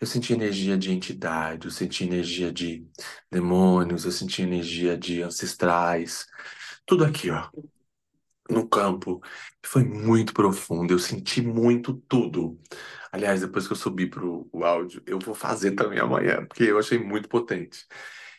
Eu 0.00 0.06
senti 0.06 0.32
energia 0.32 0.78
de 0.78 0.92
entidade, 0.92 1.66
eu 1.66 1.72
senti 1.72 2.04
energia 2.04 2.52
de 2.52 2.86
demônios, 3.30 4.04
eu 4.04 4.12
senti 4.12 4.42
energia 4.42 4.96
de 4.96 5.22
ancestrais. 5.22 6.26
Tudo 6.86 7.04
aqui, 7.04 7.30
ó, 7.30 7.50
no 8.50 8.68
campo. 8.68 9.20
Foi 9.64 9.84
muito 9.84 10.32
profundo, 10.34 10.92
eu 10.94 10.98
senti 10.98 11.42
muito 11.42 11.94
tudo. 12.08 12.58
Aliás, 13.12 13.40
depois 13.40 13.66
que 13.66 13.72
eu 13.72 13.76
subi 13.76 14.06
pro 14.08 14.48
o 14.52 14.64
áudio, 14.64 15.02
eu 15.06 15.18
vou 15.18 15.34
fazer 15.34 15.72
também 15.72 15.98
amanhã, 15.98 16.46
porque 16.46 16.64
eu 16.64 16.78
achei 16.78 16.98
muito 16.98 17.28
potente. 17.28 17.86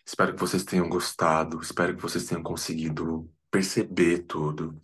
Espero 0.05 0.34
que 0.34 0.39
vocês 0.39 0.64
tenham 0.64 0.89
gostado, 0.89 1.60
espero 1.62 1.95
que 1.95 2.01
vocês 2.01 2.26
tenham 2.26 2.43
conseguido 2.43 3.32
perceber 3.51 4.20
tudo. 4.28 4.82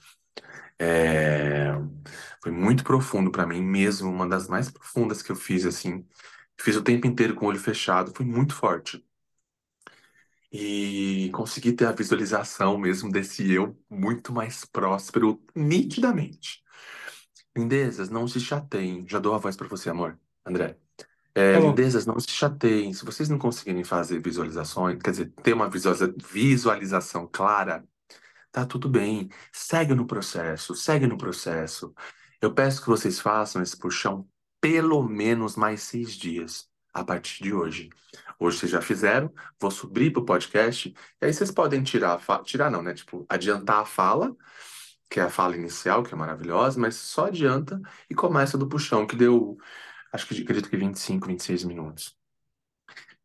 É, 0.80 1.74
Foi 2.44 2.52
muito 2.52 2.84
profundo 2.84 3.32
pra 3.32 3.48
mim 3.48 3.62
mesmo, 3.64 4.12
uma 4.12 4.28
das 4.28 4.48
mais 4.48 4.72
profundas 4.72 5.22
que 5.22 5.32
eu 5.32 5.38
fiz, 5.38 5.66
assim. 5.66 6.08
Fiz 6.60 6.76
o 6.78 6.84
tempo 6.84 7.08
inteiro 7.08 7.36
com 7.36 7.46
o 7.46 7.50
olho 7.50 7.60
fechado, 7.60 8.14
foi 8.16 8.26
muito 8.26 8.56
forte. 8.56 9.05
E 10.58 11.30
consegui 11.32 11.74
ter 11.74 11.86
a 11.86 11.92
visualização 11.92 12.78
mesmo 12.78 13.12
desse 13.12 13.52
eu 13.52 13.78
muito 13.90 14.32
mais 14.32 14.64
próspero, 14.64 15.44
nitidamente. 15.54 16.64
Lindezas, 17.58 18.10
não 18.10 18.26
se 18.28 18.40
chateiem. 18.40 19.06
Já 19.08 19.20
dou 19.20 19.34
a 19.34 19.38
voz 19.38 19.56
pra 19.58 19.68
você, 19.68 19.90
amor. 19.90 20.18
André. 20.46 20.78
É, 21.34 21.54
Tá 21.56 21.60
lindezas, 21.60 22.06
não 22.06 22.18
se 22.18 22.30
chateiem. 22.30 22.94
Se 22.94 23.04
vocês 23.04 23.28
não 23.28 23.38
conseguirem 23.38 23.84
fazer 23.84 24.22
visualizações, 24.22 24.98
quer 25.04 25.12
dizer, 25.12 25.34
ter 25.44 25.54
uma 25.54 25.70
visualiza- 25.70 26.16
visualização 26.26 27.28
clara, 27.30 27.84
tá 28.50 28.66
tudo 28.66 28.88
bem. 28.88 29.30
Segue 29.52 29.94
no 29.94 30.08
processo, 30.08 30.74
segue 30.74 31.06
no 31.06 31.18
processo. 31.18 31.94
Eu 32.42 32.54
peço 32.54 32.82
que 32.82 32.88
vocês 32.88 33.20
façam 33.20 33.62
esse 33.62 33.76
puxão 33.78 34.26
pelo 34.62 35.04
menos 35.04 35.58
mais 35.58 35.84
seis 35.84 36.14
dias 36.14 36.70
a 36.94 37.04
partir 37.04 37.44
de 37.44 37.54
hoje. 37.54 37.90
Hoje 38.40 38.60
vocês 38.60 38.72
já 38.72 38.82
fizeram, 38.82 39.32
vou 39.60 39.72
subir 39.72 40.12
pro 40.12 40.26
podcast, 40.26 40.94
e 41.22 41.26
aí 41.26 41.34
vocês 41.34 41.52
podem 41.52 41.84
tirar, 41.84 42.20
tirar 42.44 42.70
não, 42.70 42.82
né? 42.82 42.94
Tipo, 42.94 43.26
adiantar 43.30 43.82
a 43.82 43.86
fala, 43.86 44.36
que 45.10 45.20
é 45.20 45.24
a 45.24 45.30
fala 45.30 45.56
inicial, 45.56 46.04
que 46.04 46.14
é 46.14 46.18
maravilhosa, 46.18 46.80
mas 46.80 46.96
só 46.96 47.28
adianta 47.28 47.80
e 48.10 48.16
começa 48.16 48.58
do 48.58 48.68
puxão, 48.68 49.06
que 49.06 49.16
deu, 49.16 49.58
acho 50.12 50.28
que 50.28 50.42
acredito 50.42 50.70
que 50.70 50.78
25, 50.78 51.28
26 51.28 51.64
minutos. 51.64 52.18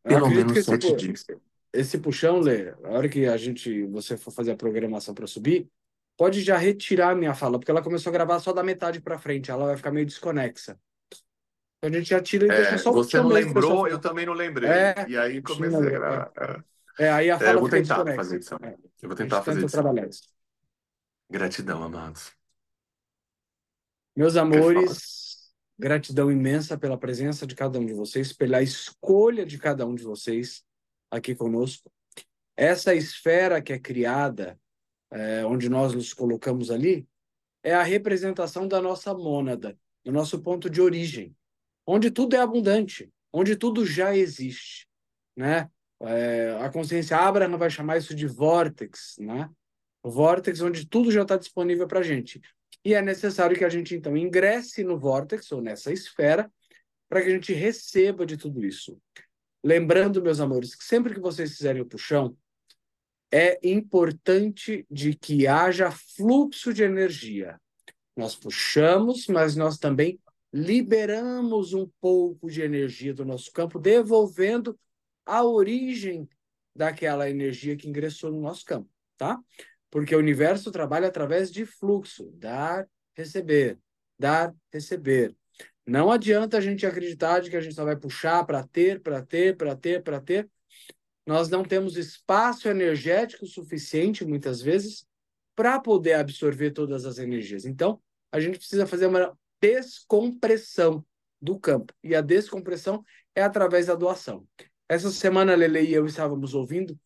Pelo 0.03 0.31
menos 0.31 0.65
sete 0.65 0.95
dias. 0.97 1.27
esse 1.73 1.99
puxão, 1.99 2.41
Lê, 2.41 2.71
a 2.71 2.89
hora 2.91 3.09
que 3.09 3.27
a 3.27 3.37
gente, 3.37 3.85
você 3.87 4.17
for 4.17 4.31
fazer 4.31 4.53
a 4.53 4.57
programação 4.57 5.15
para 5.15 5.27
subir, 5.27 5.69
pode 6.17 6.43
já 6.43 6.57
retirar 6.57 7.11
a 7.11 7.15
minha 7.15 7.35
fala, 7.35 7.59
porque 7.59 7.71
ela 7.71 7.83
começou 7.83 8.11
a 8.11 8.13
gravar 8.13 8.39
só 8.41 8.53
da 8.53 8.63
metade 8.63 9.01
para 9.01 9.19
frente, 9.19 9.51
ela 9.51 9.67
vai 9.67 9.77
ficar 9.77 9.91
meio 9.91 10.07
desconexa. 10.07 10.79
Então 11.83 11.91
a 11.91 11.93
gente 11.99 12.11
já 12.11 12.21
tira 12.23 12.45
e 12.45 12.49
deixa 12.49 12.75
É, 12.75 12.79
só 12.79 12.91
o 12.91 12.95
você 12.95 13.17
não 13.19 13.29
lembrou, 13.29 13.87
eu 13.89 13.93
fala. 13.93 14.01
também 14.03 14.27
não 14.27 14.35
lembrei. 14.35 14.69
É, 14.69 15.09
E 15.09 15.17
aí 15.17 15.41
comecei 15.41 15.97
a 15.97 16.31
é. 16.99 17.11
aí 17.11 17.31
a 17.31 17.35
É, 17.35 17.37
eu 17.37 17.39
fala 17.39 17.61
vou 17.61 17.71
tentar 17.71 18.05
fazer 18.15 18.39
isso. 18.41 18.55
É, 18.63 18.77
Eu 19.03 19.09
vou 19.09 19.17
tentar 19.17 19.43
fazer 19.43 19.65
isso. 19.65 19.73
trabalhar 19.73 20.07
isso. 20.09 20.23
Gratidão, 21.31 21.83
amados. 21.83 22.33
Meus 24.15 24.37
amores, 24.37 25.53
gratidão 25.79 26.31
imensa 26.31 26.77
pela 26.77 26.99
presença 26.99 27.47
de 27.47 27.55
cada 27.55 27.79
um 27.79 27.87
de 27.87 27.95
vocês, 27.95 28.33
pela 28.33 28.61
escolha 28.63 29.47
de 29.47 29.57
cada 29.59 29.87
um 29.87 29.95
de 29.95 30.03
vocês 30.03 30.63
aqui 31.11 31.35
conosco. 31.35 31.91
Essa 32.57 32.95
esfera 32.95 33.63
que 33.63 33.73
é 33.73 33.79
criada, 33.79 34.59
é, 35.11 35.45
onde 35.47 35.69
nós 35.69 35.95
nos 35.95 36.15
colocamos 36.15 36.71
ali, 36.71 37.09
é 37.63 37.75
a 37.75 37.83
representação 37.83 38.69
da 38.69 38.83
nossa 38.83 39.15
mônada, 39.15 39.79
do 40.05 40.13
nosso 40.13 40.41
ponto 40.43 40.71
de 40.71 40.81
origem, 40.81 41.37
onde 41.91 42.09
tudo 42.09 42.37
é 42.37 42.39
abundante, 42.39 43.11
onde 43.33 43.57
tudo 43.57 43.85
já 43.85 44.17
existe, 44.17 44.87
né? 45.37 45.69
É, 46.03 46.57
a 46.61 46.71
consciência 46.71 47.17
Abraham 47.17 47.59
vai 47.59 47.69
chamar 47.69 47.99
isso 47.99 48.15
de 48.15 48.29
vórtex, 48.29 49.17
né? 49.19 49.51
O 50.03 50.09
vórtex 50.09 50.61
onde 50.61 50.87
tudo 50.87 51.11
já 51.11 51.23
está 51.23 51.37
disponível 51.37 51.89
para 51.89 51.99
a 51.99 52.03
gente. 52.03 52.41
E 52.85 52.95
é 52.95 53.03
necessário 53.03 53.59
que 53.59 53.65
a 53.65 53.69
gente, 53.69 53.95
então, 53.95 54.17
ingresse 54.17 54.85
no 54.85 54.99
vórtex, 54.99 55.51
ou 55.51 55.61
nessa 55.61 55.93
esfera, 55.93 56.51
para 57.09 57.23
que 57.23 57.29
a 57.29 57.33
gente 57.33 57.53
receba 57.53 58.25
de 58.25 58.37
tudo 58.37 58.65
isso. 58.65 58.97
Lembrando, 59.63 60.23
meus 60.23 60.39
amores, 60.39 60.77
que 60.77 60.85
sempre 60.85 61.13
que 61.13 61.21
vocês 61.21 61.57
fizerem 61.57 61.83
o 61.83 61.87
puxão, 61.87 62.37
é 63.33 63.59
importante 63.69 64.87
de 64.89 65.15
que 65.15 65.47
haja 65.47 65.91
fluxo 65.91 66.73
de 66.73 66.85
energia. 66.85 67.61
Nós 68.17 68.37
puxamos, 68.37 69.27
mas 69.27 69.57
nós 69.57 69.77
também 69.77 70.19
liberamos 70.53 71.73
um 71.73 71.89
pouco 72.01 72.51
de 72.51 72.63
energia 72.63 73.15
do 73.15 73.25
nosso 73.25 73.53
campo, 73.53 73.79
devolvendo 73.79 74.79
a 75.25 75.45
origem 75.45 76.29
daquela 76.75 77.29
energia 77.29 77.77
que 77.77 77.89
ingressou 77.89 78.33
no 78.33 78.41
nosso 78.41 78.65
campo, 78.65 78.89
tá? 79.17 79.39
Porque 79.91 80.15
o 80.15 80.19
universo 80.19 80.71
trabalha 80.71 81.09
através 81.09 81.51
de 81.51 81.65
fluxo, 81.65 82.31
dar, 82.35 82.89
receber, 83.15 83.79
dar, 84.19 84.55
receber. 84.73 85.35
Não 85.87 86.11
adianta 86.11 86.57
a 86.57 86.61
gente 86.61 86.87
acreditar 86.87 87.41
de 87.41 87.51
que 87.51 87.57
a 87.57 87.61
gente 87.61 87.75
só 87.75 87.85
vai 87.85 87.97
puxar 87.97 88.45
para 88.45 88.63
ter, 88.65 89.01
para 89.01 89.23
ter, 89.23 89.57
para 89.57 89.75
ter, 89.75 90.03
para 90.03 90.21
ter. 90.21 90.49
Nós 91.27 91.49
não 91.49 91.65
temos 91.65 91.97
espaço 91.97 92.69
energético 92.69 93.47
suficiente, 93.47 94.25
muitas 94.25 94.61
vezes, 94.61 95.07
para 95.55 95.79
poder 95.81 96.15
absorver 96.15 96.71
todas 96.71 97.05
as 97.05 97.19
energias. 97.19 97.65
Então, 97.65 98.01
a 98.33 98.41
gente 98.41 98.59
precisa 98.59 98.87
fazer 98.87 99.07
uma 99.07 99.37
descompressão 99.61 101.05
do 101.41 101.59
campo. 101.59 101.93
E 102.03 102.15
a 102.15 102.21
descompressão 102.21 103.05
é 103.35 103.43
através 103.43 103.87
da 103.87 103.95
doação. 103.95 104.47
Essa 104.89 105.11
semana, 105.11 105.55
Lele 105.55 105.83
e 105.83 105.95
eu 105.95 106.07
estávamos 106.07 106.55
ouvindo 106.55 106.99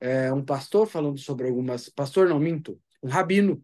é, 0.00 0.32
um 0.32 0.44
pastor 0.44 0.86
falando 0.86 1.18
sobre 1.18 1.48
algumas. 1.48 1.88
Pastor, 1.88 2.28
não 2.28 2.38
minto, 2.38 2.78
um 3.02 3.08
rabino 3.08 3.62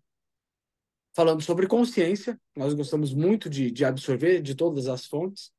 falando 1.15 1.43
sobre 1.43 1.67
consciência. 1.67 2.41
Nós 2.57 2.75
gostamos 2.75 3.13
muito 3.13 3.51
de, 3.51 3.71
de 3.71 3.85
absorver 3.85 4.41
de 4.41 4.55
todas 4.55 4.87
as 4.89 5.05
fontes. 5.05 5.51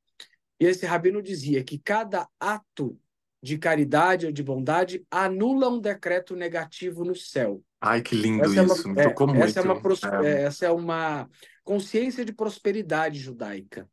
E 0.60 0.66
esse 0.66 0.86
rabino 0.86 1.22
dizia 1.22 1.64
que 1.64 1.78
cada 1.78 2.28
ato 2.40 2.98
de 3.42 3.58
caridade 3.58 4.26
ou 4.26 4.32
de 4.32 4.44
bondade 4.44 5.06
anula 5.10 5.70
um 5.70 5.80
decreto 5.80 6.36
negativo 6.36 7.06
no 7.06 7.16
céu. 7.16 7.64
Ai, 7.80 8.02
que 8.02 8.14
lindo 8.16 8.44
Essa 8.44 8.60
é 8.60 8.62
uma, 8.64 8.74
isso, 8.74 8.90
me 8.90 9.00
é, 9.00 9.04
tocou 9.08 9.28
muito. 9.28 9.42
essa 9.42 9.60
é 9.60 9.64
uma, 9.64 9.82
É. 10.26 10.28
é, 10.28 10.42
essa 10.44 10.66
é 10.66 10.72
uma 10.72 11.30
consciência 11.70 12.26
de 12.26 12.34
prosperidade 12.34 13.20
judaica, 13.20 13.88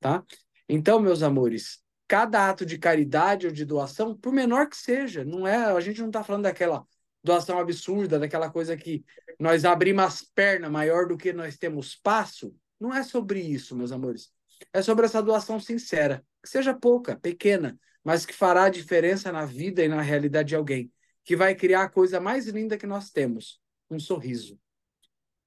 tá? 0.00 0.24
Então, 0.68 0.98
meus 0.98 1.22
amores, 1.22 1.78
cada 2.08 2.50
ato 2.50 2.66
de 2.66 2.76
caridade 2.76 3.46
ou 3.46 3.52
de 3.52 3.64
doação, 3.64 4.16
por 4.16 4.32
menor 4.32 4.68
que 4.68 4.76
seja, 4.76 5.24
não 5.24 5.46
é, 5.46 5.54
a 5.54 5.78
gente 5.78 6.00
não 6.00 6.08
está 6.08 6.24
falando 6.24 6.42
daquela 6.42 6.84
doação 7.22 7.60
absurda, 7.60 8.18
daquela 8.18 8.50
coisa 8.50 8.76
que 8.76 9.04
nós 9.38 9.64
abrimos 9.64 10.04
as 10.04 10.22
pernas 10.22 10.72
maior 10.72 11.06
do 11.06 11.16
que 11.16 11.32
nós 11.32 11.56
temos 11.56 11.90
espaço. 11.90 12.52
Não 12.80 12.92
é 12.92 13.04
sobre 13.04 13.38
isso, 13.38 13.76
meus 13.76 13.92
amores. 13.92 14.32
É 14.72 14.82
sobre 14.82 15.06
essa 15.06 15.22
doação 15.22 15.60
sincera, 15.60 16.24
que 16.42 16.48
seja 16.48 16.74
pouca, 16.74 17.16
pequena, 17.16 17.78
mas 18.02 18.26
que 18.26 18.34
fará 18.34 18.68
diferença 18.68 19.30
na 19.30 19.44
vida 19.44 19.84
e 19.84 19.88
na 19.88 20.02
realidade 20.02 20.48
de 20.48 20.56
alguém, 20.56 20.92
que 21.24 21.36
vai 21.36 21.54
criar 21.54 21.84
a 21.84 21.88
coisa 21.88 22.18
mais 22.18 22.48
linda 22.48 22.76
que 22.76 22.88
nós 22.88 23.10
temos, 23.12 23.60
um 23.88 24.00
sorriso. 24.00 24.58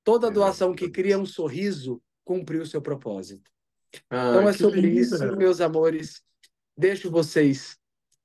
Toda 0.04 0.30
doação 0.32 0.74
que 0.76 0.90
cria 0.90 1.18
um 1.18 1.26
sorriso 1.26 2.02
cumpriu 2.26 2.62
o 2.62 2.66
seu 2.66 2.82
propósito. 2.82 3.50
Então 4.08 4.40
Ai, 4.40 4.48
é 4.48 4.52
que 4.52 4.58
sobre 4.58 4.82
linda. 4.82 5.00
isso, 5.02 5.36
meus 5.38 5.62
amores. 5.62 6.22
Deixo 6.76 7.12
vocês 7.12 7.78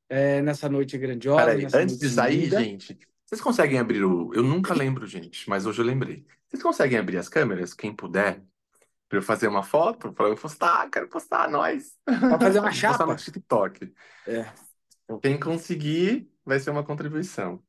é, 0.08 0.40
nessa 0.40 0.68
noite 0.68 0.96
grandiosa, 0.96 1.44
Peraí, 1.44 1.66
antes 1.74 1.98
de 1.98 2.08
sair, 2.08 2.44
linda. 2.44 2.62
gente, 2.62 2.98
vocês 3.26 3.40
conseguem 3.40 3.78
abrir 3.78 4.02
o. 4.04 4.32
Eu 4.32 4.42
nunca 4.42 4.72
lembro, 4.72 5.06
gente, 5.06 5.48
mas 5.48 5.66
hoje 5.66 5.80
eu 5.80 5.84
lembrei. 5.84 6.24
Vocês 6.48 6.62
conseguem 6.62 6.98
abrir 6.98 7.18
as 7.18 7.28
câmeras, 7.28 7.74
quem 7.74 7.94
puder, 7.94 8.42
pra 9.08 9.18
eu 9.18 9.22
fazer 9.22 9.46
uma 9.48 9.62
foto, 9.62 10.10
pra 10.14 10.26
eu 10.28 10.34
postar, 10.34 10.88
quero 10.90 11.08
postar, 11.08 11.50
nós. 11.50 11.94
Para 12.06 12.38
fazer 12.40 12.58
uma 12.60 12.70
Vou 12.70 12.80
postar 12.80 13.06
no 13.06 13.12
chapa. 13.12 13.16
TikTok. 13.16 13.92
É. 14.26 14.46
Quem 15.20 15.38
conseguir, 15.38 16.30
vai 16.44 16.58
ser 16.58 16.70
uma 16.70 16.82
contribuição. 16.82 17.62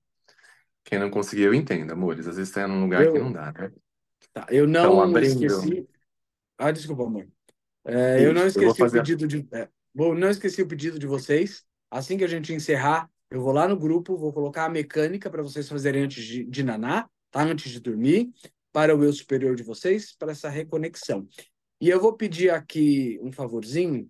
Quem 0.85 0.97
não 0.97 1.09
conseguir, 1.09 1.43
eu 1.43 1.53
entendo, 1.53 1.91
amores. 1.91 2.25
Às 2.27 2.37
vezes 2.37 2.53
tá 2.53 2.65
num 2.65 2.81
lugar 2.81 3.01
que 3.11 3.17
Eu- 3.17 3.23
não 3.25 3.31
dá, 3.33 3.51
né? 3.51 3.71
Tá, 4.39 4.47
eu 4.51 4.67
Então, 4.67 4.95
não 4.95 5.01
abrindo. 5.01 5.45
esqueci. 5.45 5.87
Ah, 6.57 6.71
desculpa, 6.71 7.03
amor. 7.03 7.27
É, 7.85 8.25
eu 8.25 8.33
não 8.33 8.45
Isso, 8.47 8.59
eu 8.59 8.63
vou 8.63 8.71
esqueci 8.71 8.81
o 8.81 8.85
fazer. 8.85 8.99
pedido 8.99 9.27
de. 9.27 9.47
É, 9.53 9.69
bom, 9.93 10.13
não 10.13 10.29
esqueci 10.29 10.61
o 10.61 10.67
pedido 10.67 10.97
de 10.99 11.07
vocês. 11.07 11.65
Assim 11.91 12.17
que 12.17 12.23
a 12.23 12.27
gente 12.27 12.53
encerrar, 12.53 13.09
eu 13.31 13.41
vou 13.41 13.51
lá 13.51 13.67
no 13.67 13.77
grupo, 13.77 14.15
vou 14.17 14.31
colocar 14.31 14.65
a 14.65 14.69
mecânica 14.69 15.29
para 15.29 15.41
vocês 15.41 15.67
fazerem 15.67 16.03
antes 16.03 16.23
de, 16.23 16.45
de 16.45 16.63
naná, 16.63 17.09
tá? 17.31 17.43
Antes 17.43 17.71
de 17.71 17.79
dormir, 17.79 18.31
para 18.71 18.95
o 18.95 19.03
eu 19.03 19.11
superior 19.11 19.55
de 19.55 19.63
vocês, 19.63 20.13
para 20.13 20.31
essa 20.31 20.49
reconexão. 20.49 21.27
E 21.81 21.89
eu 21.89 21.99
vou 21.99 22.13
pedir 22.15 22.49
aqui 22.51 23.19
um 23.21 23.31
favorzinho. 23.31 24.09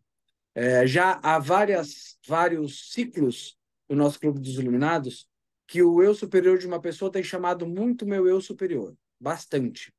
É, 0.53 0.85
já 0.85 1.19
há 1.23 1.39
várias, 1.39 2.17
vários 2.27 2.91
ciclos 2.91 3.57
do 3.87 3.95
nosso 3.95 4.19
Clube 4.19 4.39
dos 4.39 4.55
Iluminados 4.55 5.27
que 5.67 5.83
o 5.83 6.01
eu 6.01 6.15
superior 6.15 6.57
de 6.57 6.65
uma 6.65 6.81
pessoa 6.81 7.11
tem 7.11 7.23
chamado 7.23 7.65
muito 7.67 8.05
meu 8.05 8.27
eu 8.27 8.41
superior, 8.41 8.95
bastante. 9.19 9.93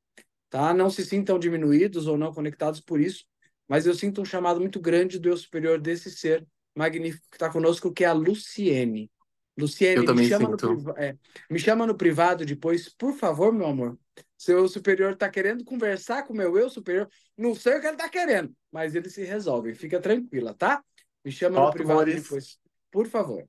Tá? 0.50 0.74
Não 0.74 0.90
se 0.90 1.04
sintam 1.06 1.38
diminuídos 1.38 2.06
ou 2.06 2.18
não 2.18 2.34
conectados 2.34 2.80
por 2.80 3.00
isso, 3.00 3.24
mas 3.68 3.86
eu 3.86 3.94
sinto 3.94 4.20
um 4.20 4.24
chamado 4.24 4.60
muito 4.60 4.80
grande 4.80 5.18
do 5.18 5.28
eu 5.28 5.36
superior 5.36 5.80
desse 5.80 6.10
ser 6.10 6.46
magnífico 6.74 7.26
que 7.30 7.36
está 7.36 7.48
conosco, 7.48 7.92
que 7.92 8.04
é 8.04 8.08
a 8.08 8.12
Luciene. 8.12 9.10
Luciene, 9.56 10.04
Eu 10.04 10.14
me 10.14 10.28
chama, 10.28 10.48
no, 10.48 10.90
é, 10.96 11.16
me 11.48 11.58
chama 11.58 11.86
no 11.86 11.94
privado 11.94 12.44
depois, 12.44 12.88
por 12.88 13.12
favor, 13.12 13.52
meu 13.52 13.66
amor. 13.66 13.98
Seu 14.36 14.58
eu 14.58 14.68
superior 14.68 15.12
está 15.12 15.28
querendo 15.28 15.64
conversar 15.64 16.24
com 16.24 16.32
o 16.32 16.36
meu 16.36 16.56
eu 16.58 16.68
superior. 16.68 17.08
Não 17.36 17.54
sei 17.54 17.76
o 17.76 17.80
que 17.80 17.86
ele 17.86 17.94
está 17.94 18.08
querendo, 18.08 18.54
mas 18.72 18.94
ele 18.94 19.08
se 19.08 19.22
resolve. 19.22 19.74
Fica 19.74 20.00
tranquila, 20.00 20.54
tá? 20.54 20.82
Me 21.24 21.30
chama 21.30 21.58
no 21.58 21.66
Foto, 21.66 21.74
privado 21.74 22.00
amores. 22.00 22.22
depois, 22.22 22.58
por 22.90 23.06
favor. 23.06 23.46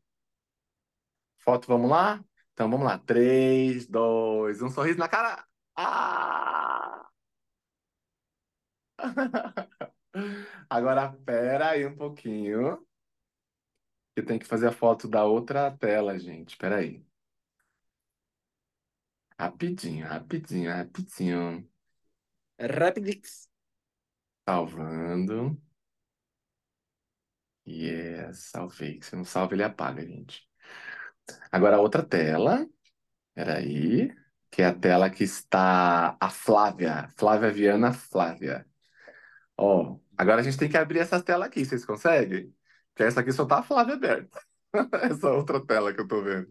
Foto, 1.39 1.67
vamos 1.67 1.89
lá? 1.89 2.23
Então 2.53 2.69
vamos 2.69 2.85
lá. 2.85 2.99
Três, 2.99 3.87
dois, 3.87 4.61
um 4.61 4.69
sorriso 4.69 4.99
na 4.99 5.07
cara. 5.07 5.43
Ah! 5.75 7.11
Agora, 10.69 11.11
pera 11.25 11.71
aí 11.71 11.85
um 11.85 11.95
pouquinho. 11.95 12.85
Eu 14.15 14.25
tenho 14.25 14.39
que 14.39 14.45
fazer 14.45 14.67
a 14.67 14.71
foto 14.71 15.05
da 15.07 15.25
outra 15.25 15.69
tela, 15.77 16.17
gente. 16.17 16.55
Pera 16.57 16.77
aí. 16.77 17.05
Rapidinho, 19.37 20.05
rapidinho, 20.07 20.71
rapidinho. 20.71 21.69
Rapidix. 22.59 23.49
Salvando. 24.47 25.57
Yes, 27.65 28.49
salvei. 28.51 29.01
Se 29.01 29.15
não 29.15 29.23
salva, 29.25 29.53
ele 29.55 29.63
apaga, 29.63 30.05
gente. 30.05 30.47
Agora 31.51 31.77
a 31.77 31.81
outra 31.81 32.03
tela. 32.03 32.67
Peraí. 33.35 34.11
Que 34.51 34.61
é 34.61 34.67
a 34.67 34.73
tela 34.75 35.09
que 35.09 35.23
está 35.23 36.17
a 36.19 36.29
Flávia. 36.29 37.09
Flávia 37.17 37.51
Viana 37.51 37.93
Flávia. 37.93 38.67
Ó, 39.57 39.97
agora 40.17 40.41
a 40.41 40.43
gente 40.43 40.57
tem 40.57 40.69
que 40.69 40.77
abrir 40.77 40.99
essa 40.99 41.21
tela 41.21 41.45
aqui. 41.45 41.65
Vocês 41.65 41.85
conseguem? 41.85 42.53
Porque 42.93 43.03
essa 43.03 43.21
aqui 43.21 43.31
só 43.31 43.45
tá 43.45 43.59
a 43.59 43.63
Flávia 43.63 43.95
aberta. 43.95 44.41
Essa 45.03 45.29
outra 45.31 45.65
tela 45.65 45.93
que 45.93 46.01
eu 46.01 46.07
tô 46.07 46.21
vendo. 46.23 46.49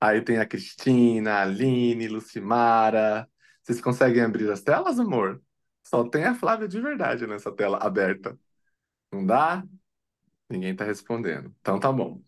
Aí 0.00 0.20
tem 0.22 0.38
a 0.38 0.46
Cristina, 0.46 1.34
a 1.34 1.42
Aline, 1.42 2.08
Lucimara. 2.08 3.28
Vocês 3.62 3.80
conseguem 3.80 4.22
abrir 4.22 4.50
as 4.50 4.62
telas, 4.62 4.98
amor? 5.00 5.42
Só 5.82 6.08
tem 6.08 6.24
a 6.24 6.34
Flávia 6.34 6.68
de 6.68 6.80
verdade 6.80 7.26
nessa 7.26 7.52
tela 7.52 7.78
aberta. 7.78 8.38
Não 9.12 9.26
dá? 9.26 9.64
Ninguém 10.50 10.76
tá 10.76 10.84
respondendo. 10.84 11.54
Então 11.60 11.80
tá 11.80 11.92
bom. 11.92 12.22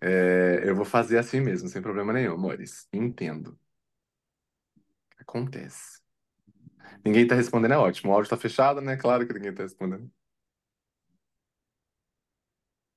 É, 0.00 0.62
eu 0.68 0.74
vou 0.74 0.84
fazer 0.84 1.18
assim 1.18 1.40
mesmo, 1.40 1.68
sem 1.68 1.82
problema 1.82 2.12
nenhum, 2.12 2.34
amores. 2.34 2.88
Entendo. 2.92 3.58
Acontece. 5.20 6.00
Ninguém 7.04 7.26
tá 7.26 7.34
respondendo, 7.34 7.72
é 7.74 7.78
ótimo. 7.78 8.10
O 8.12 8.14
áudio 8.14 8.30
tá 8.30 8.36
fechado, 8.36 8.80
né? 8.80 8.96
Claro 8.96 9.26
que 9.26 9.32
ninguém 9.34 9.54
tá 9.54 9.62
respondendo. 9.62 10.10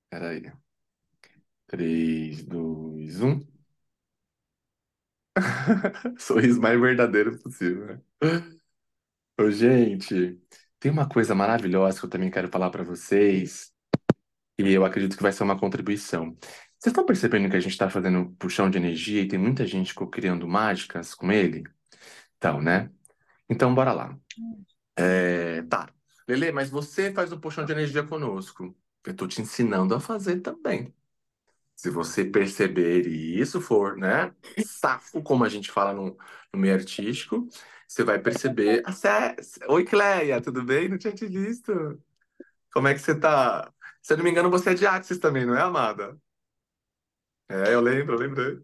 Peraí. 0.10 0.54
3, 1.68 2.43
2, 2.45 3.22
1. 3.22 3.39
Sorriso 6.20 6.62
mais 6.62 6.80
verdadeiro 6.80 7.38
possível, 7.39 7.86
né? 7.88 8.01
Ô, 9.39 9.49
gente, 9.49 10.39
tem 10.80 10.91
uma 10.91 11.08
coisa 11.10 11.34
maravilhosa 11.34 11.99
que 11.99 12.06
eu 12.06 12.10
também 12.10 12.30
quero 12.32 12.49
falar 12.49 12.70
para 12.70 12.84
vocês, 12.84 13.72
e 14.60 14.72
eu 14.72 14.86
acredito 14.86 15.18
que 15.18 15.24
vai 15.24 15.34
ser 15.34 15.43
uma 15.43 15.60
contribuição. 15.60 16.38
Vocês 16.84 16.92
estão 16.92 17.06
percebendo 17.06 17.50
que 17.50 17.56
a 17.56 17.62
gente 17.62 17.72
está 17.72 17.90
fazendo 17.90 18.36
puxão 18.38 18.70
de 18.70 18.78
energia 18.78 19.22
e 19.22 19.28
tem 19.30 19.40
muita 19.40 19.66
gente 19.66 19.96
criando 20.12 20.46
mágicas 20.46 21.16
com 21.16 21.32
ele? 21.32 21.64
Então, 22.36 22.62
né? 22.62 22.92
Então, 23.50 23.74
bora 23.74 23.94
lá. 23.94 24.20
É, 24.94 25.62
tá. 25.62 25.90
Lele, 26.28 26.52
mas 26.52 26.70
você 26.70 27.14
faz 27.14 27.32
o 27.32 27.40
puxão 27.40 27.64
de 27.64 27.72
energia 27.72 28.04
conosco. 28.04 28.76
Eu 29.06 29.16
tô 29.16 29.26
te 29.26 29.42
ensinando 29.42 29.96
a 29.96 30.00
fazer 30.02 30.42
também. 30.42 30.94
Se 31.74 31.90
você 31.90 32.26
perceber 32.26 33.08
e 33.08 33.40
isso 33.40 33.62
for, 33.62 33.96
né, 33.96 34.36
safo, 34.66 35.24
como 35.24 35.46
a 35.46 35.50
gente 35.50 35.72
fala 35.72 35.94
no, 35.94 36.18
no 36.54 36.60
meio 36.60 36.74
artístico, 36.74 37.48
você 37.88 38.04
vai 38.04 38.20
perceber. 38.20 38.84
Oi, 39.70 39.86
Cleia, 39.86 40.42
tudo 40.42 40.62
bem? 40.66 40.90
Não 40.90 40.98
tinha 40.98 41.14
te 41.14 41.28
visto. 41.28 41.98
Como 42.74 42.90
é 42.90 42.94
que 42.94 43.00
você 43.00 43.18
tá? 43.18 43.72
Se 44.02 44.12
eu 44.12 44.18
não 44.18 44.26
me 44.26 44.32
engano, 44.32 44.50
você 44.50 44.72
é 44.72 44.74
de 44.74 44.86
Axis 44.86 45.18
também, 45.18 45.46
não 45.46 45.56
é, 45.56 45.62
amada? 45.62 46.20
É, 47.54 47.74
eu 47.74 47.82
lembro, 47.82 48.16
eu 48.16 48.20
lembrei. 48.20 48.60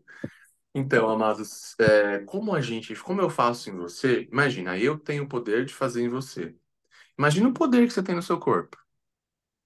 Então, 0.74 1.10
amados, 1.10 1.76
é, 1.80 2.20
como 2.20 2.54
a 2.56 2.62
gente, 2.62 2.96
como 2.96 3.22
eu 3.22 3.30
faço 3.30 3.70
em 3.70 3.76
você, 3.76 4.28
imagina, 4.32 4.78
eu 4.80 4.98
tenho 4.98 5.24
o 5.24 5.28
poder 5.30 5.66
de 5.66 5.74
fazer 5.74 6.04
em 6.04 6.10
você. 6.10 6.56
Imagina 7.18 7.50
o 7.50 7.54
poder 7.54 7.88
que 7.88 7.94
você 7.94 8.04
tem 8.04 8.16
no 8.16 8.24
seu 8.24 8.40
corpo. 8.40 8.78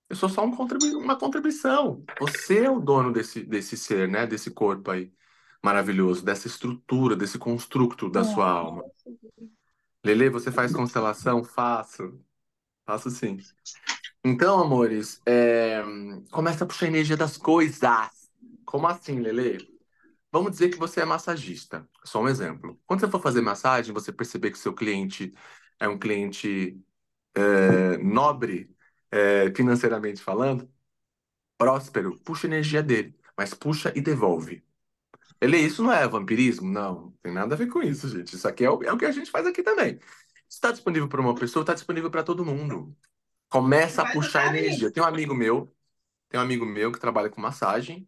Eu 0.09 0.15
sou 0.15 0.29
só 0.29 0.43
um 0.45 0.55
contribu- 0.55 0.97
uma 0.99 1.17
contribuição. 1.17 2.03
Você 2.19 2.65
é 2.65 2.69
o 2.69 2.79
dono 2.79 3.11
desse, 3.13 3.43
desse 3.43 3.77
ser, 3.77 4.07
né? 4.07 4.27
Desse 4.27 4.51
corpo 4.51 4.91
aí 4.91 5.11
maravilhoso, 5.63 6.23
dessa 6.25 6.47
estrutura, 6.47 7.15
desse 7.15 7.39
construto 7.39 8.09
da 8.09 8.23
sua 8.23 8.49
alma. 8.49 8.83
Lele, 10.03 10.29
você 10.29 10.51
faz 10.51 10.73
constelação? 10.73 11.43
Faço. 11.43 12.19
Faço 12.85 13.09
sim. 13.09 13.37
Então, 14.23 14.61
amores, 14.61 15.21
é, 15.25 15.83
começa 16.31 16.63
a 16.63 16.67
puxar 16.67 16.85
a 16.85 16.89
energia 16.89 17.17
das 17.17 17.37
coisas. 17.37 18.22
Como 18.73 18.87
assim, 18.87 19.19
Lele? 19.19 19.69
Vamos 20.31 20.53
dizer 20.53 20.69
que 20.69 20.79
você 20.79 21.01
é 21.01 21.05
massagista. 21.05 21.87
Só 22.03 22.23
um 22.23 22.27
exemplo. 22.27 22.81
Quando 22.87 23.01
você 23.01 23.07
for 23.07 23.21
fazer 23.21 23.39
massagem, 23.39 23.93
você 23.93 24.11
perceber 24.11 24.49
que 24.49 24.57
seu 24.57 24.73
cliente 24.73 25.31
é 25.79 25.87
um 25.87 25.99
cliente 25.99 26.81
é, 27.35 27.99
nobre, 27.99 28.75
é, 29.11 29.53
financeiramente 29.55 30.23
falando, 30.23 30.67
próspero, 31.55 32.19
puxa 32.21 32.47
a 32.47 32.49
energia 32.49 32.81
dele, 32.81 33.15
mas 33.37 33.53
puxa 33.53 33.93
e 33.95 34.01
devolve. 34.01 34.65
Ele, 35.39 35.57
isso 35.59 35.83
não 35.83 35.93
é 35.93 36.07
vampirismo? 36.07 36.67
Não, 36.71 36.95
não 36.95 37.11
tem 37.21 37.31
nada 37.31 37.55
a 37.55 37.57
ver 37.57 37.67
com 37.67 37.83
isso, 37.83 38.09
gente. 38.09 38.35
Isso 38.35 38.47
aqui 38.47 38.65
é 38.65 38.71
o, 38.71 38.83
é 38.83 38.91
o 38.91 38.97
que 38.97 39.05
a 39.05 39.11
gente 39.11 39.29
faz 39.29 39.45
aqui 39.45 39.61
também. 39.61 39.99
Se 40.49 40.57
está 40.57 40.71
disponível 40.71 41.07
para 41.07 41.21
uma 41.21 41.35
pessoa, 41.35 41.61
está 41.63 41.75
disponível 41.75 42.09
para 42.09 42.23
todo 42.23 42.43
mundo. 42.45 42.97
Começa 43.49 44.01
a 44.01 44.11
puxar 44.11 44.47
energia. 44.55 44.91
Tem 44.91 45.03
um 45.03 45.05
amigo 45.05 45.35
meu, 45.35 45.71
tem 46.29 46.39
um 46.39 46.43
amigo 46.43 46.65
meu 46.65 46.91
que 46.91 46.99
trabalha 46.99 47.29
com 47.29 47.39
massagem 47.39 48.07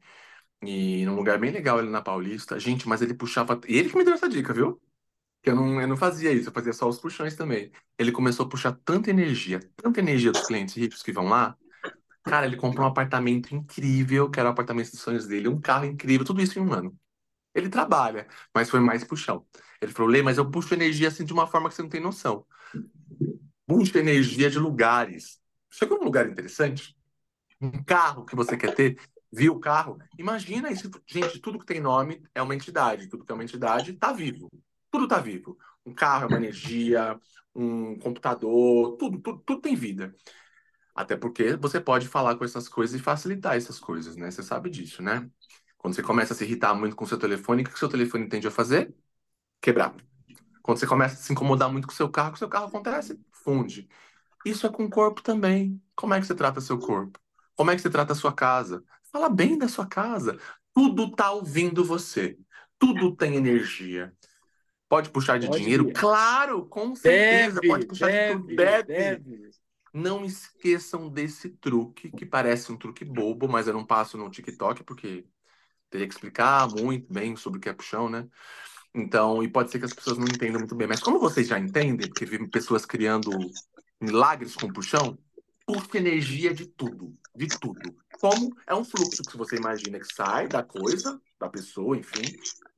e 0.61 1.05
num 1.05 1.15
lugar 1.15 1.39
bem 1.39 1.51
legal 1.51 1.77
ali 1.79 1.89
na 1.89 2.01
Paulista. 2.01 2.59
Gente, 2.59 2.87
mas 2.87 3.01
ele 3.01 3.13
puxava. 3.13 3.59
E 3.67 3.77
ele 3.77 3.89
que 3.89 3.97
me 3.97 4.03
deu 4.03 4.13
essa 4.13 4.29
dica, 4.29 4.53
viu? 4.53 4.81
Que 5.41 5.51
eu 5.51 5.55
não, 5.55 5.79
eu 5.81 5.87
não 5.87 5.97
fazia 5.97 6.31
isso, 6.31 6.49
eu 6.49 6.53
fazia 6.53 6.73
só 6.73 6.87
os 6.89 6.99
puxões 6.99 7.35
também. 7.35 7.71
Ele 7.97 8.11
começou 8.11 8.45
a 8.45 8.49
puxar 8.49 8.73
tanta 8.83 9.09
energia, 9.09 9.59
tanta 9.75 9.99
energia 9.99 10.31
dos 10.31 10.47
clientes 10.47 10.75
ricos 10.75 11.03
que 11.03 11.11
vão 11.11 11.27
lá. 11.27 11.55
Cara, 12.23 12.47
ele 12.47 12.57
comprou 12.57 12.85
um 12.85 12.89
apartamento 12.89 13.53
incrível, 13.53 14.29
que 14.29 14.39
era 14.39 14.49
o 14.49 14.51
apartamento 14.51 14.91
dos 14.91 14.99
sonhos 14.99 15.27
dele, 15.27 15.47
um 15.47 15.61
carro 15.61 15.85
incrível, 15.85 16.25
tudo 16.25 16.41
isso 16.41 16.57
em 16.57 16.63
um 16.63 16.73
ano. 16.73 16.97
Ele 17.53 17.69
trabalha, 17.69 18.27
mas 18.53 18.69
foi 18.69 18.79
mais 18.79 19.03
puxão. 19.03 19.45
Ele 19.79 19.91
falou, 19.91 20.11
Lê, 20.11 20.21
mas 20.21 20.37
eu 20.37 20.49
puxo 20.49 20.73
energia 20.73 21.07
assim 21.09 21.23
de 21.23 21.33
uma 21.33 21.47
forma 21.47 21.69
que 21.69 21.75
você 21.75 21.83
não 21.83 21.89
tem 21.89 22.01
noção. 22.01 22.45
Puxa 23.67 23.99
energia 23.99 24.49
de 24.49 24.59
lugares. 24.59 25.39
Chegou 25.69 25.97
num 25.97 26.05
lugar 26.05 26.27
interessante? 26.27 26.95
Um 27.61 27.83
carro 27.83 28.25
que 28.25 28.35
você 28.35 28.57
quer 28.57 28.73
ter, 28.73 28.97
viu 29.35 29.53
o 29.53 29.59
carro? 29.59 29.99
Imagina 30.17 30.71
isso. 30.71 30.89
Gente, 31.05 31.39
tudo 31.39 31.59
que 31.59 31.65
tem 31.65 31.81
nome 31.81 32.23
é 32.33 32.41
uma 32.41 32.55
entidade. 32.55 33.07
Tudo 33.07 33.25
que 33.25 33.31
é 33.31 33.35
uma 33.35 33.43
entidade 33.43 33.91
está 33.91 34.13
vivo. 34.13 34.49
Tudo 34.89 35.03
está 35.03 35.19
vivo. 35.19 35.57
Um 35.85 35.93
carro 35.93 36.23
é 36.23 36.27
uma 36.27 36.37
energia, 36.37 37.19
um 37.53 37.99
computador, 37.99 38.95
tudo, 38.97 39.19
tudo, 39.19 39.39
tudo 39.45 39.61
tem 39.61 39.75
vida. 39.75 40.15
Até 40.95 41.17
porque 41.17 41.57
você 41.57 41.79
pode 41.79 42.07
falar 42.07 42.37
com 42.37 42.45
essas 42.45 42.69
coisas 42.69 42.99
e 42.99 43.03
facilitar 43.03 43.57
essas 43.57 43.79
coisas, 43.79 44.15
né? 44.15 44.31
Você 44.31 44.41
sabe 44.41 44.69
disso, 44.69 45.01
né? 45.01 45.29
Quando 45.77 45.93
você 45.93 46.01
começa 46.01 46.33
a 46.33 46.35
se 46.35 46.45
irritar 46.45 46.73
muito 46.73 46.95
com 46.95 47.05
seu 47.05 47.19
telefone, 47.19 47.61
o 47.61 47.65
que 47.65 47.75
o 47.75 47.77
seu 47.77 47.89
telefone 47.89 48.29
tende 48.29 48.47
a 48.47 48.51
fazer? 48.51 48.95
Quebrar. 49.61 49.93
Quando 50.63 50.79
você 50.79 50.87
começa 50.87 51.15
a 51.15 51.17
se 51.17 51.33
incomodar 51.33 51.71
muito 51.71 51.87
com 51.87 51.93
seu 51.93 52.09
carro, 52.09 52.29
o 52.29 52.33
que 52.33 52.39
seu 52.39 52.49
carro 52.49 52.67
acontece? 52.67 53.19
Funde. 53.31 53.87
Isso 54.45 54.65
é 54.65 54.69
com 54.69 54.85
o 54.85 54.89
corpo 54.89 55.21
também. 55.21 55.81
Como 55.95 56.13
é 56.13 56.19
que 56.19 56.25
você 56.25 56.33
trata 56.33 56.61
seu 56.61 56.79
corpo? 56.79 57.19
Como 57.55 57.71
é 57.71 57.75
que 57.75 57.81
você 57.81 57.89
trata 57.89 58.13
a 58.13 58.15
sua 58.15 58.33
casa? 58.33 58.83
Fala 59.15 59.29
bem 59.29 59.57
da 59.57 59.69
sua 59.69 59.85
casa. 59.85 60.37
Tudo 60.73 61.09
tá 61.09 61.31
ouvindo 61.31 61.85
você. 61.85 62.37
Tudo 62.77 63.15
tem 63.15 63.35
energia. 63.35 64.13
Pode 64.89 65.09
puxar 65.09 65.39
de 65.39 65.47
Pode 65.47 65.63
dinheiro? 65.63 65.85
vir. 65.85 65.93
Claro, 65.93 66.65
com 66.65 66.93
certeza. 66.93 67.61
Deve, 67.61 67.67
Pode 67.69 67.85
puxar 67.85 68.11
de 68.11 68.33
tudo. 68.33 68.45
deve, 68.47 68.83
Deve. 68.83 68.93
deve. 68.93 69.49
Não 69.93 70.25
esqueçam 70.25 71.07
desse 71.07 71.49
truque, 71.49 72.11
que 72.11 72.25
parece 72.25 72.73
um 72.73 72.77
truque 72.77 73.05
bobo, 73.05 73.47
mas 73.47 73.69
eu 73.69 73.73
não 73.73 73.85
passo 73.85 74.17
no 74.17 74.29
TikTok, 74.29 74.83
porque 74.83 75.25
teria 75.89 76.05
que 76.05 76.13
explicar 76.13 76.67
muito 76.67 77.13
bem 77.13 77.37
sobre 77.37 77.59
o 77.59 77.61
que 77.61 77.69
é 77.69 77.73
puxão, 77.73 78.09
né? 78.09 78.27
Então, 78.93 79.41
e 79.41 79.47
pode 79.47 79.71
ser 79.71 79.79
que 79.79 79.85
as 79.85 79.93
pessoas 79.93 80.17
não 80.17 80.25
entendam 80.27 80.59
muito 80.59 80.75
bem. 80.75 80.89
Mas 80.89 80.99
como 80.99 81.19
vocês 81.19 81.47
já 81.47 81.57
entendem, 81.57 82.09
porque 82.09 82.25
vi 82.25 82.49
pessoas 82.49 82.85
criando 82.85 83.31
milagres 84.01 84.55
com 84.55 84.67
puxão, 84.67 85.17
puxa 85.65 85.97
energia 85.97 86.53
de 86.53 86.65
tudo, 86.65 87.13
de 87.35 87.47
tudo. 87.47 87.95
Como 88.19 88.55
é 88.67 88.73
um 88.75 88.83
fluxo 88.83 89.23
que 89.23 89.37
você 89.37 89.55
imagina 89.57 89.99
que 89.99 90.13
sai 90.13 90.47
da 90.47 90.63
coisa, 90.63 91.19
da 91.39 91.49
pessoa, 91.49 91.97
enfim, 91.97 92.37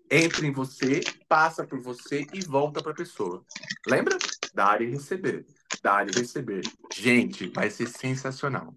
entra 0.09 0.45
em 0.45 0.51
você, 0.51 1.01
passa 1.27 1.65
por 1.65 1.79
você 1.81 2.25
e 2.33 2.41
volta 2.45 2.81
para 2.81 2.91
a 2.91 2.95
pessoa. 2.95 3.43
Lembra? 3.88 4.17
Dar 4.53 4.81
e 4.81 4.85
receber. 4.89 5.45
Dar 5.83 6.07
e 6.07 6.11
receber. 6.11 6.61
Gente, 6.93 7.49
vai 7.49 7.69
ser 7.69 7.88
sensacional. 7.88 8.73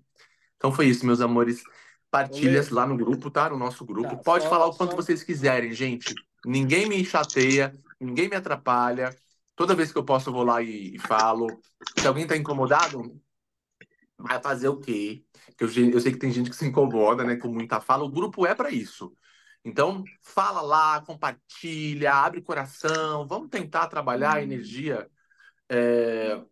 Então 0.57 0.73
foi 0.73 0.87
isso, 0.87 1.07
meus 1.07 1.21
amores. 1.21 1.63
Partilhas 2.11 2.71
lá 2.71 2.85
no 2.87 2.97
grupo, 2.97 3.31
tá? 3.31 3.49
No 3.49 3.57
nosso 3.57 3.85
grupo. 3.85 4.11
Tá, 4.11 4.17
Pode 4.17 4.45
só- 4.45 4.51
falar 4.51 4.67
o 4.67 4.75
quanto 4.75 4.91
só- 4.91 4.97
vocês 4.97 5.23
quiserem, 5.23 5.73
gente. 5.73 6.13
Ninguém 6.45 6.87
me 6.89 7.05
chateia, 7.05 7.73
ninguém 8.01 8.29
me 8.29 8.35
atrapalha. 8.35 9.15
Toda 9.55 9.77
vez 9.77 9.93
que 9.93 9.99
eu 9.99 10.05
posso, 10.05 10.29
eu 10.29 10.33
vou 10.35 10.43
lá 10.43 10.61
e, 10.61 10.97
e 10.97 10.99
falo. 10.99 11.47
Se 11.99 12.07
alguém 12.07 12.27
tá 12.27 12.37
incomodado, 12.37 13.17
vai 14.23 14.41
fazer 14.43 14.69
o 14.69 14.79
quê? 14.79 15.25
Que 15.57 15.65
eu, 15.65 15.69
eu 15.69 16.01
sei 16.01 16.13
que 16.13 16.19
tem 16.19 16.33
gente 16.33 16.51
que 16.51 16.57
se 16.57 16.67
incomoda, 16.67 17.25
né, 17.25 17.37
com 17.37 17.49
muita 17.49 17.81
fala. 17.81 18.05
O 18.05 18.11
grupo 18.11 18.47
é 18.47 18.55
para 18.55 18.71
isso. 18.71 19.15
Então, 19.65 20.05
fala 20.23 20.61
lá, 20.63 21.01
compartilha, 21.03 22.15
abre 22.15 22.41
o 22.41 22.43
coração. 22.45 23.27
Vamos 23.27 23.51
tentar 23.51 23.89
trabalhar 23.89 24.35
a 24.37 24.43
energia, 24.43 25.11
é, 25.69 26.43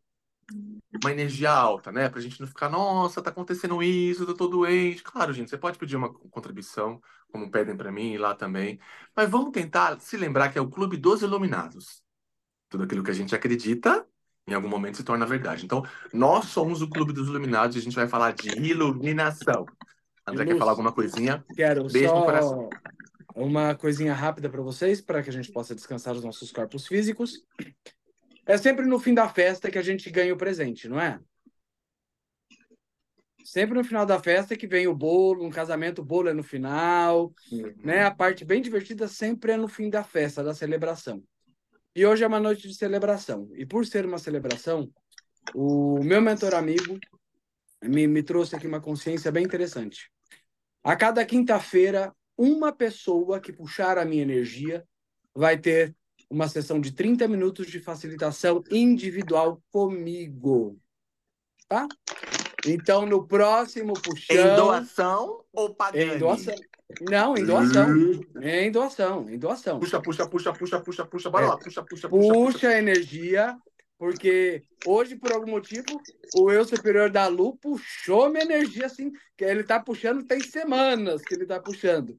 uma 1.02 1.10
energia 1.12 1.50
alta, 1.50 1.92
né? 1.92 2.08
Pra 2.08 2.20
gente 2.20 2.40
não 2.40 2.46
ficar, 2.46 2.68
nossa, 2.68 3.22
tá 3.22 3.30
acontecendo 3.30 3.82
isso, 3.82 4.24
eu 4.24 4.34
tô 4.36 4.48
doente. 4.48 5.02
Claro, 5.02 5.32
gente, 5.32 5.50
você 5.50 5.58
pode 5.58 5.78
pedir 5.78 5.96
uma 5.96 6.12
contribuição, 6.12 7.00
como 7.30 7.50
pedem 7.50 7.76
para 7.76 7.92
mim 7.92 8.16
lá 8.16 8.34
também. 8.34 8.78
Mas 9.14 9.30
vamos 9.30 9.52
tentar 9.52 10.00
se 10.00 10.16
lembrar 10.16 10.50
que 10.50 10.58
é 10.58 10.60
o 10.60 10.70
Clube 10.70 10.96
dos 10.96 11.22
Iluminados. 11.22 12.02
Tudo 12.68 12.84
aquilo 12.84 13.02
que 13.04 13.10
a 13.10 13.14
gente 13.14 13.34
acredita, 13.34 14.06
em 14.49 14.55
algum 14.55 14.68
momento 14.68 14.96
se 14.96 15.05
torna 15.05 15.26
verdade. 15.26 15.64
Então, 15.64 15.84
nós 16.12 16.46
somos 16.46 16.80
o 16.82 16.88
Clube 16.88 17.12
dos 17.12 17.28
Iluminados 17.28 17.76
e 17.76 17.78
a 17.78 17.82
gente 17.82 17.94
vai 17.94 18.09
falar 18.09 18.32
de 18.32 18.49
iluminação. 18.59 19.66
André 20.26 20.44
quer 20.44 20.53
Luz. 20.53 20.59
falar 20.59 20.72
alguma 20.72 20.92
coisinha? 20.92 21.44
Quero 21.55 21.84
Beijo 21.88 22.14
no 22.14 22.20
só 22.20 22.24
coração. 22.24 22.70
uma 23.34 23.74
coisinha 23.74 24.14
rápida 24.14 24.49
para 24.49 24.62
vocês, 24.62 25.01
para 25.01 25.22
que 25.22 25.30
a 25.30 25.32
gente 25.32 25.53
possa 25.53 25.74
descansar 25.74 26.14
os 26.14 26.24
nossos 26.24 26.51
corpos 26.51 26.86
físicos. 26.86 27.42
É 28.46 28.57
sempre 28.57 28.86
no 28.86 28.99
fim 28.99 29.12
da 29.14 29.28
festa 29.28 29.70
que 29.70 29.78
a 29.78 29.82
gente 29.82 30.11
ganha 30.11 30.32
o 30.32 30.38
presente, 30.38 30.88
não 30.88 30.99
é? 30.99 31.20
Sempre 33.44 33.74
no 33.78 33.84
final 33.84 34.05
da 34.05 34.20
festa 34.20 34.57
que 34.57 34.66
vem 34.66 34.86
o 34.86 34.94
bolo, 34.94 35.44
um 35.44 35.51
casamento, 35.51 36.03
o 36.03 36.05
bolo 36.05 36.28
é 36.28 36.34
no 36.34 36.42
final, 36.42 37.32
né? 37.82 38.05
A 38.05 38.11
parte 38.11 38.44
bem 38.44 38.61
divertida 38.61 39.09
sempre 39.09 39.53
é 39.53 39.57
no 39.57 39.68
fim 39.68 39.88
da 39.88 40.05
festa, 40.05 40.44
da 40.44 40.53
celebração. 40.53 41.22
E 41.95 42.07
hoje 42.07 42.24
é 42.24 42.26
uma 42.26 42.41
noite 42.41 42.68
de 42.68 42.74
celebração. 42.74 43.51
E 43.55 43.66
por 43.66 43.84
ser 43.86 44.07
uma 44.07 44.18
celebração, 44.18 44.91
o 45.55 46.03
meu 46.03 46.20
mentor 46.20 46.55
amigo 46.55 46.99
me, 47.82 48.07
me 48.07 48.22
trouxe 48.22 48.57
aqui 48.57 48.66
uma 48.66 48.80
consciência 48.80 49.32
bem 49.32 49.45
interessante. 49.45 50.11
A 50.82 50.97
cada 50.97 51.24
quinta-feira, 51.24 52.14
uma 52.36 52.72
pessoa 52.72 53.41
que 53.41 53.53
puxar 53.53 53.99
a 53.99 54.05
minha 54.05 54.22
energia 54.22 54.86
vai 55.34 55.59
ter 55.59 55.95
uma 56.30 56.49
sessão 56.49 56.80
de 56.80 56.93
30 56.93 57.26
minutos 57.26 57.66
de 57.66 57.80
facilitação 57.80 58.62
individual 58.70 59.62
comigo. 59.70 60.78
Tá? 61.68 61.86
Então, 62.66 63.07
no 63.07 63.26
próximo 63.26 63.95
puxão. 63.95 64.36
Em 64.36 64.57
doação 64.57 65.45
ou 65.53 65.74
pagando? 65.74 66.14
Em 66.14 66.18
doação. 66.18 66.55
Não, 67.03 67.36
em 67.36 67.45
doação. 67.45 67.89
Em 68.43 68.70
doação, 68.70 69.28
em 69.30 69.39
doação. 69.39 69.78
Puxa, 69.78 70.01
puxa, 70.01 70.26
puxa, 70.26 70.53
puxa, 70.53 70.80
puxa, 70.80 71.05
puxa. 71.07 71.30
Bora 71.30 71.45
É. 71.45 71.49
lá. 71.49 71.57
Puxa, 71.59 71.82
puxa, 71.82 72.09
puxa. 72.09 72.32
Puxa 72.32 72.68
a 72.68 72.78
energia, 72.78 73.57
porque 73.99 74.62
hoje, 74.86 75.16
por 75.16 75.32
algum 75.32 75.51
motivo, 75.51 75.84
o 76.34 76.51
eu 76.51 76.64
superior 76.64 77.11
da 77.11 77.26
Lu 77.26 77.57
puxou 77.57 78.30
minha 78.30 78.45
energia 78.45 78.86
assim, 78.86 79.12
que 79.36 79.45
ele 79.45 79.64
tá 79.64 79.78
puxando, 79.78 80.24
tem 80.24 80.41
semanas 80.41 81.20
que 81.22 81.34
ele 81.34 81.45
tá 81.47 81.61
puxando. 81.61 82.18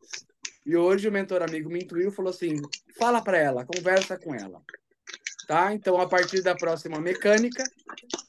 E 0.66 0.76
hoje 0.76 1.08
o 1.08 1.12
mentor 1.12 1.42
amigo 1.42 1.70
me 1.70 1.80
intuiu 1.80 2.12
falou 2.12 2.30
assim: 2.30 2.56
fala 2.98 3.24
para 3.24 3.38
ela, 3.38 3.66
conversa 3.66 4.18
com 4.20 4.36
ela. 4.36 4.62
Tá? 5.48 5.74
Então, 5.74 6.00
a 6.00 6.08
partir 6.08 6.44
da 6.44 6.54
próxima 6.54 7.00
mecânica, 7.00 7.64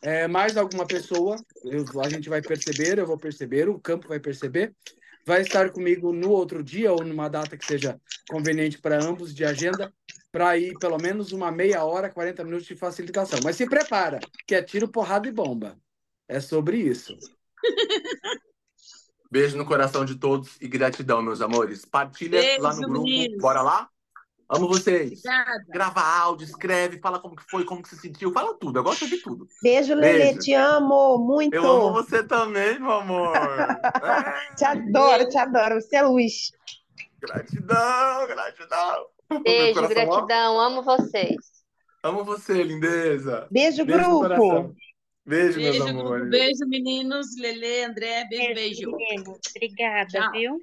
é, 0.01 0.27
mais 0.27 0.57
alguma 0.57 0.87
pessoa, 0.87 1.37
eu- 1.65 2.01
a 2.01 2.09
gente 2.09 2.31
vai 2.31 2.41
perceber, 2.41 2.99
eu 2.99 3.07
vou 3.07 3.19
perceber, 3.19 3.69
o 3.69 3.79
campo 3.79 4.09
vai 4.09 4.19
perceber, 4.19 4.75
vai 5.25 5.43
estar 5.43 5.71
comigo 5.71 6.13
no 6.13 6.31
outro 6.31 6.63
dia 6.63 6.93
ou 6.93 7.05
numa 7.05 7.29
data 7.29 7.57
que 7.57 7.65
seja 7.65 8.01
conveniente 8.29 8.79
para 8.79 9.03
ambos 9.03 9.35
de 9.35 9.45
agenda, 9.45 9.93
para 10.33 10.57
ir 10.57 10.73
pelo 10.79 10.99
menos 10.99 11.33
uma 11.33 11.51
meia 11.51 11.85
hora, 11.85 12.11
40 12.11 12.45
minutos 12.45 12.67
de 12.67 12.77
facilitação. 12.77 13.41
Mas 13.43 13.57
se 13.57 13.69
prepara, 13.69 14.21
que 14.47 14.55
é 14.55 14.63
tiro, 14.63 14.89
porrada 14.89 15.29
e 15.29 15.33
bomba. 15.33 15.77
É 16.29 16.41
sobre 16.41 16.77
isso. 16.79 17.17
Beijo 19.31 19.57
no 19.57 19.65
coração 19.65 20.05
de 20.05 20.17
todos 20.17 20.57
e 20.61 20.67
gratidão, 20.67 21.23
meus 21.23 21.41
amores. 21.41 21.85
Partilha 21.85 22.41
Beijo, 22.41 22.63
lá 22.63 22.75
no 22.75 22.83
grupo. 22.83 23.05
meninos. 23.05 23.39
Bora 23.41 23.63
lá? 23.63 23.89
Amo 24.53 24.67
vocês. 24.67 25.21
Obrigada. 25.25 25.65
Grava 25.69 26.01
áudio, 26.01 26.45
escreve, 26.45 26.99
fala 26.99 27.21
como 27.21 27.37
que 27.37 27.45
foi, 27.49 27.65
como 27.65 27.83
que 27.83 27.89
se 27.89 27.97
sentiu. 27.97 28.33
Fala 28.33 28.53
tudo. 28.55 28.79
Eu 28.81 28.83
gosto 28.83 29.07
de 29.09 29.19
tudo. 29.19 29.47
Beijo, 29.63 29.95
Lelê, 29.95 30.19
Beijo. 30.25 30.39
te 30.41 30.53
amo 30.55 31.19
muito. 31.19 31.55
Eu 31.55 31.65
amo 31.65 31.93
você 31.93 32.25
também, 32.25 32.79
meu 32.81 32.91
amor. 32.91 33.37
É, 33.37 34.55
Te 34.57 34.65
adoro, 34.65 35.29
te 35.29 35.39
adoro. 35.39 35.81
Você 35.81 35.97
é 35.97 36.03
luz. 36.03 36.51
gratidão, 37.21 38.27
gratidão. 38.27 39.07
Beijo, 39.45 39.75
coração, 39.75 40.09
ó. 40.09 40.11
gratidão, 40.17 40.61
amo 40.61 40.83
vocês. 40.83 41.37
Amo 42.03 42.25
você, 42.25 42.63
lindeza. 42.65 43.47
Beijo, 43.51 43.85
Beijo 43.85 44.03
grupo. 44.03 44.19
coração. 44.21 44.75
Beijo, 45.25 45.61
meus 45.61 45.77
Beijo, 45.79 45.89
amores. 45.89 46.23
grupo. 46.23 46.31
Beijo, 46.31 46.67
meninos. 46.67 47.27
Lele, 47.39 47.85
André. 47.85 48.25
Beijo, 48.29 48.55
beijo. 48.55 48.91
Meninos. 48.97 49.39
Obrigada, 49.55 50.09
Tchau. 50.09 50.33
viu? 50.33 50.61